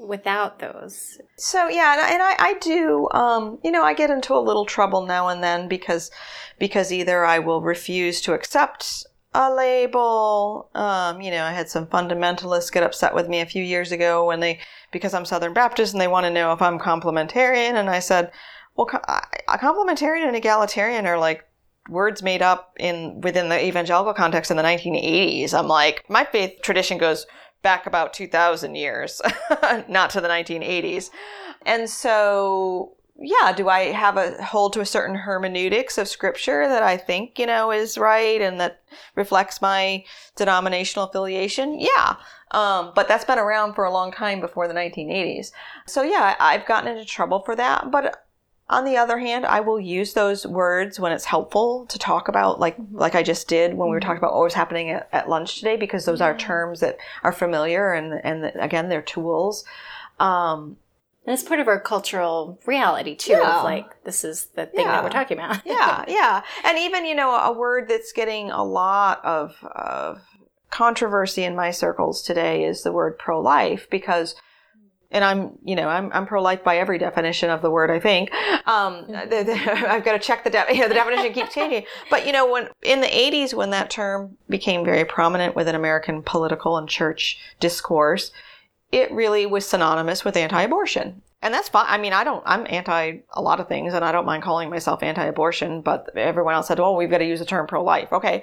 without 0.07 0.59
those. 0.59 1.19
So 1.37 1.69
yeah, 1.69 1.93
and 1.93 2.01
I, 2.01 2.11
and 2.11 2.23
I, 2.23 2.51
I 2.51 2.55
do. 2.61 3.09
Um, 3.13 3.59
you 3.63 3.71
know, 3.71 3.83
I 3.83 3.95
get 3.95 4.11
into 4.11 4.35
a 4.35 4.41
little 4.41 4.65
trouble 4.65 5.05
now 5.05 5.29
and 5.29 5.43
then 5.43 5.69
because 5.69 6.11
because 6.59 6.93
either 6.93 7.25
I 7.25 7.39
will 7.39 7.61
refuse 7.61 8.21
to 8.23 8.33
accept 8.33 9.07
a 9.35 9.53
label. 9.53 10.71
Um, 10.75 11.21
you 11.21 11.31
know, 11.31 11.45
I 11.45 11.53
had 11.53 11.69
some 11.69 11.87
fundamentalists 11.87 12.73
get 12.73 12.83
upset 12.83 13.15
with 13.15 13.29
me 13.29 13.41
a 13.41 13.47
few 13.47 13.63
years 13.63 13.93
ago 13.93 14.27
when 14.27 14.41
they 14.41 14.61
because 14.93 15.15
I'm 15.15 15.25
Southern 15.25 15.53
Baptist 15.53 15.93
and 15.93 16.01
they 16.01 16.09
want 16.09 16.25
to 16.25 16.31
know 16.31 16.53
if 16.53 16.63
I'm 16.63 16.79
complementarian, 16.79 17.75
and 17.75 17.91
I 17.91 17.99
said, 17.99 18.33
well, 18.77 18.89
a 19.49 19.59
complementarian 19.59 20.27
and 20.27 20.37
egalitarian 20.37 21.07
are 21.07 21.19
like 21.19 21.45
words 21.89 22.23
made 22.23 22.43
up 22.43 22.75
in 22.79 23.21
within 23.21 23.49
the 23.49 23.65
evangelical 23.65 24.15
context 24.15 24.51
in 24.51 24.57
the 24.57 24.63
1980s. 24.63 25.55
I'm 25.55 25.69
like, 25.69 26.05
my 26.09 26.25
faith 26.25 26.61
tradition 26.63 26.99
goes 26.99 27.27
back 27.67 27.85
about 27.85 28.15
2,000 28.15 28.77
years, 28.77 29.21
not 29.89 30.09
to 30.11 30.21
the 30.21 30.29
1980s. 30.29 31.11
And 31.63 31.91
so, 31.91 32.93
yeah, 33.19 33.53
do 33.53 33.69
I 33.69 33.87
have 33.91 34.17
a 34.17 34.41
hold 34.41 34.73
to 34.75 34.81
a 34.81 34.87
certain 34.87 35.17
hermeneutics 35.17 35.99
of 35.99 36.07
scripture 36.07 36.69
that 36.69 36.85
I 36.85 36.97
think, 36.97 37.41
you 37.41 37.47
know, 37.47 37.73
is 37.73 37.99
right 37.99 38.41
and 38.41 38.61
that 38.61 38.83
reflects 39.17 39.61
my 39.61 40.05
denominational 40.37 41.09
affiliation? 41.09 41.81
Yeah. 41.81 42.15
Um, 42.53 42.93
but 42.95 43.09
that's 43.09 43.25
been 43.25 43.41
around 43.41 43.75
for 43.75 43.85
a 43.85 43.93
long 43.93 44.13
time 44.13 44.41
before 44.41 44.69
the 44.69 44.75
1980s. 44.75 45.51
So, 45.89 46.03
yeah, 46.03 46.37
I've 46.39 46.67
gotten 46.67 46.89
into 46.89 47.05
trouble 47.05 47.41
for 47.41 47.57
that. 47.57 47.91
But 47.91 48.26
on 48.69 48.85
the 48.85 48.97
other 48.97 49.19
hand, 49.19 49.47
I 49.47 49.61
will 49.61 49.79
use 49.79 50.15
those 50.15 50.45
words 50.47 50.99
when 50.99 51.13
it's 51.13 51.27
helpful 51.27 51.87
to 51.87 51.99
talk 51.99 52.27
about, 52.29 52.59
like 52.59 52.77
like 52.91 53.15
I 53.15 53.23
just 53.23 53.47
did 53.49 53.75
when 53.75 53.89
we 53.89 53.95
were 53.95 54.01
talking 54.01 54.19
about 54.19 54.35
what 54.35 54.43
was 54.43 54.55
happening 54.55 54.91
at, 54.91 55.09
at 55.13 55.29
lunch 55.29 55.57
today, 55.59 55.77
because 55.77 56.05
those 56.05 56.21
are 56.21 56.37
terms 56.37 56.81
that 56.81 56.97
are 57.23 57.33
familiar 57.33 57.93
and 57.93 58.13
and 58.25 58.45
again 58.61 58.89
they're 58.89 59.03
tools. 59.03 59.65
Um, 60.19 60.79
And 61.27 61.35
it's 61.35 61.43
part 61.45 61.61
of 61.61 61.69
our 61.69 61.79
cultural 61.81 62.59
reality 62.67 63.15
too, 63.15 63.33
Yeah. 63.33 63.59
of 63.59 63.65
like 63.65 64.03
this 64.05 64.25
is 64.25 64.47
the 64.57 64.67
thing 64.67 64.85
Yeah. 64.87 64.93
that 64.93 65.05
we're 65.05 65.11
talking 65.11 65.39
about. 65.39 65.61
yeah, 65.65 66.05
yeah, 66.09 66.43
and 66.65 66.77
even 66.79 67.05
you 67.07 67.15
know 67.15 67.35
a 67.37 67.53
word 67.53 67.89
that's 67.89 68.13
getting 68.13 68.51
a 68.51 68.65
lot 68.65 69.25
of 69.25 69.55
of 69.63 70.23
controversy 70.71 71.45
in 71.45 71.55
my 71.55 71.71
circles 71.71 72.21
today 72.23 72.65
is 72.65 72.83
the 72.83 72.93
word 72.93 73.17
pro 73.19 73.41
life 73.41 73.87
because. 73.91 74.35
And 75.17 75.25
I'm, 75.25 75.53
you 75.65 75.75
know, 75.75 75.89
I'm, 75.89 76.13
I'm 76.13 76.27
pro-life 76.27 76.63
by 76.63 76.77
every 76.77 76.99
definition 76.99 77.49
of 77.49 77.63
the 77.63 77.71
word. 77.71 77.91
I 77.91 77.99
think 77.99 78.31
um, 78.67 79.07
the, 79.09 79.45
the, 79.45 79.89
I've 79.91 80.05
got 80.05 80.13
to 80.13 80.19
check 80.19 80.45
the 80.45 80.51
de- 80.51 80.67
you 80.75 80.83
know, 80.83 80.89
the 80.89 80.95
definition 80.95 81.33
keeps 81.33 81.55
changing. 81.55 81.87
But 82.11 82.27
you 82.27 82.33
know, 82.33 82.53
when 82.53 82.69
in 82.83 83.01
the 83.01 83.07
'80s, 83.07 83.55
when 83.55 83.71
that 83.71 83.89
term 83.89 84.37
became 84.51 84.85
very 84.85 85.07
prominent 85.07 85.57
within 85.57 85.75
American 85.75 86.23
political 86.23 86.77
and 86.77 86.87
church 86.87 87.39
discourse, 87.61 88.31
it 88.93 89.11
really 89.11 89.47
was 89.47 89.67
synonymous 89.67 90.23
with 90.23 90.37
anti-abortion. 90.37 91.23
And 91.41 91.55
that's 91.55 91.71
fine. 91.71 91.87
I 91.89 91.97
mean, 91.97 92.13
I 92.13 92.23
don't, 92.23 92.43
I'm 92.45 92.67
anti 92.69 93.21
a 93.31 93.41
lot 93.41 93.59
of 93.59 93.69
things 93.69 93.95
and 93.95 94.05
I 94.05 94.13
don't 94.13 94.27
mind 94.27 94.43
calling 94.43 94.69
myself 94.69 95.03
anti-abortion, 95.03 95.81
but 95.81 96.15
everyone 96.15 96.55
else 96.55 96.69
said, 96.69 96.79
well, 96.79 96.95
we've 96.95 97.11
got 97.11 97.19
to 97.19 97.25
use 97.25 97.39
the 97.39 97.47
term 97.47 97.67
pro-life. 97.67 98.13
Okay. 98.13 98.43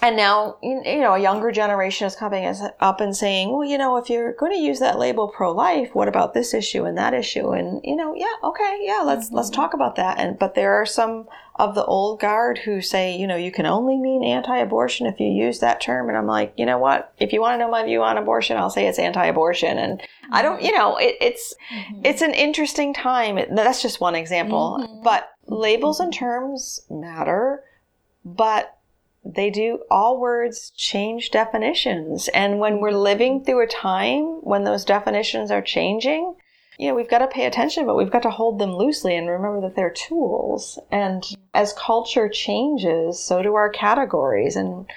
And 0.00 0.16
now, 0.16 0.58
you 0.62 1.00
know, 1.00 1.14
a 1.14 1.18
younger 1.18 1.50
generation 1.50 2.06
is 2.06 2.14
coming 2.14 2.46
up 2.78 3.00
and 3.00 3.16
saying, 3.16 3.50
well, 3.50 3.64
you 3.64 3.76
know, 3.76 3.96
if 3.96 4.08
you're 4.08 4.32
going 4.34 4.52
to 4.52 4.58
use 4.58 4.78
that 4.78 4.98
label 4.98 5.28
pro-life, 5.28 5.92
what 5.92 6.06
about 6.06 6.34
this 6.34 6.54
issue 6.54 6.84
and 6.84 6.96
that 6.96 7.14
issue? 7.14 7.50
And, 7.50 7.80
you 7.82 7.96
know, 7.96 8.14
yeah, 8.14 8.32
okay, 8.44 8.78
yeah, 8.82 9.02
let's, 9.04 9.32
let's 9.32 9.50
mm-hmm. 9.50 9.60
talk 9.60 9.74
about 9.74 9.96
that. 9.96 10.20
And, 10.20 10.38
but 10.38 10.54
there 10.54 10.74
are 10.74 10.86
some 10.86 11.26
of 11.56 11.74
the 11.74 11.84
old 11.84 12.20
guard 12.20 12.58
who 12.58 12.80
say, 12.80 13.16
you 13.16 13.26
know, 13.26 13.34
you 13.34 13.50
can 13.50 13.66
only 13.66 13.96
mean 13.96 14.22
anti-abortion 14.22 15.06
if 15.06 15.18
you 15.18 15.26
use 15.26 15.58
that 15.58 15.80
term. 15.80 16.08
And 16.08 16.16
I'm 16.16 16.28
like, 16.28 16.54
you 16.56 16.64
know 16.64 16.78
what? 16.78 17.12
If 17.18 17.32
you 17.32 17.40
want 17.40 17.54
to 17.54 17.58
know 17.58 17.70
my 17.70 17.84
view 17.84 18.00
on 18.02 18.18
abortion, 18.18 18.56
I'll 18.56 18.70
say 18.70 18.86
it's 18.86 19.00
anti-abortion. 19.00 19.78
And 19.78 20.00
I 20.30 20.42
don't, 20.42 20.62
you 20.62 20.68
mm-hmm. 20.68 20.78
know, 20.78 20.96
it, 20.98 21.16
it's, 21.20 21.56
mm-hmm. 21.74 22.02
it's 22.04 22.22
an 22.22 22.34
interesting 22.34 22.94
time. 22.94 23.40
That's 23.52 23.82
just 23.82 24.00
one 24.00 24.14
example. 24.14 25.00
But 25.02 25.28
labels 25.46 25.98
and 25.98 26.14
terms 26.14 26.82
matter, 26.88 27.64
but 28.24 28.77
they 29.28 29.50
do 29.50 29.80
all 29.90 30.18
words 30.18 30.70
change 30.70 31.30
definitions. 31.30 32.28
And 32.28 32.58
when 32.58 32.80
we're 32.80 32.92
living 32.92 33.44
through 33.44 33.62
a 33.62 33.66
time 33.66 34.24
when 34.42 34.64
those 34.64 34.84
definitions 34.84 35.50
are 35.50 35.60
changing, 35.60 36.34
you 36.78 36.88
know, 36.88 36.94
we've 36.94 37.10
got 37.10 37.18
to 37.18 37.26
pay 37.26 37.44
attention, 37.44 37.86
but 37.86 37.96
we've 37.96 38.10
got 38.10 38.22
to 38.22 38.30
hold 38.30 38.58
them 38.58 38.72
loosely 38.72 39.16
and 39.16 39.28
remember 39.28 39.60
that 39.62 39.76
they're 39.76 39.90
tools. 39.90 40.78
And 40.90 41.22
as 41.52 41.74
culture 41.74 42.28
changes, 42.28 43.22
so 43.22 43.42
do 43.42 43.54
our 43.54 43.68
categories. 43.68 44.56
And 44.56 44.88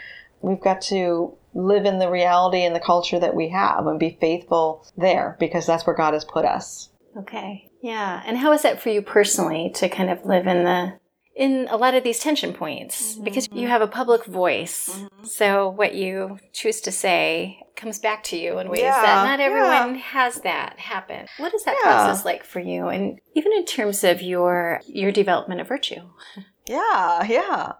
we've 0.42 0.62
got 0.62 0.82
to 0.84 1.36
live 1.54 1.86
in 1.86 2.00
the 2.00 2.10
reality 2.10 2.64
and 2.64 2.76
the 2.76 2.80
culture 2.80 3.20
that 3.20 3.36
we 3.36 3.50
have 3.50 3.86
and 3.86 4.00
be 4.00 4.18
faithful 4.22 4.88
there 4.96 5.36
because 5.40 5.66
that's 5.66 5.86
where 5.86 5.96
God 5.96 6.14
has 6.14 6.24
put 6.24 6.46
us. 6.46 6.90
Okay. 7.18 7.70
Yeah. 7.82 8.22
And 8.26 8.38
how 8.38 8.54
is 8.54 8.62
that 8.62 8.82
for 8.82 8.90
you 8.90 9.02
personally 9.02 9.72
to 9.76 9.90
kind 9.90 10.10
of 10.10 10.24
live 10.24 10.48
in 10.48 10.64
the 10.64 10.94
in 11.36 11.68
a 11.70 11.78
lot 11.78 11.94
of 11.94 12.04
these 12.04 12.20
tension 12.20 12.54
points 12.54 13.16
because 13.16 13.48
you 13.52 13.68
have 13.68 13.82
a 13.82 13.88
public 13.88 14.26
voice. 14.26 15.06
So 15.24 15.70
what 15.70 15.96
you 15.96 16.40
choose 16.52 16.82
to 16.82 16.92
say 16.92 17.64
comes 17.76 18.00
back 18.00 18.24
to 18.26 18.38
you 18.38 18.60
in 18.60 18.70
ways 18.70 18.82
Yeah, 18.82 19.02
that 19.02 19.24
not 19.26 19.40
yeah. 19.40 19.46
everyone 19.46 19.96
has 19.96 20.42
that 20.42 20.78
happen. 20.80 21.28
What 21.38 21.54
is 21.54 21.64
that 21.64 21.78
Yeah. 21.84 21.92
process 21.92 22.26
like 22.26 22.44
for 22.44 22.60
you? 22.60 22.88
And 22.90 23.20
even 23.34 23.54
in 23.54 23.66
terms 23.66 24.04
of 24.04 24.22
your 24.22 24.82
your 24.86 25.12
development 25.12 25.62
of 25.62 25.68
virtue. 25.68 26.02
Yeah, 26.68 27.24
yeah. 27.26 27.72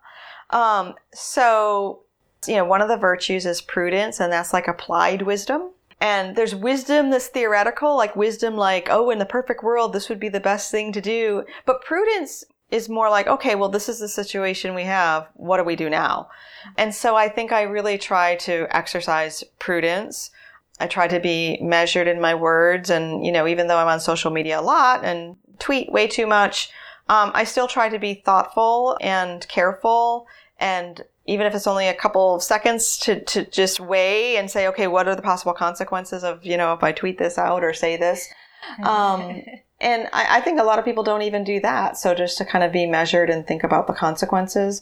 Um, 0.50 0.96
so, 1.14 2.02
you 2.48 2.56
know, 2.56 2.66
one 2.66 2.82
of 2.82 2.90
the 2.90 2.98
virtues 2.98 3.46
is 3.46 3.62
prudence, 3.62 4.20
and 4.20 4.34
that's 4.34 4.54
like 4.54 4.68
applied 4.68 5.22
wisdom. 5.22 5.70
And 6.02 6.36
there's 6.36 6.56
wisdom 6.56 7.12
that's 7.12 7.28
theoretical, 7.28 7.96
like 7.96 8.16
wisdom, 8.16 8.56
like, 8.58 8.88
oh, 8.90 9.12
in 9.12 9.20
the 9.20 9.26
perfect 9.26 9.64
world, 9.64 9.94
this 9.94 10.10
would 10.10 10.20
be 10.20 10.30
the 10.30 10.40
best 10.40 10.72
thing 10.72 10.92
to 10.94 11.00
do. 11.00 11.46
But 11.68 11.84
prudence 11.86 12.44
is 12.72 12.88
more 12.88 13.10
like, 13.10 13.28
okay, 13.28 13.56
well, 13.56 13.70
this 13.70 13.90
is 13.90 14.00
the 14.00 14.08
situation 14.08 14.74
we 14.74 14.86
have. 14.86 15.28
What 15.34 15.58
do 15.58 15.64
we 15.64 15.76
do 15.76 15.90
now? 15.90 16.30
And 16.78 16.96
so 16.96 17.16
I 17.16 17.28
think 17.28 17.52
I 17.52 17.64
really 17.64 17.98
try 17.98 18.36
to 18.38 18.66
exercise 18.76 19.44
prudence. 19.60 20.32
I 20.80 20.88
try 20.88 21.08
to 21.10 21.20
be 21.20 21.60
measured 21.62 22.08
in 22.08 22.22
my 22.22 22.34
words. 22.34 22.90
And, 22.90 23.26
you 23.26 23.32
know, 23.32 23.46
even 23.46 23.68
though 23.68 23.78
I'm 23.78 23.88
on 23.88 24.00
social 24.00 24.32
media 24.32 24.60
a 24.60 24.62
lot 24.62 25.04
and 25.04 25.36
tweet 25.60 25.92
way 25.92 26.08
too 26.08 26.26
much, 26.26 26.72
um, 27.10 27.32
I 27.34 27.44
still 27.44 27.68
try 27.68 27.90
to 27.90 28.00
be 28.00 28.16
thoughtful 28.16 28.98
and 29.02 29.46
careful. 29.50 30.28
And 30.58 31.04
even 31.26 31.46
if 31.46 31.54
it's 31.54 31.68
only 31.68 31.88
a 31.88 31.94
couple 31.94 32.36
of 32.36 32.42
seconds 32.42 32.98
to, 33.00 33.22
to 33.26 33.46
just 33.46 33.80
weigh 33.80 34.38
and 34.38 34.50
say, 34.50 34.68
okay, 34.68 34.88
what 34.88 35.08
are 35.08 35.16
the 35.16 35.22
possible 35.22 35.54
consequences 35.54 36.24
of, 36.24 36.46
you 36.46 36.56
know, 36.56 36.74
if 36.74 36.84
I 36.84 36.94
tweet 36.94 37.18
this 37.18 37.38
out 37.38 37.64
or 37.64 37.74
say 37.74 37.98
this? 37.98 38.28
Um, 38.84 39.42
and 39.82 40.08
I, 40.14 40.38
I 40.38 40.42
think 40.42 40.60
a 40.60 40.64
lot 40.64 40.80
of 40.80 40.86
people 40.86 41.04
don't 41.04 41.24
even 41.24 41.44
do 41.44 41.60
that. 41.62 41.98
So 41.98 42.14
just 42.14 42.38
to 42.38 42.46
kind 42.46 42.64
of 42.64 42.72
be 42.72 42.86
measured 42.86 43.30
and 43.30 43.46
think 43.46 43.64
about 43.64 43.88
the 43.88 43.94
consequences. 43.94 44.82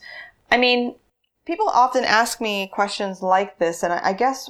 I 0.51 0.57
mean, 0.57 0.95
people 1.45 1.67
often 1.69 2.03
ask 2.03 2.41
me 2.41 2.67
questions 2.67 3.21
like 3.21 3.57
this, 3.59 3.81
and 3.83 3.93
I, 3.93 4.09
I 4.09 4.13
guess 4.13 4.49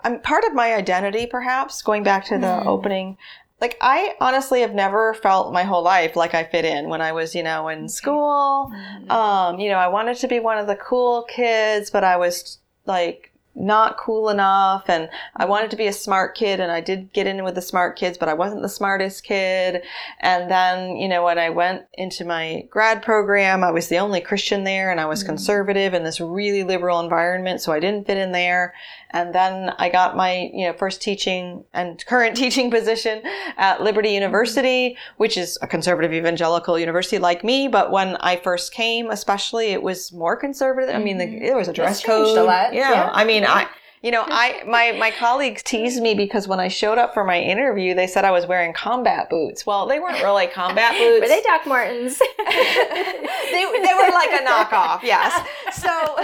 I'm 0.00 0.20
part 0.20 0.44
of 0.44 0.54
my 0.54 0.74
identity, 0.74 1.26
perhaps, 1.26 1.82
going 1.82 2.02
back 2.02 2.24
to 2.26 2.38
the 2.38 2.46
mm-hmm. 2.46 2.68
opening. 2.68 3.16
Like, 3.60 3.76
I 3.80 4.14
honestly 4.20 4.60
have 4.60 4.72
never 4.72 5.14
felt 5.14 5.52
my 5.52 5.64
whole 5.64 5.82
life 5.82 6.14
like 6.14 6.32
I 6.32 6.44
fit 6.44 6.64
in 6.64 6.88
when 6.88 7.00
I 7.00 7.10
was, 7.10 7.34
you 7.34 7.42
know, 7.42 7.68
in 7.68 7.78
mm-hmm. 7.78 7.86
school. 7.88 8.70
Mm-hmm. 8.72 9.10
Um, 9.10 9.58
you 9.58 9.68
know, 9.68 9.78
I 9.78 9.88
wanted 9.88 10.16
to 10.18 10.28
be 10.28 10.38
one 10.38 10.58
of 10.58 10.68
the 10.68 10.76
cool 10.76 11.24
kids, 11.24 11.90
but 11.90 12.04
I 12.04 12.16
was 12.16 12.58
like 12.86 13.27
not 13.58 13.98
cool 13.98 14.28
enough 14.28 14.88
and 14.88 15.08
I 15.36 15.44
wanted 15.44 15.70
to 15.72 15.76
be 15.76 15.88
a 15.88 15.92
smart 15.92 16.36
kid 16.36 16.60
and 16.60 16.70
I 16.70 16.80
did 16.80 17.12
get 17.12 17.26
in 17.26 17.42
with 17.42 17.56
the 17.56 17.62
smart 17.62 17.96
kids, 17.96 18.16
but 18.16 18.28
I 18.28 18.34
wasn't 18.34 18.62
the 18.62 18.68
smartest 18.68 19.24
kid. 19.24 19.82
And 20.20 20.50
then, 20.50 20.96
you 20.96 21.08
know, 21.08 21.24
when 21.24 21.38
I 21.38 21.50
went 21.50 21.82
into 21.94 22.24
my 22.24 22.66
grad 22.70 23.02
program, 23.02 23.64
I 23.64 23.70
was 23.70 23.88
the 23.88 23.98
only 23.98 24.20
Christian 24.20 24.64
there 24.64 24.90
and 24.90 25.00
I 25.00 25.06
was 25.06 25.24
mm. 25.24 25.26
conservative 25.26 25.92
in 25.92 26.04
this 26.04 26.20
really 26.20 26.62
liberal 26.62 27.00
environment. 27.00 27.60
So 27.60 27.72
I 27.72 27.80
didn't 27.80 28.06
fit 28.06 28.16
in 28.16 28.32
there. 28.32 28.74
And 29.10 29.34
then 29.34 29.74
I 29.78 29.88
got 29.88 30.16
my, 30.16 30.50
you 30.52 30.66
know, 30.66 30.72
first 30.72 31.00
teaching 31.00 31.64
and 31.72 32.04
current 32.06 32.36
teaching 32.36 32.70
position 32.70 33.22
at 33.56 33.82
Liberty 33.82 34.10
University, 34.10 34.96
which 35.16 35.36
is 35.36 35.58
a 35.62 35.66
conservative 35.66 36.12
evangelical 36.12 36.78
university 36.78 37.18
like 37.18 37.42
me. 37.44 37.68
But 37.68 37.90
when 37.90 38.16
I 38.16 38.36
first 38.36 38.72
came, 38.72 39.10
especially, 39.10 39.68
it 39.68 39.82
was 39.82 40.12
more 40.12 40.36
conservative. 40.36 40.94
I 40.94 40.98
mean, 40.98 41.18
the, 41.18 41.26
mm-hmm. 41.26 41.44
there 41.44 41.56
was 41.56 41.68
a 41.68 41.72
dress 41.72 42.02
code. 42.02 42.36
a 42.36 42.42
lot. 42.42 42.74
Yeah. 42.74 42.90
Yeah. 42.90 43.10
I 43.12 43.24
mean, 43.24 43.44
I, 43.44 43.68
you 44.02 44.12
know, 44.12 44.24
I, 44.26 44.62
my, 44.66 44.92
my 44.92 45.10
colleagues 45.10 45.62
teased 45.62 46.00
me 46.00 46.14
because 46.14 46.46
when 46.46 46.60
I 46.60 46.68
showed 46.68 46.98
up 46.98 47.14
for 47.14 47.24
my 47.24 47.40
interview, 47.40 47.94
they 47.94 48.06
said 48.06 48.24
I 48.24 48.30
was 48.30 48.46
wearing 48.46 48.72
combat 48.72 49.28
boots. 49.28 49.66
Well, 49.66 49.86
they 49.86 49.98
weren't 49.98 50.22
really 50.22 50.46
combat 50.54 50.92
boots. 50.92 51.22
Were 51.22 51.28
they 51.28 51.42
Doc 51.42 51.66
Martens? 51.66 52.18
they, 52.38 53.64
they 53.82 53.94
were 53.94 54.12
like 54.12 54.30
a 54.30 54.44
knockoff, 54.44 55.02
yes. 55.02 55.44
So, 55.72 56.16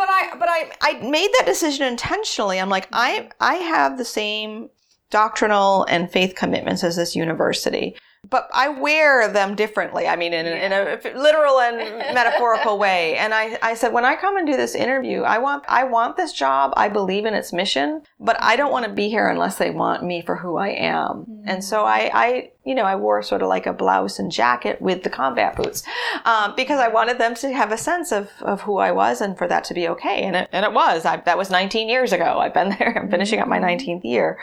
but 0.00 0.08
I, 0.08 0.34
but 0.38 0.48
I, 0.48 0.70
I 0.80 0.92
made 1.06 1.28
that 1.38 1.44
decision 1.44 1.86
intentionally. 1.86 2.58
I'm 2.58 2.70
like, 2.70 2.88
I, 2.90 3.28
I 3.38 3.56
have 3.56 3.98
the 3.98 4.04
same 4.06 4.70
doctrinal 5.10 5.84
and 5.90 6.10
faith 6.10 6.34
commitments 6.34 6.82
as 6.82 6.96
this 6.96 7.14
university, 7.14 7.94
but 8.30 8.48
I 8.52 8.68
wear 8.68 9.28
them 9.28 9.56
differently. 9.56 10.06
I 10.06 10.14
mean, 10.14 10.32
in, 10.32 10.46
a 10.46 10.50
in 10.50 10.72
a 10.72 11.18
literal 11.18 11.60
and 11.60 11.78
metaphorical 12.14 12.78
way. 12.78 13.16
And 13.16 13.34
I, 13.34 13.58
I 13.60 13.74
said, 13.74 13.92
when 13.92 14.04
I 14.04 14.14
come 14.14 14.36
and 14.36 14.46
do 14.46 14.56
this 14.56 14.76
interview, 14.76 15.22
I 15.22 15.38
want, 15.38 15.64
I 15.68 15.84
want 15.84 16.16
this 16.16 16.32
job. 16.32 16.72
I 16.76 16.88
believe 16.88 17.24
in 17.24 17.34
its 17.34 17.52
mission, 17.52 18.02
but 18.20 18.36
I 18.40 18.54
don't 18.54 18.70
want 18.70 18.86
to 18.86 18.92
be 18.92 19.08
here 19.08 19.28
unless 19.28 19.58
they 19.58 19.70
want 19.70 20.04
me 20.04 20.22
for 20.22 20.36
who 20.36 20.56
I 20.56 20.68
am. 20.68 21.42
And 21.44 21.64
so 21.64 21.84
I, 21.84 22.10
I, 22.14 22.52
you 22.64 22.74
know, 22.74 22.84
I 22.84 22.94
wore 22.94 23.20
sort 23.22 23.42
of 23.42 23.48
like 23.48 23.66
a 23.66 23.72
blouse 23.72 24.18
and 24.20 24.30
jacket 24.30 24.80
with 24.80 25.02
the 25.02 25.10
combat 25.10 25.56
boots, 25.56 25.82
um, 26.24 26.54
because 26.54 26.78
I 26.78 26.88
wanted 26.88 27.18
them 27.18 27.34
to 27.36 27.52
have 27.52 27.72
a 27.72 27.78
sense 27.78 28.12
of, 28.12 28.30
of 28.42 28.60
who 28.60 28.78
I 28.78 28.92
was 28.92 29.20
and 29.20 29.36
for 29.36 29.48
that 29.48 29.64
to 29.64 29.74
be 29.74 29.88
okay. 29.88 30.22
And 30.22 30.36
it, 30.36 30.48
and 30.52 30.64
it 30.64 30.72
was, 30.72 31.04
I, 31.04 31.16
that 31.16 31.36
was 31.36 31.50
19 31.50 31.88
years 31.88 32.12
ago. 32.12 32.38
I've 32.38 32.54
been 32.54 32.76
there. 32.78 32.96
I'm 32.96 33.10
finishing 33.10 33.40
up 33.40 33.48
my 33.48 33.58
19th 33.58 34.04
year. 34.04 34.38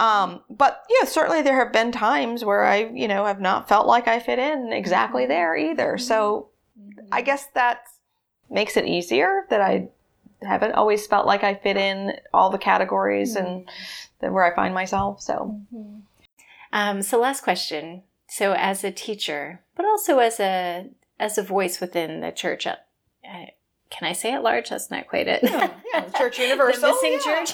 Um, 0.00 0.40
but 0.48 0.82
yeah, 0.88 1.06
certainly 1.06 1.42
there 1.42 1.58
have 1.62 1.74
been 1.74 1.92
times 1.92 2.42
where 2.42 2.64
I, 2.64 2.90
you 2.94 3.06
know, 3.06 3.26
have 3.26 3.40
not 3.40 3.68
felt 3.68 3.86
like 3.86 4.08
I 4.08 4.18
fit 4.18 4.38
in 4.38 4.72
exactly 4.72 5.26
there 5.26 5.54
either. 5.54 5.98
So 5.98 6.48
I 7.12 7.20
guess 7.20 7.46
that 7.54 7.82
makes 8.48 8.78
it 8.78 8.86
easier 8.86 9.46
that 9.50 9.60
I 9.60 9.88
haven't 10.40 10.72
always 10.72 11.06
felt 11.06 11.26
like 11.26 11.44
I 11.44 11.54
fit 11.54 11.76
in 11.76 12.14
all 12.32 12.48
the 12.48 12.56
categories 12.56 13.36
and 13.36 13.68
where 14.20 14.50
I 14.50 14.56
find 14.56 14.72
myself. 14.72 15.20
So 15.20 15.60
Um, 16.72 17.02
so 17.02 17.20
last 17.20 17.42
question. 17.42 18.02
So 18.26 18.54
as 18.54 18.84
a 18.84 18.92
teacher, 18.92 19.60
but 19.76 19.84
also 19.84 20.18
as 20.18 20.40
a 20.40 20.88
as 21.18 21.36
a 21.36 21.42
voice 21.42 21.78
within 21.78 22.20
the 22.20 22.32
church, 22.32 22.66
uh, 22.66 22.76
can 23.90 24.08
I 24.08 24.12
say 24.12 24.32
at 24.32 24.42
large? 24.42 24.70
That's 24.70 24.90
not 24.90 25.08
quite 25.08 25.26
it. 25.28 25.40
yeah, 25.42 26.04
the 26.06 26.16
Church 26.16 26.38
Universal, 26.38 26.80
the 26.80 26.88
missing 26.88 27.12
yeah. 27.12 27.44
church. 27.44 27.52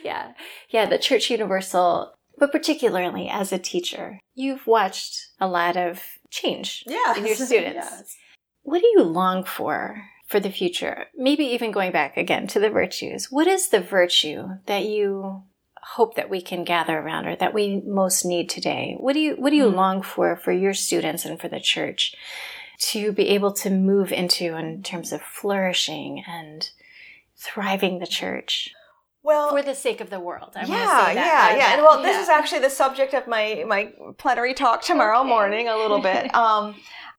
yeah, 0.04 0.32
yeah, 0.70 0.86
the 0.86 0.98
Church 0.98 1.30
Universal. 1.30 2.12
But 2.36 2.50
particularly 2.50 3.28
as 3.28 3.52
a 3.52 3.58
teacher, 3.58 4.18
you've 4.34 4.66
watched 4.66 5.28
a 5.40 5.46
lot 5.46 5.76
of 5.76 6.02
change 6.30 6.84
Yes. 6.86 7.16
in 7.16 7.26
your 7.26 7.36
students. 7.36 7.88
Yes. 7.90 8.16
What 8.62 8.80
do 8.80 8.86
you 8.88 9.02
long 9.02 9.44
for 9.44 10.02
for 10.26 10.40
the 10.40 10.50
future? 10.50 11.06
Maybe 11.16 11.44
even 11.44 11.70
going 11.70 11.92
back 11.92 12.16
again 12.16 12.46
to 12.48 12.58
the 12.58 12.70
virtues. 12.70 13.30
What 13.30 13.46
is 13.46 13.68
the 13.68 13.80
virtue 13.80 14.48
that 14.66 14.84
you 14.84 15.44
hope 15.80 16.16
that 16.16 16.30
we 16.30 16.40
can 16.40 16.64
gather 16.64 16.98
around 16.98 17.26
or 17.26 17.36
that 17.36 17.54
we 17.54 17.82
most 17.86 18.24
need 18.24 18.48
today? 18.48 18.96
What 18.98 19.12
do 19.12 19.20
you 19.20 19.34
what 19.34 19.50
do 19.50 19.56
you 19.56 19.70
mm. 19.70 19.74
long 19.74 20.02
for 20.02 20.34
for 20.34 20.50
your 20.50 20.74
students 20.74 21.24
and 21.24 21.40
for 21.40 21.48
the 21.48 21.60
church 21.60 22.14
to 22.78 23.12
be 23.12 23.28
able 23.30 23.52
to 23.52 23.70
move 23.70 24.12
into 24.12 24.56
in 24.56 24.82
terms 24.82 25.12
of 25.12 25.22
flourishing 25.22 26.22
and 26.26 26.70
thriving 27.36 27.98
the 27.98 28.06
church 28.06 28.70
Well, 29.22 29.50
for 29.50 29.62
the 29.62 29.74
sake 29.74 30.00
of 30.00 30.10
the 30.10 30.20
world? 30.20 30.52
I 30.56 30.64
yeah, 30.66 31.08
say 31.08 31.14
that. 31.14 31.14
yeah, 31.14 31.54
Uh, 31.54 31.56
yeah. 31.58 31.72
And 31.74 31.82
well, 31.82 32.02
this 32.02 32.16
is 32.22 32.28
actually 32.28 32.60
the 32.60 32.70
subject 32.70 33.14
of 33.14 33.26
my 33.26 33.64
my 33.66 33.92
plenary 34.18 34.54
talk 34.54 34.82
tomorrow 34.82 35.20
Okay. 35.20 35.28
morning 35.28 35.68
a 35.68 35.76
little 35.76 36.00
bit. 36.00 36.30
Um, 36.34 36.74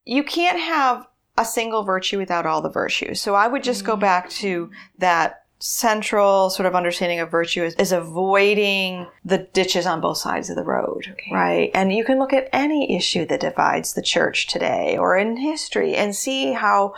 you 0.05 0.23
can't 0.23 0.59
have 0.59 1.07
a 1.37 1.43
single 1.45 1.83
virtue 1.83 2.17
without 2.17 2.45
all 2.45 2.61
the 2.61 2.69
virtues. 2.69 3.19
So 3.21 3.33
I 3.35 3.47
would 3.47 3.63
just 3.63 3.83
Mm. 3.83 3.87
go 3.87 3.95
back 3.95 4.29
to 4.41 4.69
that 4.99 5.44
central 5.59 6.49
sort 6.49 6.65
of 6.65 6.75
understanding 6.75 7.19
of 7.19 7.31
virtue 7.31 7.63
is, 7.63 7.75
is 7.75 7.91
avoiding 7.91 9.07
the 9.23 9.37
ditches 9.37 9.85
on 9.85 10.01
both 10.01 10.17
sides 10.17 10.49
of 10.49 10.55
the 10.55 10.63
road, 10.63 11.15
right? 11.31 11.71
And 11.73 11.93
you 11.93 12.03
can 12.03 12.19
look 12.19 12.33
at 12.33 12.49
any 12.51 12.95
issue 12.95 13.25
that 13.25 13.39
divides 13.39 13.93
the 13.93 14.01
church 14.01 14.47
today 14.47 14.97
or 14.97 15.17
in 15.17 15.37
history 15.37 15.95
and 15.95 16.15
see 16.15 16.51
how 16.51 16.93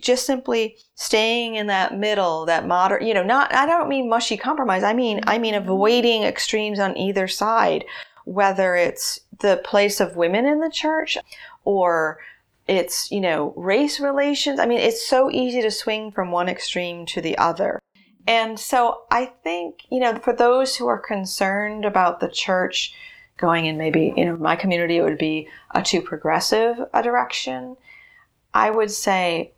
just 0.00 0.26
simply 0.26 0.76
staying 0.94 1.56
in 1.56 1.66
that 1.68 1.96
middle, 1.96 2.46
that 2.46 2.66
moderate, 2.66 3.02
you 3.02 3.14
know, 3.14 3.22
not, 3.22 3.54
I 3.54 3.66
don't 3.66 3.88
mean 3.88 4.08
mushy 4.08 4.36
compromise. 4.36 4.82
I 4.82 4.92
mean, 4.92 5.20
I 5.26 5.38
mean 5.38 5.54
mm-hmm. 5.54 5.64
avoiding 5.64 6.22
extremes 6.24 6.78
on 6.78 6.96
either 6.96 7.28
side, 7.28 7.84
whether 8.24 8.74
it's 8.74 9.20
the 9.40 9.60
place 9.64 10.00
of 10.00 10.16
women 10.16 10.46
in 10.46 10.60
the 10.60 10.70
church 10.70 11.18
or 11.64 12.18
it's, 12.66 13.10
you 13.10 13.20
know, 13.20 13.52
race 13.56 14.00
relations. 14.00 14.58
I 14.58 14.66
mean, 14.66 14.78
it's 14.78 15.06
so 15.06 15.30
easy 15.30 15.60
to 15.62 15.70
swing 15.70 16.10
from 16.12 16.30
one 16.30 16.48
extreme 16.48 17.06
to 17.06 17.20
the 17.20 17.36
other. 17.36 17.80
And 18.26 18.58
so 18.58 19.02
I 19.10 19.26
think, 19.26 19.80
you 19.90 20.00
know, 20.00 20.16
for 20.16 20.32
those 20.32 20.76
who 20.76 20.86
are 20.86 20.98
concerned 20.98 21.84
about 21.84 22.20
the 22.20 22.28
church 22.28 22.94
going 23.36 23.66
in 23.66 23.76
maybe, 23.76 24.14
you 24.16 24.24
know, 24.24 24.36
my 24.36 24.56
community, 24.56 24.96
it 24.96 25.02
would 25.02 25.18
be 25.18 25.48
a 25.72 25.82
too 25.82 26.00
progressive 26.00 26.78
a 26.94 27.02
direction. 27.02 27.76
I 28.54 28.70
would 28.70 28.90
say, 28.90 29.52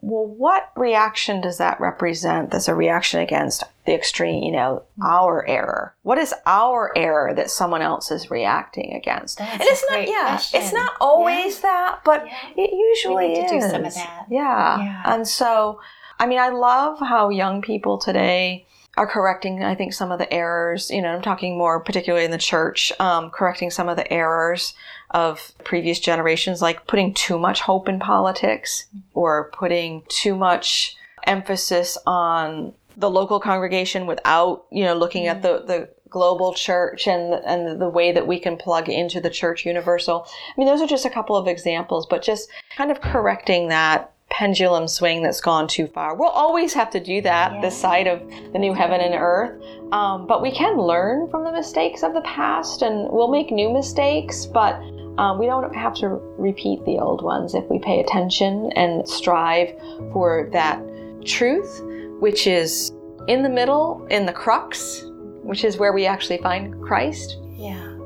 well, 0.00 0.26
what 0.26 0.70
reaction 0.76 1.40
does 1.40 1.58
that 1.58 1.80
represent 1.80 2.50
that's 2.50 2.68
a 2.68 2.74
reaction 2.74 3.20
against 3.20 3.64
the 3.86 3.94
extreme, 3.94 4.42
you 4.42 4.52
know, 4.52 4.82
our 5.02 5.46
error? 5.48 5.94
What 6.02 6.18
is 6.18 6.34
our 6.44 6.92
error 6.96 7.32
that 7.34 7.50
someone 7.50 7.82
else 7.82 8.10
is 8.10 8.30
reacting 8.30 8.92
against? 8.94 9.38
That's 9.38 9.52
and 9.52 9.62
it's 9.62 9.84
not, 9.88 10.08
yeah, 10.08 10.28
question. 10.30 10.60
it's 10.60 10.72
not 10.72 10.92
always 11.00 11.60
that, 11.60 12.00
but 12.04 12.26
it 12.56 12.70
usually 12.72 13.36
to 13.36 13.48
do 13.48 13.56
is. 13.56 13.70
some 13.70 13.84
of 13.84 13.94
that. 13.94 14.26
Yeah. 14.28 14.78
Yeah. 14.78 15.02
And 15.06 15.26
so, 15.26 15.80
I 16.18 16.26
mean, 16.26 16.38
I 16.38 16.50
love 16.50 16.98
how 16.98 17.30
young 17.30 17.62
people 17.62 17.98
today 17.98 18.66
are 18.96 19.06
correcting, 19.06 19.62
I 19.62 19.74
think, 19.74 19.92
some 19.92 20.10
of 20.10 20.18
the 20.18 20.32
errors. 20.32 20.90
You 20.90 21.02
know, 21.02 21.14
I'm 21.14 21.22
talking 21.22 21.56
more 21.56 21.80
particularly 21.80 22.24
in 22.24 22.30
the 22.30 22.38
church, 22.38 22.92
um, 22.98 23.30
correcting 23.30 23.70
some 23.70 23.88
of 23.88 23.96
the 23.96 24.10
errors 24.12 24.74
of 25.10 25.52
previous 25.64 26.00
generations, 26.00 26.60
like 26.60 26.86
putting 26.86 27.14
too 27.14 27.38
much 27.38 27.60
hope 27.60 27.88
in 27.88 28.00
politics 28.00 28.86
or 29.14 29.50
putting 29.52 30.02
too 30.08 30.34
much 30.34 30.96
emphasis 31.24 31.98
on 32.06 32.72
the 32.96 33.10
local 33.10 33.40
congregation 33.40 34.06
without, 34.06 34.64
you 34.70 34.84
know, 34.84 34.94
looking 34.94 35.26
at 35.26 35.42
the, 35.42 35.62
the 35.66 35.88
global 36.08 36.54
church 36.54 37.06
and 37.06 37.34
and 37.34 37.80
the 37.80 37.88
way 37.88 38.12
that 38.12 38.26
we 38.26 38.38
can 38.38 38.56
plug 38.56 38.88
into 38.88 39.20
the 39.20 39.30
church 39.30 39.66
universal. 39.66 40.26
I 40.26 40.54
mean, 40.56 40.66
those 40.66 40.80
are 40.80 40.86
just 40.86 41.04
a 41.04 41.10
couple 41.10 41.36
of 41.36 41.46
examples, 41.46 42.06
but 42.06 42.22
just 42.22 42.48
kind 42.76 42.90
of 42.90 43.00
correcting 43.00 43.68
that 43.68 44.12
pendulum 44.30 44.88
swing 44.88 45.22
that's 45.22 45.40
gone 45.40 45.68
too 45.68 45.86
far. 45.86 46.14
We'll 46.14 46.30
always 46.30 46.74
have 46.74 46.90
to 46.90 47.00
do 47.00 47.20
that 47.22 47.52
yeah. 47.52 47.60
this 47.60 47.76
side 47.76 48.06
of 48.06 48.20
the 48.52 48.58
new 48.58 48.72
heaven 48.72 49.00
and 49.00 49.14
earth, 49.14 49.62
um, 49.92 50.26
but 50.26 50.42
we 50.42 50.50
can 50.50 50.78
learn 50.78 51.30
from 51.30 51.44
the 51.44 51.52
mistakes 51.52 52.02
of 52.02 52.14
the 52.14 52.22
past, 52.22 52.82
and 52.82 53.08
we'll 53.10 53.30
make 53.30 53.50
new 53.50 53.72
mistakes, 53.72 54.46
but. 54.46 54.80
Um, 55.18 55.38
we 55.38 55.46
don't 55.46 55.74
have 55.74 55.94
to 55.94 56.08
repeat 56.36 56.84
the 56.84 56.98
old 56.98 57.22
ones 57.22 57.54
if 57.54 57.64
we 57.70 57.78
pay 57.78 58.00
attention 58.00 58.70
and 58.76 59.08
strive 59.08 59.70
for 60.12 60.50
that 60.52 60.78
truth, 61.24 61.82
which 62.20 62.46
is 62.46 62.92
in 63.28 63.42
the 63.42 63.48
middle, 63.48 64.06
in 64.10 64.26
the 64.26 64.32
crux, 64.32 65.04
which 65.42 65.64
is 65.64 65.76
where 65.76 65.92
we 65.92 66.06
actually 66.06 66.38
find 66.38 66.80
Christ. 66.82 67.38
Yeah, 67.52 67.96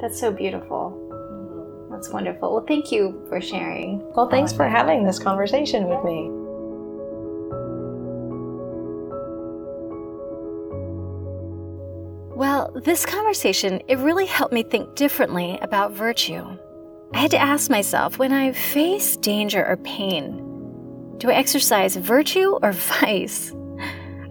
that's 0.00 0.18
so 0.18 0.32
beautiful. 0.32 1.04
That's 1.90 2.10
wonderful. 2.10 2.54
Well, 2.54 2.64
thank 2.66 2.92
you 2.92 3.24
for 3.28 3.40
sharing. 3.40 4.02
Well, 4.14 4.28
thanks 4.28 4.52
for 4.52 4.68
having 4.68 5.04
this 5.04 5.18
conversation 5.18 5.88
with 5.88 6.04
me. 6.04 6.30
Well, 12.36 12.70
this 12.84 13.04
conversation, 13.04 13.80
it 13.88 13.98
really 13.98 14.26
helped 14.26 14.54
me 14.54 14.62
think 14.62 14.94
differently 14.94 15.58
about 15.60 15.90
virtue. 15.90 16.44
I 17.12 17.18
had 17.18 17.32
to 17.32 17.38
ask 17.38 17.68
myself 17.68 18.18
when 18.18 18.32
I 18.32 18.52
face 18.52 19.16
danger 19.16 19.66
or 19.66 19.76
pain, 19.78 20.44
do 21.16 21.30
I 21.30 21.34
exercise 21.34 21.96
virtue 21.96 22.56
or 22.62 22.70
vice? 23.00 23.52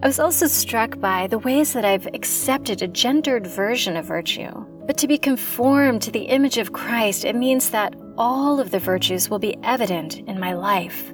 I 0.00 0.06
was 0.06 0.20
also 0.20 0.46
struck 0.46 1.00
by 1.00 1.26
the 1.26 1.40
ways 1.40 1.72
that 1.72 1.84
I've 1.84 2.06
accepted 2.14 2.82
a 2.82 2.86
gendered 2.86 3.44
version 3.48 3.96
of 3.96 4.04
virtue. 4.04 4.52
But 4.86 4.96
to 4.98 5.08
be 5.08 5.18
conformed 5.18 6.02
to 6.02 6.12
the 6.12 6.26
image 6.26 6.56
of 6.56 6.72
Christ, 6.72 7.24
it 7.24 7.34
means 7.34 7.70
that 7.70 7.96
all 8.16 8.60
of 8.60 8.70
the 8.70 8.78
virtues 8.78 9.28
will 9.28 9.40
be 9.40 9.56
evident 9.64 10.18
in 10.18 10.38
my 10.38 10.52
life, 10.52 11.12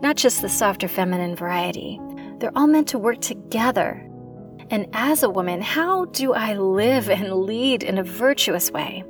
not 0.00 0.16
just 0.16 0.42
the 0.42 0.48
softer 0.48 0.88
feminine 0.88 1.36
variety. 1.36 2.00
They're 2.40 2.50
all 2.56 2.66
meant 2.66 2.88
to 2.88 2.98
work 2.98 3.20
together. 3.20 4.04
And 4.68 4.88
as 4.94 5.22
a 5.22 5.30
woman, 5.30 5.62
how 5.62 6.06
do 6.06 6.32
I 6.32 6.54
live 6.54 7.08
and 7.08 7.32
lead 7.32 7.84
in 7.84 7.98
a 7.98 8.04
virtuous 8.04 8.72
way? 8.72 9.04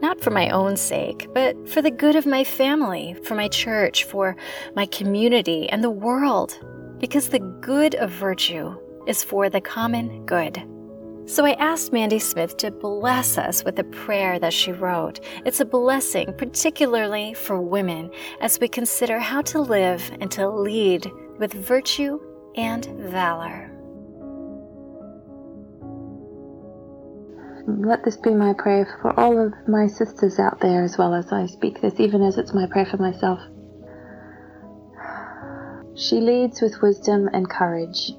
not 0.00 0.20
for 0.20 0.30
my 0.30 0.48
own 0.50 0.76
sake, 0.76 1.26
but 1.34 1.68
for 1.68 1.82
the 1.82 1.90
good 1.90 2.14
of 2.14 2.24
my 2.24 2.44
family, 2.44 3.16
for 3.24 3.34
my 3.34 3.48
church, 3.48 4.04
for 4.04 4.36
my 4.76 4.86
community, 4.86 5.68
and 5.70 5.82
the 5.82 5.90
world, 5.90 6.56
because 6.98 7.28
the 7.28 7.38
good 7.38 7.94
of 7.96 8.10
virtue 8.10 8.76
is 9.06 9.24
for 9.24 9.48
the 9.48 9.60
common 9.60 10.26
good. 10.26 10.62
So 11.26 11.44
I 11.44 11.52
asked 11.52 11.92
Mandy 11.92 12.18
Smith 12.18 12.56
to 12.58 12.70
bless 12.70 13.36
us 13.36 13.64
with 13.64 13.78
a 13.78 13.84
prayer 13.84 14.38
that 14.38 14.52
she 14.52 14.72
wrote. 14.72 15.20
It's 15.44 15.60
a 15.60 15.64
blessing, 15.64 16.32
particularly 16.38 17.34
for 17.34 17.60
women, 17.60 18.10
as 18.40 18.58
we 18.58 18.68
consider 18.68 19.18
how 19.18 19.42
to 19.42 19.60
live 19.60 20.10
and 20.20 20.30
to 20.32 20.48
lead 20.48 21.10
with 21.38 21.52
virtue 21.52 22.18
and 22.56 22.86
valor. 23.10 23.74
let 27.68 28.04
this 28.04 28.16
be 28.16 28.30
my 28.30 28.54
prayer 28.54 28.98
for 29.02 29.18
all 29.20 29.38
of 29.38 29.52
my 29.68 29.86
sisters 29.86 30.38
out 30.38 30.58
there 30.60 30.82
as 30.82 30.96
well 30.96 31.14
as 31.14 31.30
I 31.32 31.46
speak 31.46 31.80
this, 31.80 32.00
even 32.00 32.22
as 32.22 32.38
it's 32.38 32.54
my 32.54 32.66
prayer 32.66 32.86
for 32.86 32.96
myself. 32.96 33.40
She 35.98 36.20
leads 36.20 36.60
with 36.60 36.80
wisdom 36.80 37.28
and 37.32 37.50
courage. 37.50 38.16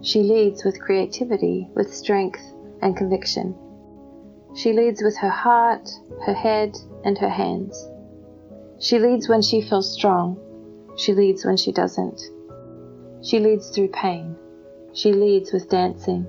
She 0.00 0.24
leads 0.24 0.64
with 0.64 0.80
creativity, 0.80 1.70
with 1.72 1.94
strength 1.94 2.42
and 2.82 2.96
conviction. 2.96 3.54
She 4.56 4.72
leads 4.72 5.00
with 5.00 5.16
her 5.18 5.30
heart, 5.30 5.88
her 6.24 6.34
head, 6.34 6.76
and 7.04 7.16
her 7.18 7.28
hands. 7.28 7.88
She 8.80 8.98
leads 8.98 9.28
when 9.28 9.40
she 9.40 9.62
feels 9.62 9.88
strong. 9.88 10.36
She 10.96 11.14
leads 11.14 11.44
when 11.44 11.56
she 11.56 11.70
doesn't. 11.70 12.20
She 13.22 13.38
leads 13.38 13.70
through 13.70 13.90
pain. 13.90 14.34
She 14.92 15.12
leads 15.12 15.52
with 15.52 15.68
dancing. 15.68 16.26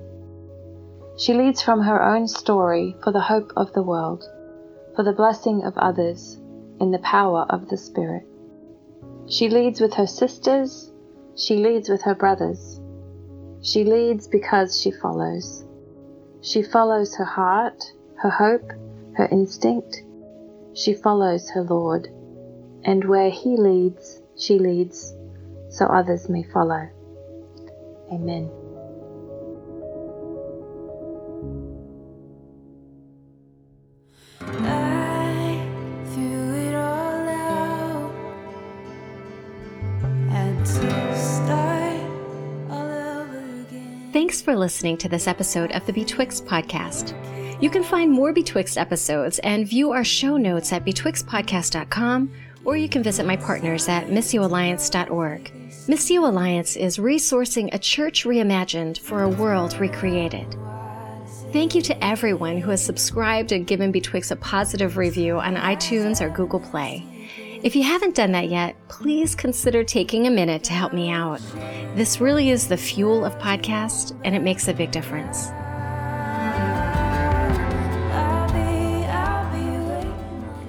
She 1.16 1.34
leads 1.34 1.60
from 1.60 1.80
her 1.80 2.00
own 2.00 2.28
story 2.28 2.94
for 3.02 3.10
the 3.10 3.20
hope 3.32 3.52
of 3.56 3.72
the 3.72 3.82
world, 3.82 4.22
for 4.94 5.02
the 5.02 5.12
blessing 5.12 5.64
of 5.64 5.76
others, 5.76 6.38
in 6.78 6.92
the 6.92 7.00
power 7.00 7.46
of 7.50 7.68
the 7.68 7.76
Spirit. 7.76 8.27
She 9.28 9.48
leads 9.50 9.80
with 9.80 9.94
her 9.94 10.06
sisters, 10.06 10.90
she 11.36 11.56
leads 11.56 11.88
with 11.88 12.02
her 12.02 12.14
brothers. 12.14 12.80
She 13.60 13.84
leads 13.84 14.26
because 14.26 14.80
she 14.80 14.90
follows. 14.90 15.64
She 16.40 16.62
follows 16.62 17.14
her 17.16 17.24
heart, 17.24 17.92
her 18.16 18.30
hope, 18.30 18.72
her 19.16 19.28
instinct. 19.30 20.02
She 20.74 20.94
follows 20.94 21.50
her 21.50 21.62
Lord. 21.62 22.08
And 22.84 23.04
where 23.04 23.30
He 23.30 23.56
leads, 23.56 24.22
she 24.36 24.58
leads, 24.58 25.14
so 25.68 25.86
others 25.86 26.28
may 26.28 26.44
follow. 26.44 26.88
Amen. 28.10 28.50
For 44.48 44.56
listening 44.56 44.96
to 44.96 45.10
this 45.10 45.26
episode 45.26 45.70
of 45.72 45.84
the 45.84 45.92
Betwixt 45.92 46.46
podcast. 46.46 47.12
You 47.60 47.68
can 47.68 47.84
find 47.84 48.10
more 48.10 48.32
Betwixt 48.32 48.78
episodes 48.78 49.38
and 49.40 49.68
view 49.68 49.92
our 49.92 50.04
show 50.04 50.38
notes 50.38 50.72
at 50.72 50.86
betwixtpodcast.com, 50.86 52.32
or 52.64 52.74
you 52.74 52.88
can 52.88 53.02
visit 53.02 53.26
my 53.26 53.36
partners 53.36 53.90
at 53.90 54.06
missioalliance.org. 54.06 55.52
Missio 55.86 56.26
Alliance 56.26 56.76
is 56.76 56.96
resourcing 56.96 57.68
a 57.74 57.78
church 57.78 58.24
reimagined 58.24 58.98
for 59.00 59.22
a 59.22 59.28
world 59.28 59.78
recreated. 59.78 60.56
Thank 61.52 61.74
you 61.74 61.82
to 61.82 62.02
everyone 62.02 62.56
who 62.56 62.70
has 62.70 62.82
subscribed 62.82 63.52
and 63.52 63.66
given 63.66 63.92
Betwixt 63.92 64.30
a 64.30 64.36
positive 64.36 64.96
review 64.96 65.38
on 65.38 65.56
iTunes 65.56 66.22
or 66.22 66.30
Google 66.30 66.60
Play. 66.60 67.04
If 67.60 67.74
you 67.74 67.82
haven't 67.82 68.14
done 68.14 68.32
that 68.32 68.48
yet, 68.48 68.76
please 68.88 69.34
consider 69.34 69.82
taking 69.82 70.26
a 70.26 70.30
minute 70.30 70.62
to 70.64 70.72
help 70.72 70.92
me 70.92 71.10
out. 71.10 71.40
This 71.96 72.20
really 72.20 72.50
is 72.50 72.68
the 72.68 72.76
fuel 72.76 73.24
of 73.24 73.36
podcast, 73.38 74.18
and 74.24 74.36
it 74.36 74.42
makes 74.42 74.68
a 74.68 74.74
big 74.74 74.92
difference. 74.92 75.50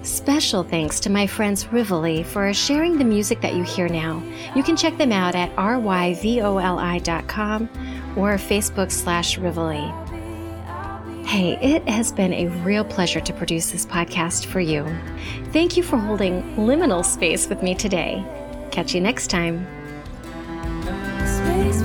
Special 0.02 0.64
thanks 0.64 1.00
to 1.02 1.12
my 1.12 1.28
friends 1.28 1.66
Ryvoli 1.66 2.26
for 2.26 2.52
sharing 2.54 2.98
the 2.98 3.06
music 3.06 3.42
that 3.42 3.54
you 3.54 3.64
hear 3.64 3.88
now. 3.88 4.24
You 4.56 4.64
can 4.64 4.76
check 4.76 4.98
them 4.98 5.12
out 5.12 5.36
at 5.36 5.56
ryvoli.com 5.56 7.70
or 8.16 8.36
Facebook 8.36 8.92
slash 8.92 9.38
Ryvoli. 9.38 10.09
Hey, 11.30 11.60
it 11.62 11.88
has 11.88 12.12
been 12.12 12.34
a 12.34 12.48
real 12.64 12.84
pleasure 12.84 13.20
to 13.20 13.34
produce 13.34 13.70
this 13.70 13.86
podcast 13.86 14.48
for 14.48 14.60
you. 14.60 14.84
Thank 15.54 15.78
you 15.78 15.84
for 15.84 15.96
holding 15.96 16.42
liminal 16.56 17.06
space 17.06 17.48
with 17.48 17.62
me 17.62 17.76
today. 17.76 18.26
Catch 18.72 18.96
you 18.96 19.00
next 19.00 19.28
time. 19.28 19.68
Space 21.28 21.82